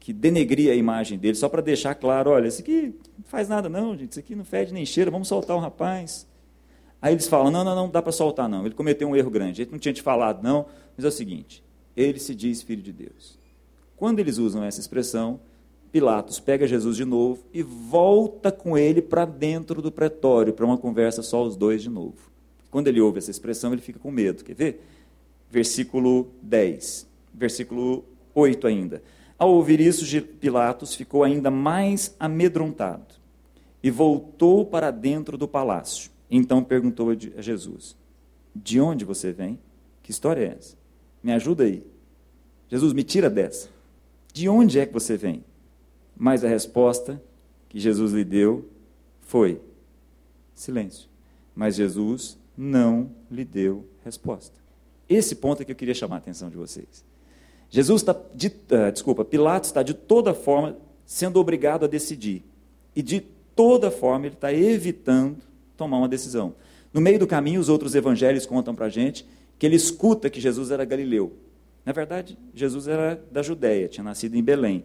que 0.00 0.12
denegria 0.12 0.72
a 0.72 0.76
imagem 0.76 1.18
dele, 1.18 1.34
só 1.34 1.48
para 1.48 1.62
deixar 1.62 1.94
claro, 1.94 2.30
olha, 2.30 2.48
isso 2.48 2.60
aqui 2.60 2.94
não 3.16 3.24
faz 3.24 3.48
nada 3.48 3.68
não, 3.68 3.96
gente, 3.96 4.10
isso 4.10 4.20
aqui 4.20 4.34
não 4.34 4.44
fede 4.44 4.72
nem 4.72 4.84
cheira, 4.84 5.10
vamos 5.10 5.28
soltar 5.28 5.56
o 5.56 5.60
rapaz. 5.60 6.26
Aí 7.00 7.14
eles 7.14 7.28
falam, 7.28 7.50
não, 7.50 7.64
não, 7.64 7.74
não, 7.74 7.88
dá 7.88 8.02
para 8.02 8.12
soltar 8.12 8.48
não, 8.48 8.66
ele 8.66 8.74
cometeu 8.74 9.08
um 9.08 9.16
erro 9.16 9.30
grande, 9.30 9.58
gente 9.58 9.72
não 9.72 9.78
tinha 9.78 9.94
te 9.94 10.02
falado 10.02 10.42
não, 10.42 10.66
mas 10.96 11.04
é 11.04 11.08
o 11.08 11.12
seguinte, 11.12 11.62
ele 11.96 12.18
se 12.18 12.34
diz 12.34 12.62
filho 12.62 12.82
de 12.82 12.92
Deus. 12.92 13.38
Quando 13.96 14.18
eles 14.18 14.38
usam 14.38 14.62
essa 14.64 14.80
expressão, 14.80 15.40
Pilatos 15.94 16.40
pega 16.40 16.66
Jesus 16.66 16.96
de 16.96 17.04
novo 17.04 17.44
e 17.52 17.62
volta 17.62 18.50
com 18.50 18.76
ele 18.76 19.00
para 19.00 19.24
dentro 19.24 19.80
do 19.80 19.92
pretório, 19.92 20.52
para 20.52 20.66
uma 20.66 20.76
conversa 20.76 21.22
só 21.22 21.44
os 21.44 21.56
dois 21.56 21.82
de 21.82 21.88
novo. 21.88 22.32
Quando 22.68 22.88
ele 22.88 23.00
ouve 23.00 23.18
essa 23.18 23.30
expressão, 23.30 23.72
ele 23.72 23.80
fica 23.80 24.00
com 24.00 24.10
medo. 24.10 24.42
Quer 24.42 24.54
ver? 24.54 24.84
Versículo 25.50 26.30
10, 26.42 27.06
versículo 27.32 28.04
8 28.34 28.66
ainda. 28.66 29.02
Ao 29.38 29.50
ouvir 29.50 29.80
isso, 29.80 30.04
Pilatos 30.40 30.94
ficou 30.94 31.22
ainda 31.22 31.50
mais 31.50 32.14
amedrontado 32.18 33.14
e 33.82 33.90
voltou 33.90 34.64
para 34.64 34.90
dentro 34.90 35.36
do 35.36 35.46
palácio. 35.46 36.10
Então 36.30 36.64
perguntou 36.64 37.10
a 37.10 37.42
Jesus: 37.42 37.96
De 38.54 38.80
onde 38.80 39.04
você 39.04 39.32
vem? 39.32 39.58
Que 40.02 40.10
história 40.10 40.40
é 40.42 40.56
essa? 40.58 40.76
Me 41.22 41.32
ajuda 41.32 41.64
aí. 41.64 41.84
Jesus, 42.68 42.92
me 42.92 43.02
tira 43.02 43.28
dessa. 43.28 43.68
De 44.32 44.48
onde 44.48 44.78
é 44.78 44.86
que 44.86 44.92
você 44.92 45.16
vem? 45.16 45.44
Mas 46.16 46.44
a 46.44 46.48
resposta 46.48 47.22
que 47.68 47.78
Jesus 47.78 48.12
lhe 48.12 48.24
deu 48.24 48.68
foi 49.20 49.60
silêncio. 50.54 51.08
Mas 51.54 51.74
Jesus 51.74 52.38
não 52.56 53.10
lhe 53.30 53.44
deu 53.44 53.86
resposta. 54.04 54.63
Esse 55.08 55.34
ponto 55.34 55.62
é 55.62 55.64
que 55.64 55.72
eu 55.72 55.76
queria 55.76 55.94
chamar 55.94 56.16
a 56.16 56.18
atenção 56.18 56.48
de 56.48 56.56
vocês. 56.56 57.04
Jesus 57.70 58.02
está, 58.02 58.16
de, 58.34 58.48
uh, 58.48 58.92
desculpa, 58.92 59.24
Pilatos 59.24 59.70
está 59.70 59.82
de 59.82 59.94
toda 59.94 60.32
forma 60.32 60.76
sendo 61.04 61.40
obrigado 61.40 61.84
a 61.84 61.88
decidir. 61.88 62.44
E 62.94 63.02
de 63.02 63.20
toda 63.54 63.90
forma 63.90 64.26
ele 64.26 64.34
está 64.34 64.52
evitando 64.52 65.38
tomar 65.76 65.98
uma 65.98 66.08
decisão. 66.08 66.54
No 66.92 67.00
meio 67.00 67.18
do 67.18 67.26
caminho, 67.26 67.60
os 67.60 67.68
outros 67.68 67.94
evangelhos 67.94 68.46
contam 68.46 68.74
para 68.74 68.86
a 68.86 68.88
gente 68.88 69.26
que 69.58 69.66
ele 69.66 69.76
escuta 69.76 70.30
que 70.30 70.40
Jesus 70.40 70.70
era 70.70 70.84
galileu. 70.84 71.32
Na 71.84 71.92
verdade, 71.92 72.38
Jesus 72.54 72.88
era 72.88 73.22
da 73.30 73.42
Judéia, 73.42 73.88
tinha 73.88 74.04
nascido 74.04 74.36
em 74.36 74.42
Belém. 74.42 74.84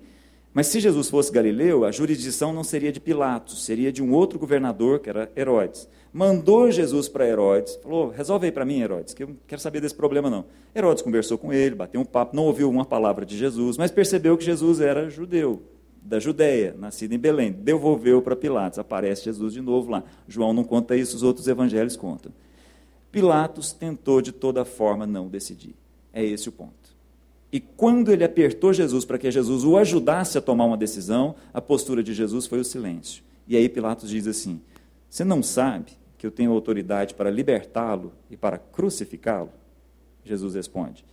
Mas 0.53 0.67
se 0.67 0.79
Jesus 0.79 1.09
fosse 1.09 1.31
galileu, 1.31 1.85
a 1.85 1.91
jurisdição 1.91 2.51
não 2.51 2.63
seria 2.63 2.91
de 2.91 2.99
Pilatos, 2.99 3.63
seria 3.63 3.91
de 3.91 4.01
um 4.01 4.11
outro 4.13 4.39
governador, 4.39 4.99
que 4.99 5.09
era 5.09 5.31
Herodes. 5.35 5.87
Mandou 6.11 6.71
Jesus 6.71 7.07
para 7.07 7.27
Herodes, 7.27 7.75
falou: 7.83 8.09
resolve 8.09 8.47
aí 8.47 8.51
para 8.51 8.65
mim, 8.65 8.81
Herodes, 8.81 9.13
que 9.13 9.23
eu 9.23 9.27
não 9.27 9.37
quero 9.47 9.61
saber 9.61 9.79
desse 9.79 9.93
problema 9.93 10.29
não. 10.29 10.45
Herodes 10.75 11.03
conversou 11.03 11.37
com 11.37 11.53
ele, 11.53 11.75
bateu 11.75 12.01
um 12.01 12.05
papo, 12.05 12.35
não 12.35 12.45
ouviu 12.45 12.67
uma 12.69 12.83
palavra 12.83 13.25
de 13.25 13.37
Jesus, 13.37 13.77
mas 13.77 13.91
percebeu 13.91 14.35
que 14.35 14.43
Jesus 14.43 14.81
era 14.81 15.07
judeu, 15.07 15.61
da 16.01 16.19
Judéia, 16.19 16.75
nascido 16.77 17.13
em 17.13 17.19
Belém. 17.19 17.51
Devolveu 17.51 18.21
para 18.21 18.35
Pilatos, 18.35 18.79
aparece 18.79 19.25
Jesus 19.25 19.53
de 19.53 19.61
novo 19.61 19.91
lá. 19.91 20.03
João 20.27 20.51
não 20.51 20.63
conta 20.63 20.95
isso, 20.95 21.15
os 21.15 21.21
outros 21.21 21.47
evangelhos 21.47 21.95
contam. 21.95 22.31
Pilatos 23.11 23.71
tentou 23.71 24.21
de 24.21 24.31
toda 24.31 24.65
forma 24.65 25.05
não 25.05 25.27
decidir. 25.27 25.75
É 26.11 26.23
esse 26.23 26.49
o 26.49 26.51
ponto. 26.51 26.78
E 27.51 27.59
quando 27.59 28.11
ele 28.11 28.23
apertou 28.23 28.71
Jesus 28.71 29.05
para 29.05 29.17
que 29.17 29.31
Jesus 29.31 29.63
o 29.63 29.77
ajudasse 29.77 30.37
a 30.37 30.41
tomar 30.41 30.65
uma 30.65 30.77
decisão, 30.77 31.35
a 31.53 31.59
postura 31.59 32.03
de 32.03 32.13
Jesus 32.13 32.45
foi 32.45 32.59
o 32.59 32.63
silêncio. 32.63 33.23
E 33.47 33.57
aí 33.57 33.67
Pilatos 33.67 34.09
diz 34.09 34.27
assim: 34.27 34.61
Você 35.09 35.23
não 35.23 35.41
sabe 35.41 35.93
que 36.17 36.27
eu 36.27 36.31
tenho 36.31 36.51
autoridade 36.51 37.15
para 37.15 37.31
libertá-lo 37.31 38.13
e 38.29 38.37
para 38.37 38.59
crucificá-lo? 38.59 39.49
Jesus 40.23 40.53
responde: 40.53 41.03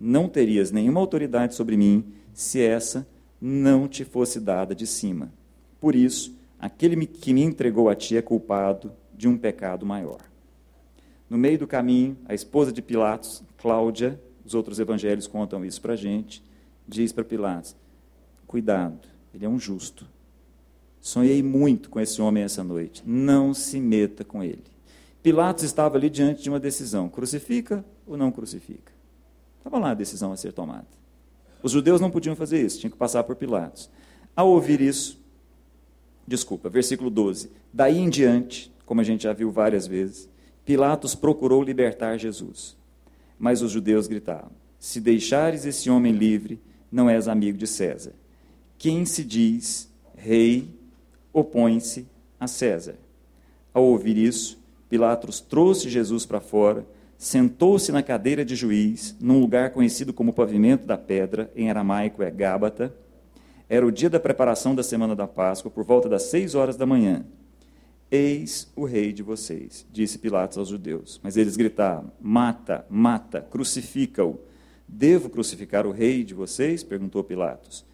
Não 0.00 0.28
terias 0.28 0.72
nenhuma 0.72 0.98
autoridade 0.98 1.54
sobre 1.54 1.76
mim 1.76 2.04
se 2.34 2.60
essa 2.60 3.06
não 3.40 3.86
te 3.86 4.04
fosse 4.04 4.40
dada 4.40 4.74
de 4.74 4.86
cima. 4.86 5.32
Por 5.80 5.94
isso, 5.94 6.34
aquele 6.58 7.06
que 7.06 7.32
me 7.32 7.42
entregou 7.42 7.88
a 7.88 7.94
ti 7.94 8.16
é 8.16 8.22
culpado 8.22 8.92
de 9.14 9.28
um 9.28 9.38
pecado 9.38 9.86
maior. 9.86 10.20
No 11.28 11.38
meio 11.38 11.58
do 11.58 11.66
caminho, 11.66 12.16
a 12.26 12.34
esposa 12.34 12.72
de 12.72 12.82
Pilatos, 12.82 13.42
Cláudia, 13.58 14.20
os 14.46 14.54
outros 14.54 14.78
evangelhos 14.78 15.26
contam 15.26 15.64
isso 15.64 15.80
para 15.80 15.94
a 15.94 15.96
gente, 15.96 16.42
diz 16.86 17.12
para 17.12 17.24
Pilatos: 17.24 17.74
cuidado, 18.46 19.08
ele 19.34 19.44
é 19.44 19.48
um 19.48 19.58
justo. 19.58 20.06
Sonhei 21.00 21.42
muito 21.42 21.90
com 21.90 22.00
esse 22.00 22.20
homem 22.22 22.42
essa 22.42 22.64
noite, 22.64 23.02
não 23.04 23.52
se 23.52 23.80
meta 23.80 24.24
com 24.24 24.42
ele. 24.42 24.64
Pilatos 25.22 25.64
estava 25.64 25.96
ali 25.96 26.08
diante 26.08 26.42
de 26.42 26.48
uma 26.48 26.60
decisão: 26.60 27.08
crucifica 27.08 27.84
ou 28.06 28.16
não 28.16 28.30
crucifica? 28.30 28.92
Estava 29.58 29.78
lá 29.78 29.90
a 29.90 29.94
decisão 29.94 30.32
a 30.32 30.36
ser 30.36 30.52
tomada. 30.52 30.86
Os 31.62 31.72
judeus 31.72 32.00
não 32.00 32.10
podiam 32.10 32.36
fazer 32.36 32.64
isso, 32.64 32.78
tinham 32.78 32.90
que 32.90 32.96
passar 32.96 33.24
por 33.24 33.34
Pilatos. 33.34 33.90
Ao 34.34 34.48
ouvir 34.48 34.80
isso, 34.80 35.20
desculpa, 36.26 36.68
versículo 36.68 37.10
12: 37.10 37.50
daí 37.72 37.98
em 37.98 38.08
diante, 38.08 38.72
como 38.84 39.00
a 39.00 39.04
gente 39.04 39.24
já 39.24 39.32
viu 39.32 39.50
várias 39.50 39.86
vezes, 39.86 40.28
Pilatos 40.64 41.14
procurou 41.14 41.62
libertar 41.62 42.16
Jesus. 42.18 42.76
Mas 43.38 43.62
os 43.62 43.70
judeus 43.70 44.06
gritavam: 44.06 44.50
Se 44.78 45.00
deixares 45.00 45.64
esse 45.64 45.90
homem 45.90 46.12
livre, 46.12 46.60
não 46.90 47.10
és 47.10 47.28
amigo 47.28 47.58
de 47.58 47.66
César. 47.66 48.12
Quem 48.78 49.04
se 49.04 49.24
diz 49.24 49.90
rei 50.16 50.68
opõe-se 51.32 52.06
a 52.40 52.46
César. 52.46 52.96
Ao 53.72 53.84
ouvir 53.84 54.16
isso, 54.16 54.58
Pilatos 54.88 55.40
trouxe 55.40 55.90
Jesus 55.90 56.24
para 56.24 56.40
fora, 56.40 56.86
sentou-se 57.18 57.90
na 57.92 58.02
cadeira 58.02 58.44
de 58.44 58.54
juiz, 58.54 59.16
num 59.20 59.40
lugar 59.40 59.70
conhecido 59.70 60.12
como 60.12 60.32
pavimento 60.32 60.86
da 60.86 60.96
pedra, 60.96 61.50
em 61.54 61.68
aramaico 61.68 62.22
é 62.22 62.30
Gábata. 62.30 62.94
Era 63.68 63.86
o 63.86 63.90
dia 63.90 64.08
da 64.08 64.20
preparação 64.20 64.74
da 64.74 64.82
semana 64.82 65.16
da 65.16 65.26
Páscoa, 65.26 65.70
por 65.70 65.84
volta 65.84 66.08
das 66.08 66.24
seis 66.24 66.54
horas 66.54 66.76
da 66.76 66.86
manhã. 66.86 67.24
Eis 68.10 68.70
o 68.76 68.84
rei 68.84 69.12
de 69.12 69.22
vocês, 69.22 69.84
disse 69.90 70.18
Pilatos 70.18 70.56
aos 70.56 70.68
judeus. 70.68 71.20
Mas 71.22 71.36
eles 71.36 71.56
gritaram: 71.56 72.12
Mata, 72.20 72.86
mata, 72.88 73.40
crucifica-o. 73.40 74.38
Devo 74.86 75.28
crucificar 75.28 75.86
o 75.86 75.90
rei 75.90 76.22
de 76.22 76.32
vocês? 76.32 76.84
perguntou 76.84 77.24
Pilatos. 77.24 77.84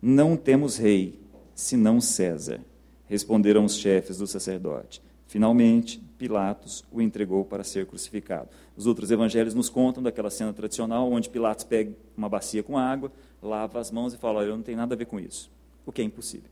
Não 0.00 0.36
temos 0.36 0.76
rei, 0.76 1.20
senão 1.54 2.00
César, 2.00 2.60
responderam 3.06 3.64
os 3.64 3.76
chefes 3.76 4.18
do 4.18 4.26
sacerdote. 4.26 5.00
Finalmente, 5.28 5.98
Pilatos 6.18 6.84
o 6.90 7.00
entregou 7.00 7.44
para 7.44 7.62
ser 7.62 7.86
crucificado. 7.86 8.48
Os 8.76 8.86
outros 8.86 9.10
evangelhos 9.10 9.54
nos 9.54 9.68
contam 9.68 10.02
daquela 10.02 10.28
cena 10.28 10.52
tradicional 10.52 11.10
onde 11.10 11.30
Pilatos 11.30 11.64
pega 11.64 11.94
uma 12.16 12.28
bacia 12.28 12.62
com 12.62 12.76
água, 12.76 13.12
lava 13.40 13.78
as 13.78 13.90
mãos 13.92 14.12
e 14.12 14.18
fala: 14.18 14.42
Eu 14.42 14.56
não 14.56 14.62
tenho 14.62 14.76
nada 14.76 14.94
a 14.94 14.98
ver 14.98 15.06
com 15.06 15.20
isso. 15.20 15.50
O 15.86 15.92
que 15.92 16.02
é 16.02 16.04
impossível. 16.04 16.50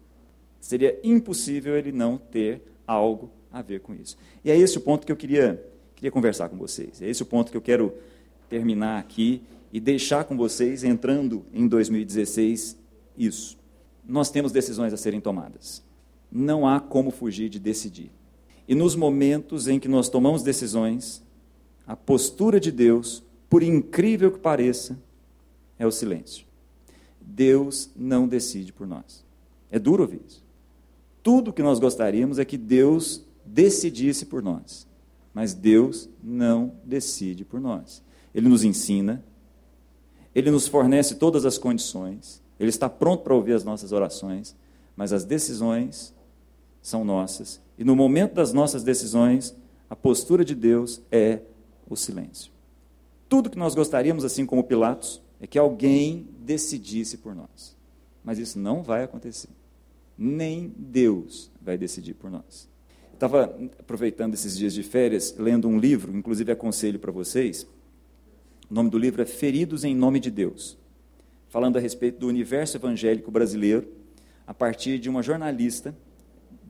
Seria 0.60 0.98
impossível 1.02 1.76
ele 1.76 1.90
não 1.90 2.16
ter 2.16 2.62
algo 2.90 3.30
a 3.52 3.62
ver 3.62 3.80
com 3.80 3.94
isso. 3.94 4.16
E 4.44 4.50
é 4.50 4.56
esse 4.56 4.78
o 4.78 4.80
ponto 4.80 5.06
que 5.06 5.12
eu 5.12 5.16
queria, 5.16 5.64
queria 5.94 6.10
conversar 6.10 6.48
com 6.48 6.56
vocês. 6.56 7.00
É 7.00 7.08
esse 7.08 7.22
o 7.22 7.26
ponto 7.26 7.50
que 7.50 7.56
eu 7.56 7.62
quero 7.62 7.94
terminar 8.48 8.98
aqui 8.98 9.42
e 9.72 9.78
deixar 9.78 10.24
com 10.24 10.36
vocês, 10.36 10.82
entrando 10.82 11.44
em 11.52 11.68
2016, 11.68 12.76
isso. 13.16 13.56
Nós 14.04 14.30
temos 14.30 14.50
decisões 14.50 14.92
a 14.92 14.96
serem 14.96 15.20
tomadas. 15.20 15.84
Não 16.30 16.66
há 16.66 16.80
como 16.80 17.10
fugir 17.10 17.48
de 17.48 17.58
decidir. 17.58 18.10
E 18.66 18.74
nos 18.74 18.96
momentos 18.96 19.68
em 19.68 19.78
que 19.78 19.88
nós 19.88 20.08
tomamos 20.08 20.42
decisões, 20.42 21.22
a 21.86 21.94
postura 21.94 22.58
de 22.58 22.72
Deus, 22.72 23.22
por 23.48 23.62
incrível 23.62 24.32
que 24.32 24.38
pareça, 24.38 24.98
é 25.78 25.86
o 25.86 25.90
silêncio. 25.92 26.44
Deus 27.20 27.90
não 27.96 28.26
decide 28.26 28.72
por 28.72 28.86
nós. 28.86 29.24
É 29.70 29.78
duro 29.78 30.02
ouvir 30.02 30.20
isso. 30.26 30.49
Tudo 31.22 31.52
que 31.52 31.62
nós 31.62 31.78
gostaríamos 31.78 32.38
é 32.38 32.44
que 32.44 32.56
Deus 32.56 33.24
decidisse 33.44 34.26
por 34.26 34.42
nós. 34.42 34.86
Mas 35.34 35.54
Deus 35.54 36.08
não 36.22 36.74
decide 36.84 37.44
por 37.44 37.60
nós. 37.60 38.02
Ele 38.34 38.48
nos 38.48 38.64
ensina, 38.64 39.24
ele 40.34 40.50
nos 40.50 40.66
fornece 40.66 41.16
todas 41.16 41.44
as 41.44 41.58
condições, 41.58 42.42
ele 42.58 42.70
está 42.70 42.88
pronto 42.88 43.22
para 43.22 43.34
ouvir 43.34 43.54
as 43.54 43.64
nossas 43.64 43.92
orações, 43.92 44.54
mas 44.96 45.12
as 45.12 45.24
decisões 45.24 46.14
são 46.82 47.04
nossas. 47.04 47.60
E 47.78 47.84
no 47.84 47.96
momento 47.96 48.34
das 48.34 48.52
nossas 48.52 48.82
decisões, 48.82 49.54
a 49.88 49.96
postura 49.96 50.44
de 50.44 50.54
Deus 50.54 51.00
é 51.10 51.40
o 51.88 51.96
silêncio. 51.96 52.52
Tudo 53.28 53.50
que 53.50 53.58
nós 53.58 53.74
gostaríamos, 53.74 54.24
assim 54.24 54.44
como 54.44 54.64
Pilatos, 54.64 55.22
é 55.40 55.46
que 55.46 55.58
alguém 55.58 56.28
decidisse 56.40 57.16
por 57.18 57.34
nós. 57.34 57.76
Mas 58.22 58.38
isso 58.38 58.58
não 58.58 58.82
vai 58.82 59.04
acontecer 59.04 59.48
nem 60.22 60.74
Deus 60.76 61.50
vai 61.62 61.78
decidir 61.78 62.12
por 62.12 62.30
nós. 62.30 62.68
Estava 63.14 63.56
aproveitando 63.78 64.34
esses 64.34 64.54
dias 64.56 64.74
de 64.74 64.82
férias, 64.82 65.34
lendo 65.38 65.66
um 65.66 65.78
livro, 65.78 66.14
inclusive 66.14 66.52
aconselho 66.52 66.98
para 66.98 67.10
vocês. 67.10 67.66
O 68.70 68.74
nome 68.74 68.90
do 68.90 68.98
livro 68.98 69.22
é 69.22 69.24
Feridos 69.24 69.82
em 69.82 69.94
Nome 69.94 70.20
de 70.20 70.30
Deus, 70.30 70.76
falando 71.48 71.78
a 71.78 71.80
respeito 71.80 72.18
do 72.18 72.28
universo 72.28 72.76
evangélico 72.76 73.30
brasileiro, 73.30 73.88
a 74.46 74.52
partir 74.52 74.98
de 74.98 75.08
uma 75.08 75.22
jornalista 75.22 75.96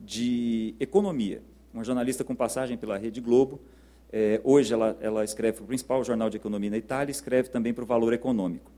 de 0.01 0.73
economia, 0.79 1.41
uma 1.73 1.83
jornalista 1.83 2.23
com 2.23 2.33
passagem 2.33 2.77
pela 2.77 2.97
Rede 2.97 3.19
Globo. 3.19 3.59
É, 4.13 4.39
hoje 4.45 4.73
ela, 4.73 4.97
ela 5.01 5.25
escreve 5.25 5.57
para 5.57 5.63
o 5.65 5.67
principal 5.67 6.03
jornal 6.05 6.29
de 6.29 6.37
economia 6.37 6.69
na 6.69 6.77
Itália, 6.77 7.11
escreve 7.11 7.49
também 7.49 7.73
para 7.73 7.83
o 7.83 7.87
Valor 7.87 8.13
Econômico. 8.13 8.71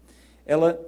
Ela 0.45 0.79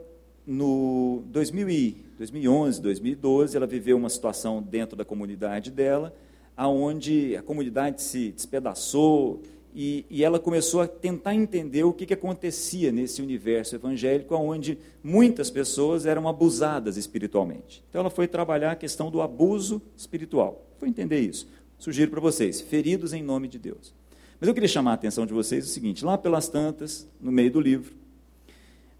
no 0.46 1.24
2000 1.28 2.06
2011, 2.18 2.82
2012, 2.82 3.58
ela 3.58 3.68
viveu 3.68 3.98
uma 3.98 4.10
situação 4.10 4.62
dentro 4.62 4.96
da 4.96 5.04
comunidade 5.04 5.70
dela, 5.70 6.16
aonde 6.56 7.36
a 7.36 7.42
comunidade 7.42 8.02
se 8.02 8.32
despedaçou 8.32 9.42
e, 9.76 10.06
e 10.10 10.24
ela 10.24 10.40
começou 10.40 10.82
a 10.82 10.88
tentar 10.88 11.36
entender 11.36 11.84
o 11.84 11.92
que, 11.92 12.06
que 12.06 12.14
acontecia 12.14 12.94
nesse 12.94 13.22
universo 13.22 13.76
evangélico, 13.76 14.34
onde 14.36 14.78
muitas 15.04 15.50
pessoas 15.50 16.06
eram 16.06 16.30
abusadas 16.30 16.96
espiritualmente. 16.96 17.84
Então 17.90 18.00
ela 18.00 18.10
foi 18.10 18.26
trabalhar 18.26 18.72
a 18.72 18.76
questão 18.76 19.12
do 19.12 19.22
abuso 19.22 19.82
espiritual. 19.98 20.66
Foi 20.78 20.88
entender 20.88 21.20
isso. 21.20 21.48
Sugiro 21.78 22.10
para 22.10 22.22
vocês, 22.22 22.62
feridos 22.62 23.12
em 23.12 23.22
nome 23.22 23.50
de 23.50 23.60
Deus. 23.60 23.94
Mas 24.40 24.48
eu 24.48 24.54
queria 24.54 24.70
chamar 24.70 24.92
a 24.92 24.94
atenção 24.96 25.26
de 25.26 25.34
vocês 25.34 25.66
o 25.66 25.70
seguinte: 25.70 26.06
lá 26.06 26.18
pelas 26.18 26.48
tantas, 26.48 27.06
no 27.20 27.34
meio 27.34 27.52
do 27.52 27.60
livro, 27.60 27.94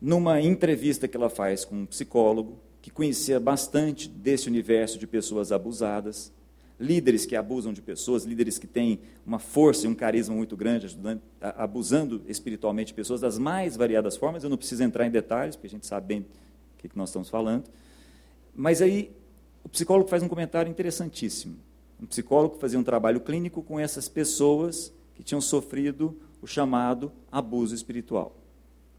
numa 0.06 0.40
entrevista 0.40 1.08
que 1.08 1.18
ela 1.18 1.32
faz 1.32 1.66
com 1.66 1.78
um 1.78 1.86
psicólogo, 1.88 2.60
que 2.80 2.92
conhecia 2.92 3.40
bastante 3.40 4.08
desse 4.08 4.48
universo 4.48 5.00
de 5.00 5.08
pessoas 5.08 5.52
abusadas, 5.52 6.32
líderes 6.80 7.26
que 7.26 7.36
abusam 7.36 7.74
de 7.74 7.82
pessoas, 7.82 8.24
líderes 8.24 8.60
que 8.60 8.68
têm 8.68 9.00
uma 9.26 9.40
força 9.40 9.88
e 9.88 9.90
um 9.90 9.96
carisma 9.96 10.36
muito 10.36 10.56
grande, 10.56 10.86
ajudando, 10.86 11.24
abusando 11.42 12.22
espiritualmente 12.28 12.90
de 12.90 12.94
pessoas 12.94 13.22
das 13.22 13.40
mais 13.40 13.76
variadas 13.76 14.16
formas. 14.16 14.44
Eu 14.44 14.50
não 14.52 14.58
preciso 14.58 14.84
entrar 14.84 15.08
em 15.08 15.10
detalhes, 15.10 15.56
porque 15.56 15.66
a 15.66 15.72
gente 15.72 15.88
sabe 15.88 16.06
bem 16.06 16.20
o 16.20 16.78
que, 16.78 16.88
que 16.88 16.96
nós 16.96 17.10
estamos 17.10 17.28
falando. 17.28 17.64
Mas 18.54 18.84
aí 18.84 19.12
o 19.64 19.70
psicólogo 19.70 20.08
faz 20.08 20.22
um 20.22 20.28
comentário 20.28 20.70
interessantíssimo. 20.70 21.58
Um 22.00 22.06
psicólogo 22.06 22.60
fazia 22.60 22.78
um 22.78 22.84
trabalho 22.84 23.22
clínico 23.22 23.64
com 23.64 23.80
essas 23.80 24.08
pessoas 24.08 24.94
que 25.16 25.24
tinham 25.24 25.42
sofrido 25.42 26.16
o 26.44 26.46
chamado 26.46 27.12
abuso 27.32 27.74
espiritual. 27.74 28.45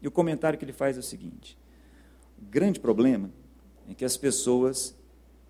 E 0.01 0.07
o 0.07 0.11
comentário 0.11 0.57
que 0.57 0.65
ele 0.65 0.73
faz 0.73 0.95
é 0.95 0.99
o 0.99 1.03
seguinte: 1.03 1.57
o 2.41 2.45
grande 2.45 2.79
problema 2.79 3.31
é 3.89 3.93
que 3.93 4.05
as 4.05 4.17
pessoas 4.17 4.95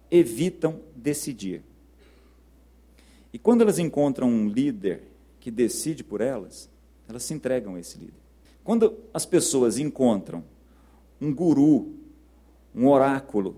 evitam 0.10 0.80
decidir. 0.96 1.62
E 3.34 3.38
quando 3.38 3.62
elas 3.62 3.78
encontram 3.78 4.30
um 4.30 4.48
líder 4.48 5.04
que 5.40 5.52
decide 5.52 6.04
por 6.04 6.22
elas, 6.22 6.70
elas 7.08 7.24
se 7.24 7.34
entregam 7.34 7.76
a 7.76 7.80
esse 7.80 7.98
líder. 7.98 8.20
Quando 8.64 8.98
as 9.14 9.26
pessoas 9.26 9.78
encontram 9.78 10.44
um 11.22 11.34
guru, 11.34 11.94
um 12.76 12.88
oráculo 12.88 13.58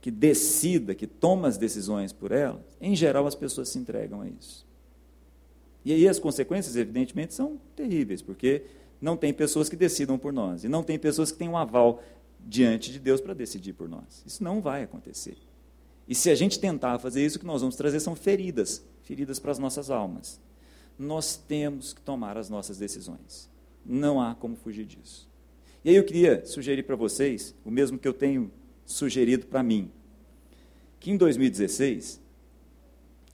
que 0.00 0.10
decida, 0.10 0.94
que 0.94 1.06
toma 1.06 1.48
as 1.48 1.56
decisões 1.56 2.12
por 2.12 2.30
elas, 2.30 2.62
em 2.80 2.94
geral 2.94 3.26
as 3.26 3.34
pessoas 3.34 3.68
se 3.68 3.78
entregam 3.78 4.20
a 4.20 4.28
isso. 4.28 4.66
E 5.84 5.92
aí 5.92 6.08
as 6.08 6.18
consequências, 6.18 6.76
evidentemente, 6.76 7.34
são 7.34 7.60
terríveis, 7.76 8.22
porque 8.22 8.62
não 9.04 9.18
tem 9.18 9.34
pessoas 9.34 9.68
que 9.68 9.76
decidam 9.76 10.18
por 10.18 10.32
nós, 10.32 10.64
e 10.64 10.68
não 10.68 10.82
tem 10.82 10.98
pessoas 10.98 11.30
que 11.30 11.36
têm 11.36 11.48
um 11.48 11.58
aval 11.58 12.02
diante 12.40 12.90
de 12.90 12.98
Deus 12.98 13.20
para 13.20 13.34
decidir 13.34 13.74
por 13.74 13.86
nós. 13.86 14.22
Isso 14.24 14.42
não 14.42 14.62
vai 14.62 14.82
acontecer. 14.82 15.36
E 16.08 16.14
se 16.14 16.30
a 16.30 16.34
gente 16.34 16.58
tentar 16.58 16.98
fazer 16.98 17.22
isso, 17.22 17.36
o 17.36 17.40
que 17.40 17.44
nós 17.44 17.60
vamos 17.60 17.76
trazer 17.76 18.00
são 18.00 18.16
feridas, 18.16 18.82
feridas 19.02 19.38
para 19.38 19.52
as 19.52 19.58
nossas 19.58 19.90
almas. 19.90 20.40
Nós 20.98 21.36
temos 21.36 21.92
que 21.92 22.00
tomar 22.00 22.38
as 22.38 22.48
nossas 22.48 22.78
decisões. 22.78 23.50
Não 23.84 24.22
há 24.22 24.34
como 24.34 24.56
fugir 24.56 24.86
disso. 24.86 25.28
E 25.84 25.90
aí 25.90 25.96
eu 25.96 26.04
queria 26.04 26.46
sugerir 26.46 26.84
para 26.84 26.96
vocês, 26.96 27.54
o 27.62 27.70
mesmo 27.70 27.98
que 27.98 28.08
eu 28.08 28.14
tenho 28.14 28.50
sugerido 28.86 29.44
para 29.46 29.62
mim, 29.62 29.90
que 30.98 31.10
em 31.10 31.18
2016 31.18 32.22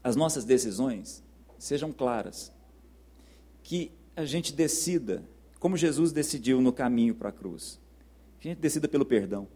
as 0.02 0.16
nossas 0.16 0.44
decisões 0.44 1.22
sejam 1.58 1.92
claras. 1.92 2.52
Que 3.62 3.92
a 4.16 4.24
gente 4.24 4.52
decida, 4.52 5.22
como 5.60 5.76
Jesus 5.76 6.10
decidiu 6.10 6.60
no 6.60 6.72
caminho 6.72 7.14
para 7.14 7.28
a 7.28 7.32
cruz. 7.32 7.78
Que 8.40 8.48
a 8.48 8.50
gente 8.50 8.60
decida 8.60 8.88
pelo 8.88 9.04
perdão. 9.04 9.46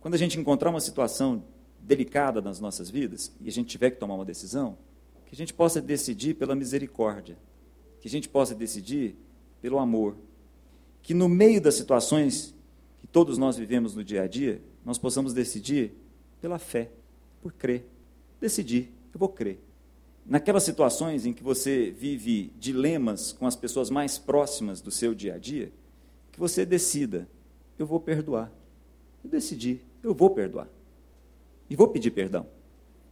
Quando 0.00 0.14
a 0.14 0.16
gente 0.16 0.38
encontrar 0.38 0.70
uma 0.70 0.80
situação 0.80 1.44
delicada 1.80 2.40
nas 2.40 2.60
nossas 2.60 2.88
vidas 2.88 3.34
e 3.40 3.48
a 3.48 3.52
gente 3.52 3.68
tiver 3.68 3.90
que 3.90 3.98
tomar 3.98 4.14
uma 4.14 4.24
decisão, 4.24 4.78
que 5.26 5.34
a 5.34 5.36
gente 5.36 5.52
possa 5.52 5.80
decidir 5.80 6.34
pela 6.34 6.54
misericórdia, 6.54 7.36
que 8.00 8.06
a 8.06 8.10
gente 8.10 8.28
possa 8.28 8.54
decidir 8.54 9.16
pelo 9.60 9.78
amor, 9.78 10.16
que 11.02 11.12
no 11.12 11.28
meio 11.28 11.60
das 11.60 11.74
situações 11.74 12.54
que 13.00 13.06
todos 13.06 13.36
nós 13.36 13.56
vivemos 13.56 13.94
no 13.96 14.04
dia 14.04 14.22
a 14.22 14.28
dia, 14.28 14.62
nós 14.84 14.98
possamos 14.98 15.34
decidir 15.34 15.92
pela 16.40 16.58
fé, 16.58 16.90
por 17.42 17.52
crer. 17.52 17.84
Decidir, 18.40 18.92
eu 19.12 19.18
vou 19.18 19.28
crer 19.28 19.60
naquelas 20.26 20.62
situações 20.62 21.26
em 21.26 21.32
que 21.32 21.42
você 21.42 21.90
vive 21.90 22.52
dilemas 22.58 23.32
com 23.32 23.46
as 23.46 23.56
pessoas 23.56 23.90
mais 23.90 24.18
próximas 24.18 24.80
do 24.80 24.90
seu 24.90 25.14
dia 25.14 25.34
a 25.34 25.38
dia, 25.38 25.72
que 26.32 26.38
você 26.38 26.64
decida: 26.64 27.28
eu 27.78 27.86
vou 27.86 28.00
perdoar. 28.00 28.52
Eu 29.22 29.30
decidi, 29.30 29.80
eu 30.02 30.14
vou 30.14 30.30
perdoar. 30.30 30.68
E 31.68 31.76
vou 31.76 31.88
pedir 31.88 32.10
perdão. 32.10 32.46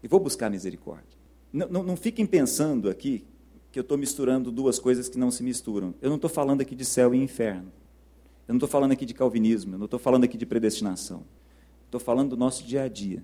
E 0.02 0.08
vou 0.08 0.20
buscar 0.20 0.50
misericórdia. 0.50 1.18
Não, 1.52 1.68
não, 1.68 1.82
não 1.82 1.96
fiquem 1.96 2.26
pensando 2.26 2.88
aqui 2.88 3.24
que 3.70 3.78
eu 3.78 3.82
estou 3.82 3.98
misturando 3.98 4.50
duas 4.50 4.78
coisas 4.78 5.08
que 5.08 5.18
não 5.18 5.30
se 5.30 5.42
misturam. 5.42 5.94
Eu 6.00 6.08
não 6.08 6.16
estou 6.16 6.30
falando 6.30 6.60
aqui 6.60 6.74
de 6.74 6.84
céu 6.84 7.14
e 7.14 7.18
inferno. 7.18 7.70
Eu 8.46 8.54
não 8.54 8.56
estou 8.56 8.68
falando 8.68 8.92
aqui 8.92 9.04
de 9.04 9.12
calvinismo. 9.12 9.74
Eu 9.74 9.78
não 9.78 9.84
estou 9.84 10.00
falando 10.00 10.24
aqui 10.24 10.38
de 10.38 10.46
predestinação. 10.46 11.24
Estou 11.84 12.00
falando 12.00 12.30
do 12.30 12.36
nosso 12.36 12.64
dia 12.64 12.82
a 12.82 12.88
dia. 12.88 13.22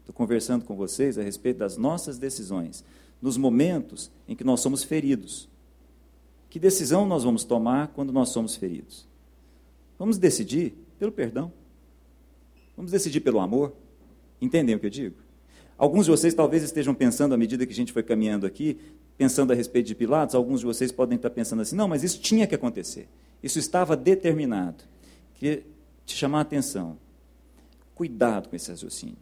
Estou 0.00 0.14
conversando 0.14 0.64
com 0.64 0.76
vocês 0.76 1.18
a 1.18 1.22
respeito 1.22 1.58
das 1.58 1.76
nossas 1.76 2.18
decisões 2.18 2.84
nos 3.20 3.36
momentos 3.36 4.10
em 4.28 4.34
que 4.34 4.44
nós 4.44 4.60
somos 4.60 4.82
feridos. 4.82 5.48
Que 6.48 6.58
decisão 6.58 7.06
nós 7.06 7.24
vamos 7.24 7.44
tomar 7.44 7.88
quando 7.88 8.12
nós 8.12 8.30
somos 8.30 8.56
feridos? 8.56 9.06
Vamos 9.98 10.18
decidir 10.18 10.74
pelo 10.98 11.12
perdão. 11.12 11.52
Vamos 12.76 12.92
decidir 12.92 13.20
pelo 13.20 13.40
amor. 13.40 13.72
Entendem 14.40 14.74
o 14.74 14.80
que 14.80 14.86
eu 14.86 14.90
digo? 14.90 15.16
Alguns 15.78 16.06
de 16.06 16.10
vocês 16.10 16.32
talvez 16.32 16.62
estejam 16.62 16.94
pensando, 16.94 17.34
à 17.34 17.36
medida 17.36 17.66
que 17.66 17.72
a 17.72 17.76
gente 17.76 17.92
foi 17.92 18.02
caminhando 18.02 18.46
aqui, 18.46 18.78
pensando 19.16 19.52
a 19.52 19.56
respeito 19.56 19.86
de 19.86 19.94
Pilatos, 19.94 20.34
alguns 20.34 20.60
de 20.60 20.66
vocês 20.66 20.90
podem 20.90 21.16
estar 21.16 21.30
pensando 21.30 21.62
assim: 21.62 21.76
não, 21.76 21.88
mas 21.88 22.02
isso 22.02 22.20
tinha 22.20 22.46
que 22.46 22.54
acontecer. 22.54 23.08
Isso 23.42 23.58
estava 23.58 23.96
determinado. 23.96 24.84
Queria 25.34 25.62
te 26.04 26.14
chamar 26.14 26.38
a 26.38 26.42
atenção. 26.42 26.98
Cuidado 27.94 28.48
com 28.48 28.56
esse 28.56 28.70
raciocínio. 28.70 29.18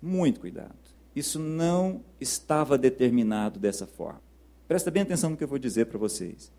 Muito 0.00 0.40
cuidado. 0.40 0.87
Isso 1.18 1.40
não 1.40 2.04
estava 2.20 2.78
determinado 2.78 3.58
dessa 3.58 3.88
forma. 3.88 4.22
Presta 4.68 4.88
bem 4.88 5.02
atenção 5.02 5.30
no 5.30 5.36
que 5.36 5.42
eu 5.42 5.48
vou 5.48 5.58
dizer 5.58 5.86
para 5.86 5.98
vocês. 5.98 6.52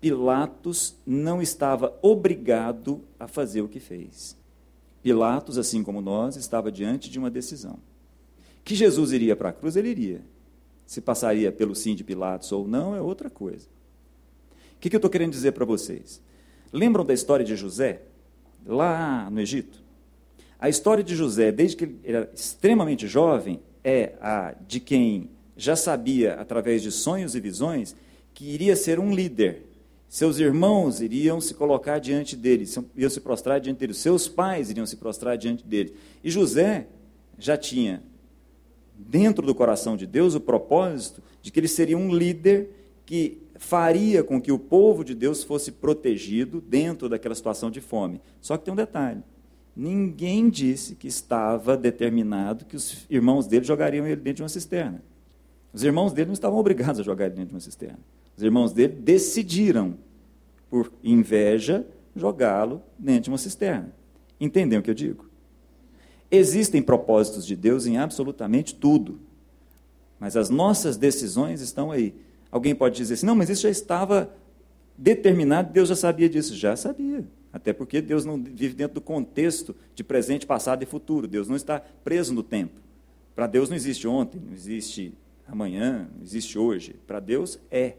Pilatos 0.00 0.96
não 1.06 1.40
estava 1.40 1.96
obrigado 2.02 3.04
a 3.18 3.28
fazer 3.28 3.62
o 3.62 3.68
que 3.68 3.78
fez. 3.78 4.36
Pilatos, 5.04 5.56
assim 5.56 5.84
como 5.84 6.00
nós, 6.00 6.34
estava 6.34 6.72
diante 6.72 7.08
de 7.08 7.16
uma 7.16 7.30
decisão. 7.30 7.78
Que 8.64 8.74
Jesus 8.74 9.12
iria 9.12 9.36
para 9.36 9.50
a 9.50 9.52
cruz, 9.52 9.76
ele 9.76 9.90
iria. 9.90 10.22
Se 10.84 11.00
passaria 11.00 11.52
pelo 11.52 11.76
sim 11.76 11.94
de 11.94 12.02
Pilatos 12.02 12.50
ou 12.50 12.66
não, 12.66 12.96
é 12.96 13.00
outra 13.00 13.30
coisa. 13.30 13.68
O 14.74 14.80
que, 14.80 14.90
que 14.90 14.96
eu 14.96 14.98
estou 14.98 15.10
querendo 15.10 15.30
dizer 15.30 15.52
para 15.52 15.64
vocês? 15.64 16.20
Lembram 16.72 17.04
da 17.04 17.14
história 17.14 17.44
de 17.44 17.54
José, 17.54 18.02
lá 18.66 19.30
no 19.30 19.40
Egito? 19.40 19.79
A 20.60 20.68
história 20.68 21.02
de 21.02 21.16
José, 21.16 21.50
desde 21.50 21.76
que 21.76 21.84
ele 21.84 22.00
era 22.04 22.30
extremamente 22.34 23.08
jovem, 23.08 23.60
é 23.82 24.12
a 24.20 24.54
de 24.68 24.78
quem 24.78 25.30
já 25.56 25.74
sabia, 25.74 26.34
através 26.34 26.82
de 26.82 26.90
sonhos 26.90 27.34
e 27.34 27.40
visões, 27.40 27.96
que 28.34 28.44
iria 28.44 28.76
ser 28.76 29.00
um 29.00 29.14
líder. 29.14 29.64
Seus 30.06 30.38
irmãos 30.38 31.00
iriam 31.00 31.40
se 31.40 31.54
colocar 31.54 31.98
diante 31.98 32.36
dele, 32.36 32.68
iam 32.94 33.08
se 33.08 33.20
prostrar 33.20 33.60
diante 33.60 33.78
dele, 33.78 33.94
seus 33.94 34.28
pais 34.28 34.70
iriam 34.70 34.84
se 34.84 34.96
prostrar 34.96 35.38
diante 35.38 35.64
dele. 35.64 35.94
E 36.22 36.30
José 36.30 36.86
já 37.38 37.56
tinha, 37.56 38.02
dentro 38.94 39.46
do 39.46 39.54
coração 39.54 39.96
de 39.96 40.06
Deus, 40.06 40.34
o 40.34 40.40
propósito 40.40 41.22
de 41.40 41.50
que 41.50 41.58
ele 41.58 41.68
seria 41.68 41.96
um 41.96 42.14
líder 42.14 42.68
que 43.06 43.38
faria 43.56 44.22
com 44.22 44.40
que 44.40 44.52
o 44.52 44.58
povo 44.58 45.04
de 45.04 45.14
Deus 45.14 45.42
fosse 45.42 45.72
protegido 45.72 46.60
dentro 46.60 47.08
daquela 47.08 47.34
situação 47.34 47.70
de 47.70 47.80
fome. 47.80 48.20
Só 48.40 48.56
que 48.56 48.64
tem 48.64 48.72
um 48.72 48.76
detalhe: 48.76 49.22
ninguém 49.76 50.48
disse 50.48 50.94
que 50.94 51.08
estava 51.08 51.76
determinado 51.76 52.64
que 52.64 52.76
os 52.76 53.06
irmãos 53.08 53.46
dele 53.46 53.64
jogariam 53.64 54.06
ele 54.06 54.16
dentro 54.16 54.36
de 54.36 54.42
uma 54.42 54.48
cisterna. 54.48 55.02
Os 55.72 55.84
irmãos 55.84 56.12
dele 56.12 56.26
não 56.26 56.34
estavam 56.34 56.58
obrigados 56.58 57.00
a 57.00 57.04
jogar 57.04 57.26
ele 57.26 57.36
dentro 57.36 57.50
de 57.50 57.54
uma 57.54 57.60
cisterna. 57.60 57.98
Os 58.36 58.42
irmãos 58.42 58.72
dele 58.72 58.94
decidiram, 58.94 59.96
por 60.68 60.92
inveja, 61.02 61.86
jogá-lo 62.14 62.82
dentro 62.98 63.24
de 63.24 63.30
uma 63.30 63.38
cisterna. 63.38 63.92
Entendem 64.40 64.78
o 64.78 64.82
que 64.82 64.90
eu 64.90 64.94
digo? 64.94 65.28
Existem 66.30 66.80
propósitos 66.80 67.44
de 67.44 67.56
Deus 67.56 67.86
em 67.86 67.98
absolutamente 67.98 68.74
tudo. 68.74 69.20
Mas 70.18 70.36
as 70.36 70.50
nossas 70.50 70.96
decisões 70.96 71.60
estão 71.60 71.90
aí. 71.90 72.14
Alguém 72.50 72.74
pode 72.74 72.96
dizer 72.96 73.14
assim: 73.14 73.26
não, 73.26 73.34
mas 73.34 73.50
isso 73.50 73.62
já 73.62 73.70
estava 73.70 74.32
determinado, 74.96 75.72
Deus 75.72 75.88
já 75.88 75.96
sabia 75.96 76.28
disso. 76.28 76.54
Já 76.54 76.76
sabia. 76.76 77.24
Até 77.52 77.72
porque 77.72 78.00
Deus 78.00 78.24
não 78.24 78.42
vive 78.42 78.74
dentro 78.74 78.94
do 78.94 79.00
contexto 79.00 79.74
de 79.94 80.04
presente, 80.04 80.46
passado 80.46 80.82
e 80.82 80.86
futuro. 80.86 81.26
Deus 81.26 81.48
não 81.48 81.56
está 81.56 81.80
preso 81.80 82.32
no 82.32 82.42
tempo. 82.42 82.80
Para 83.34 83.46
Deus 83.46 83.68
não 83.68 83.76
existe 83.76 84.06
ontem, 84.06 84.40
não 84.40 84.52
existe 84.52 85.14
amanhã, 85.46 86.08
não 86.14 86.22
existe 86.22 86.58
hoje. 86.58 86.94
Para 87.06 87.18
Deus 87.18 87.58
é. 87.70 87.94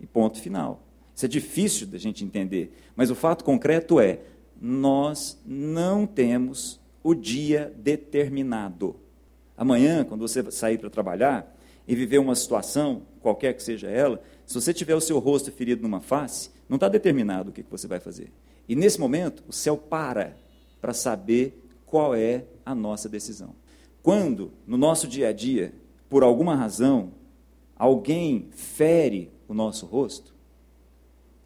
E 0.00 0.06
ponto 0.06 0.40
final. 0.40 0.82
Isso 1.14 1.24
é 1.24 1.28
difícil 1.28 1.86
da 1.86 1.98
gente 1.98 2.24
entender. 2.24 2.76
Mas 2.96 3.10
o 3.10 3.14
fato 3.14 3.44
concreto 3.44 4.00
é: 4.00 4.20
nós 4.60 5.40
não 5.46 6.06
temos 6.06 6.80
o 7.02 7.14
dia 7.14 7.72
determinado. 7.76 8.96
Amanhã, 9.56 10.04
quando 10.04 10.22
você 10.22 10.50
sair 10.50 10.78
para 10.78 10.90
trabalhar 10.90 11.54
e 11.86 11.94
viver 11.94 12.18
uma 12.18 12.34
situação, 12.34 13.02
qualquer 13.20 13.54
que 13.54 13.62
seja 13.62 13.88
ela, 13.88 14.20
se 14.46 14.54
você 14.54 14.72
tiver 14.72 14.94
o 14.94 15.00
seu 15.00 15.18
rosto 15.18 15.52
ferido 15.52 15.82
numa 15.82 16.00
face, 16.00 16.50
não 16.68 16.76
está 16.76 16.88
determinado 16.88 17.50
o 17.50 17.52
que 17.52 17.62
você 17.70 17.86
vai 17.86 18.00
fazer. 18.00 18.32
E 18.68 18.74
nesse 18.74 18.98
momento, 18.98 19.44
o 19.46 19.52
céu 19.52 19.76
para 19.76 20.36
para 20.80 20.92
saber 20.92 21.62
qual 21.86 22.14
é 22.14 22.44
a 22.64 22.74
nossa 22.74 23.08
decisão. 23.08 23.54
Quando, 24.02 24.52
no 24.66 24.76
nosso 24.76 25.08
dia 25.08 25.28
a 25.28 25.32
dia, 25.32 25.74
por 26.08 26.22
alguma 26.22 26.54
razão, 26.54 27.12
alguém 27.76 28.48
fere 28.50 29.32
o 29.48 29.54
nosso 29.54 29.86
rosto, 29.86 30.34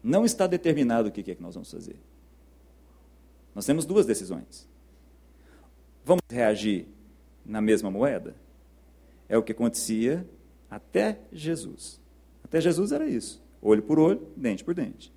não 0.03 0.25
está 0.25 0.47
determinado 0.47 1.09
o 1.09 1.11
que 1.11 1.31
é 1.31 1.35
que 1.35 1.41
nós 1.41 1.55
vamos 1.55 1.71
fazer. 1.71 1.99
Nós 3.53 3.65
temos 3.65 3.85
duas 3.85 4.05
decisões. 4.05 4.67
Vamos 6.05 6.21
reagir 6.29 6.87
na 7.45 7.61
mesma 7.61 7.91
moeda? 7.91 8.35
É 9.27 9.37
o 9.37 9.43
que 9.43 9.51
acontecia 9.51 10.27
até 10.69 11.19
Jesus. 11.31 11.99
Até 12.43 12.61
Jesus 12.61 12.91
era 12.91 13.07
isso: 13.07 13.41
olho 13.61 13.83
por 13.83 13.99
olho, 13.99 14.27
dente 14.35 14.63
por 14.63 14.73
dente. 14.73 15.13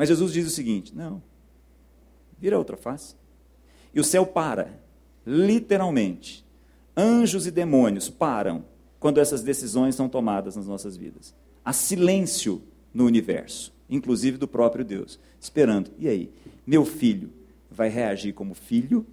Mas 0.00 0.08
Jesus 0.08 0.32
diz 0.32 0.46
o 0.46 0.50
seguinte: 0.50 0.96
não, 0.96 1.22
vira 2.38 2.56
outra 2.56 2.74
face. 2.74 3.14
E 3.92 4.00
o 4.00 4.04
céu 4.04 4.24
para, 4.24 4.80
literalmente. 5.26 6.42
Anjos 6.96 7.46
e 7.46 7.50
demônios 7.50 8.08
param 8.08 8.64
quando 8.98 9.20
essas 9.20 9.42
decisões 9.42 9.94
são 9.94 10.08
tomadas 10.08 10.56
nas 10.56 10.66
nossas 10.66 10.96
vidas. 10.96 11.34
há 11.62 11.74
silêncio 11.74 12.62
no 12.94 13.04
universo, 13.04 13.74
inclusive 13.90 14.38
do 14.38 14.48
próprio 14.48 14.86
Deus, 14.86 15.20
esperando. 15.38 15.90
E 15.98 16.08
aí, 16.08 16.32
meu 16.66 16.86
filho 16.86 17.30
vai 17.70 17.90
reagir 17.90 18.32
como 18.32 18.54
filho 18.54 19.06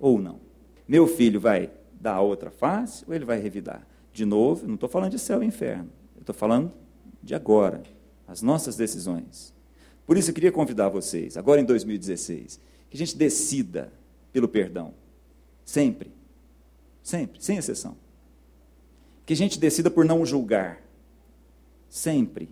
ou 0.00 0.18
não? 0.18 0.40
Meu 0.88 1.06
filho 1.06 1.40
vai 1.40 1.70
dar 2.00 2.22
outra 2.22 2.50
face 2.50 3.04
ou 3.06 3.12
ele 3.12 3.26
vai 3.26 3.38
revidar? 3.38 3.86
De 4.14 4.24
novo, 4.24 4.66
não 4.66 4.76
estou 4.76 4.88
falando 4.88 5.10
de 5.10 5.18
céu 5.18 5.42
e 5.42 5.46
inferno, 5.46 5.90
estou 6.18 6.34
falando 6.34 6.72
de 7.22 7.34
agora, 7.34 7.82
as 8.26 8.40
nossas 8.40 8.76
decisões. 8.76 9.52
Por 10.06 10.16
isso 10.16 10.30
eu 10.30 10.34
queria 10.34 10.52
convidar 10.52 10.88
vocês, 10.88 11.36
agora 11.36 11.60
em 11.60 11.64
2016, 11.64 12.60
que 12.90 12.96
a 12.96 12.98
gente 12.98 13.16
decida 13.16 13.92
pelo 14.32 14.48
perdão. 14.48 14.94
Sempre. 15.64 16.10
Sempre, 17.02 17.42
sem 17.42 17.56
exceção. 17.56 17.96
Que 19.24 19.32
a 19.32 19.36
gente 19.36 19.58
decida 19.58 19.90
por 19.90 20.04
não 20.04 20.26
julgar. 20.26 20.82
Sempre. 21.88 22.48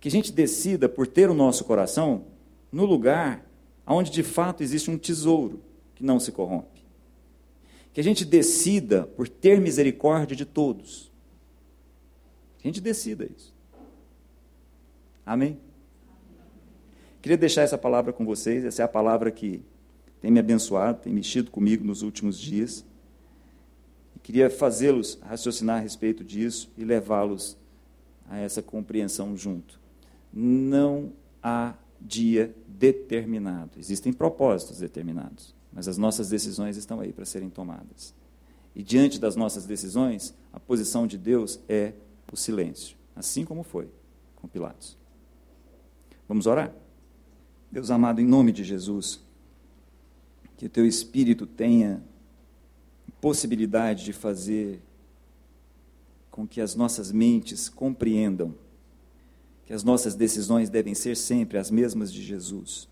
Que 0.00 0.08
a 0.08 0.10
gente 0.10 0.32
decida 0.32 0.88
por 0.88 1.06
ter 1.06 1.30
o 1.30 1.34
nosso 1.34 1.64
coração 1.64 2.26
no 2.70 2.84
lugar 2.84 3.44
onde 3.86 4.10
de 4.10 4.22
fato 4.22 4.62
existe 4.62 4.90
um 4.90 4.98
tesouro 4.98 5.60
que 5.94 6.04
não 6.04 6.18
se 6.18 6.32
corrompe. 6.32 6.82
Que 7.92 8.00
a 8.00 8.04
gente 8.04 8.24
decida 8.24 9.04
por 9.04 9.28
ter 9.28 9.60
misericórdia 9.60 10.34
de 10.34 10.44
todos. 10.44 11.10
Que 12.58 12.68
a 12.68 12.70
gente 12.70 12.80
decida 12.80 13.24
isso. 13.24 13.52
Amém? 15.26 15.58
Queria 17.22 17.38
deixar 17.38 17.62
essa 17.62 17.78
palavra 17.78 18.12
com 18.12 18.26
vocês, 18.26 18.64
essa 18.64 18.82
é 18.82 18.84
a 18.84 18.88
palavra 18.88 19.30
que 19.30 19.62
tem 20.20 20.28
me 20.28 20.40
abençoado, 20.40 21.02
tem 21.02 21.12
mexido 21.12 21.52
comigo 21.52 21.84
nos 21.84 22.02
últimos 22.02 22.36
dias. 22.36 22.84
queria 24.24 24.50
fazê-los 24.50 25.18
raciocinar 25.22 25.76
a 25.76 25.80
respeito 25.80 26.24
disso 26.24 26.68
e 26.76 26.84
levá-los 26.84 27.56
a 28.28 28.38
essa 28.38 28.60
compreensão 28.60 29.36
junto. 29.36 29.80
Não 30.32 31.12
há 31.40 31.74
dia 32.00 32.52
determinado. 32.66 33.78
Existem 33.78 34.12
propósitos 34.12 34.80
determinados, 34.80 35.54
mas 35.72 35.86
as 35.86 35.96
nossas 35.96 36.28
decisões 36.28 36.76
estão 36.76 36.98
aí 36.98 37.12
para 37.12 37.24
serem 37.24 37.50
tomadas. 37.50 38.12
E 38.74 38.82
diante 38.82 39.20
das 39.20 39.36
nossas 39.36 39.64
decisões, 39.64 40.34
a 40.52 40.58
posição 40.58 41.06
de 41.06 41.18
Deus 41.18 41.60
é 41.68 41.92
o 42.32 42.36
silêncio, 42.36 42.96
assim 43.14 43.44
como 43.44 43.62
foi 43.62 43.88
com 44.34 44.48
Pilatos. 44.48 44.96
Vamos 46.28 46.46
orar? 46.46 46.81
Deus 47.72 47.90
amado, 47.90 48.20
em 48.20 48.26
nome 48.26 48.52
de 48.52 48.62
Jesus, 48.62 49.20
que 50.56 50.66
o 50.66 50.68
teu 50.68 50.86
espírito 50.86 51.46
tenha 51.46 52.00
possibilidade 53.20 54.04
de 54.04 54.12
fazer 54.12 54.80
com 56.30 56.46
que 56.46 56.60
as 56.60 56.76
nossas 56.76 57.10
mentes 57.10 57.68
compreendam 57.68 58.54
que 59.64 59.72
as 59.72 59.82
nossas 59.82 60.14
decisões 60.14 60.68
devem 60.68 60.94
ser 60.94 61.16
sempre 61.16 61.56
as 61.56 61.70
mesmas 61.70 62.12
de 62.12 62.22
Jesus. 62.22 62.88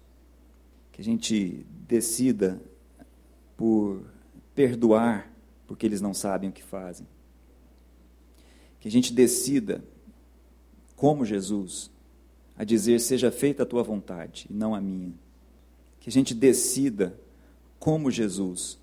Que 0.93 1.03
a 1.03 1.05
gente 1.05 1.67
decida 1.87 2.59
por 3.55 4.03
perdoar 4.55 5.31
porque 5.67 5.85
eles 5.85 6.01
não 6.01 6.15
sabem 6.15 6.49
o 6.49 6.53
que 6.53 6.63
fazem. 6.63 7.07
Que 8.81 8.89
a 8.89 8.91
gente 8.91 9.13
decida, 9.13 9.85
como 10.97 11.25
Jesus, 11.25 11.91
a 12.61 12.65
dizer: 12.65 13.01
seja 13.01 13.31
feita 13.31 13.63
a 13.63 13.67
tua 13.67 13.83
vontade 13.83 14.47
e 14.51 14.53
não 14.53 14.75
a 14.75 14.81
minha. 14.83 15.15
Que 15.99 16.11
a 16.11 16.13
gente 16.13 16.35
decida, 16.35 17.19
como 17.79 18.11
Jesus, 18.11 18.79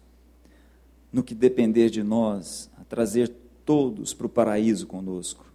no 1.13 1.21
que 1.21 1.35
depender 1.35 1.91
de 1.91 2.01
nós, 2.01 2.71
a 2.75 2.83
trazer 2.83 3.31
todos 3.63 4.15
para 4.15 4.25
o 4.25 4.29
paraíso 4.29 4.87
conosco. 4.87 5.45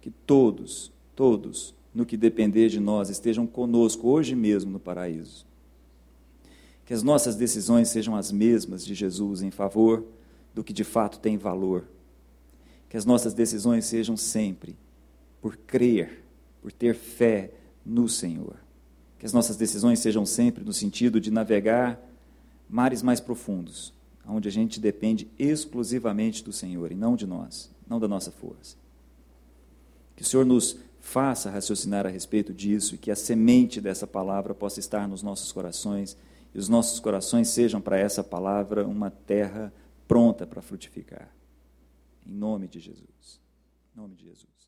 Que 0.00 0.10
todos 0.10 0.90
todos, 1.14 1.74
no 1.94 2.06
que 2.06 2.16
depender 2.16 2.70
de 2.70 2.80
nós, 2.80 3.10
estejam 3.10 3.46
conosco 3.46 4.08
hoje 4.08 4.34
mesmo 4.34 4.70
no 4.70 4.80
paraíso. 4.80 5.44
Que 6.86 6.94
as 6.94 7.02
nossas 7.02 7.36
decisões 7.36 7.90
sejam 7.90 8.16
as 8.16 8.32
mesmas 8.32 8.82
de 8.82 8.94
Jesus 8.94 9.42
em 9.42 9.50
favor 9.50 10.02
do 10.54 10.64
que 10.64 10.72
de 10.72 10.84
fato 10.84 11.20
tem 11.20 11.36
valor. 11.36 11.84
Que 12.88 12.96
as 12.96 13.04
nossas 13.04 13.34
decisões 13.34 13.84
sejam 13.84 14.16
sempre 14.16 14.74
por 15.42 15.58
crer, 15.58 16.19
por 16.60 16.72
ter 16.72 16.94
fé 16.94 17.52
no 17.84 18.08
Senhor. 18.08 18.56
Que 19.18 19.26
as 19.26 19.32
nossas 19.32 19.56
decisões 19.56 19.98
sejam 19.98 20.24
sempre 20.24 20.64
no 20.64 20.72
sentido 20.72 21.20
de 21.20 21.30
navegar 21.30 22.00
mares 22.68 23.02
mais 23.02 23.20
profundos, 23.20 23.92
onde 24.26 24.48
a 24.48 24.52
gente 24.52 24.78
depende 24.78 25.28
exclusivamente 25.38 26.44
do 26.44 26.52
Senhor 26.52 26.92
e 26.92 26.94
não 26.94 27.16
de 27.16 27.26
nós, 27.26 27.70
não 27.88 27.98
da 27.98 28.06
nossa 28.06 28.30
força. 28.30 28.76
Que 30.14 30.22
o 30.22 30.26
Senhor 30.26 30.46
nos 30.46 30.78
faça 31.00 31.50
raciocinar 31.50 32.06
a 32.06 32.10
respeito 32.10 32.52
disso 32.52 32.94
e 32.94 32.98
que 32.98 33.10
a 33.10 33.16
semente 33.16 33.80
dessa 33.80 34.06
palavra 34.06 34.54
possa 34.54 34.78
estar 34.78 35.08
nos 35.08 35.22
nossos 35.22 35.50
corações 35.50 36.16
e 36.54 36.58
os 36.58 36.68
nossos 36.68 37.00
corações 37.00 37.48
sejam 37.48 37.80
para 37.80 37.98
essa 37.98 38.22
palavra 38.22 38.86
uma 38.86 39.10
terra 39.10 39.72
pronta 40.06 40.46
para 40.46 40.60
frutificar. 40.60 41.28
Em 42.26 42.32
nome 42.32 42.68
de 42.68 42.80
Jesus. 42.80 43.40
Em 43.94 44.00
nome 44.00 44.14
de 44.14 44.24
Jesus. 44.24 44.59